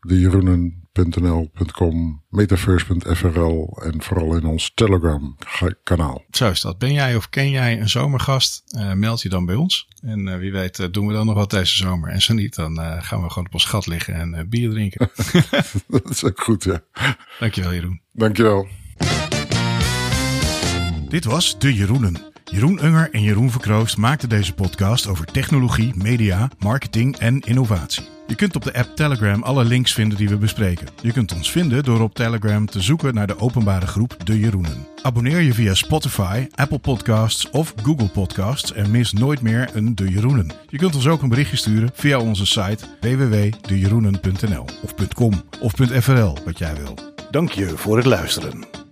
De 0.00 0.18
Jeroenen 0.20 0.85
metaverse.nl.com, 0.96 2.22
metaverse.frl 2.28 3.78
en 3.82 4.02
vooral 4.02 4.36
in 4.36 4.44
ons 4.44 4.72
Telegram 4.74 5.36
kanaal. 5.82 6.24
Zo 6.30 6.50
is 6.50 6.60
dat. 6.60 6.78
Ben 6.78 6.92
jij 6.92 7.16
of 7.16 7.28
ken 7.28 7.50
jij 7.50 7.80
een 7.80 7.88
zomergast? 7.88 8.62
Uh, 8.76 8.92
meld 8.92 9.22
je 9.22 9.28
dan 9.28 9.46
bij 9.46 9.54
ons. 9.54 9.88
En 10.02 10.26
uh, 10.26 10.36
wie 10.36 10.52
weet 10.52 10.78
uh, 10.78 10.86
doen 10.90 11.06
we 11.06 11.12
dan 11.12 11.26
nog 11.26 11.34
wat 11.34 11.50
deze 11.50 11.76
zomer. 11.76 12.10
En 12.10 12.22
zo 12.22 12.34
niet, 12.34 12.54
dan 12.54 12.76
gaan 12.78 13.22
we 13.22 13.30
gewoon 13.30 13.46
op 13.46 13.54
ons 13.54 13.64
gat 13.64 13.86
liggen 13.86 14.14
en 14.14 14.48
bier 14.48 14.70
drinken. 14.70 15.10
dat 15.88 16.10
is 16.10 16.24
ook 16.24 16.40
goed, 16.40 16.64
ja. 16.64 16.82
Dankjewel 17.38 17.72
Jeroen. 17.72 18.00
Dankjewel. 18.12 18.68
Dit 21.08 21.24
was 21.24 21.58
De 21.58 21.74
Jeroenen. 21.74 22.35
Jeroen 22.50 22.84
Unger 22.84 23.08
en 23.10 23.22
Jeroen 23.22 23.50
Verkroost 23.50 23.96
maakten 23.96 24.28
deze 24.28 24.54
podcast 24.54 25.06
over 25.06 25.24
technologie, 25.24 25.92
media, 25.96 26.50
marketing 26.58 27.16
en 27.16 27.40
innovatie. 27.40 28.04
Je 28.26 28.34
kunt 28.34 28.56
op 28.56 28.64
de 28.64 28.74
app 28.74 28.96
Telegram 28.96 29.42
alle 29.42 29.64
links 29.64 29.92
vinden 29.92 30.18
die 30.18 30.28
we 30.28 30.36
bespreken. 30.36 30.86
Je 31.02 31.12
kunt 31.12 31.34
ons 31.34 31.50
vinden 31.50 31.84
door 31.84 32.00
op 32.00 32.14
Telegram 32.14 32.66
te 32.66 32.80
zoeken 32.80 33.14
naar 33.14 33.26
de 33.26 33.38
openbare 33.38 33.86
groep 33.86 34.16
De 34.24 34.38
Jeroenen. 34.38 34.86
Abonneer 35.02 35.40
je 35.40 35.54
via 35.54 35.74
Spotify, 35.74 36.46
Apple 36.54 36.78
Podcasts 36.78 37.50
of 37.50 37.74
Google 37.82 38.08
Podcasts 38.08 38.72
en 38.72 38.90
mis 38.90 39.12
nooit 39.12 39.40
meer 39.40 39.70
een 39.72 39.94
De 39.94 40.10
Jeroenen. 40.10 40.52
Je 40.68 40.78
kunt 40.78 40.94
ons 40.94 41.06
ook 41.06 41.22
een 41.22 41.28
berichtje 41.28 41.56
sturen 41.56 41.90
via 41.94 42.18
onze 42.18 42.46
site 42.46 42.84
www.dejeroenen.nl 43.00 44.64
of 44.82 44.94
.com 45.14 45.42
of 45.60 45.72
.frl, 46.00 46.36
wat 46.44 46.58
jij 46.58 46.74
wil. 46.74 46.98
Dank 47.30 47.50
je 47.50 47.68
voor 47.68 47.96
het 47.96 48.06
luisteren. 48.06 48.85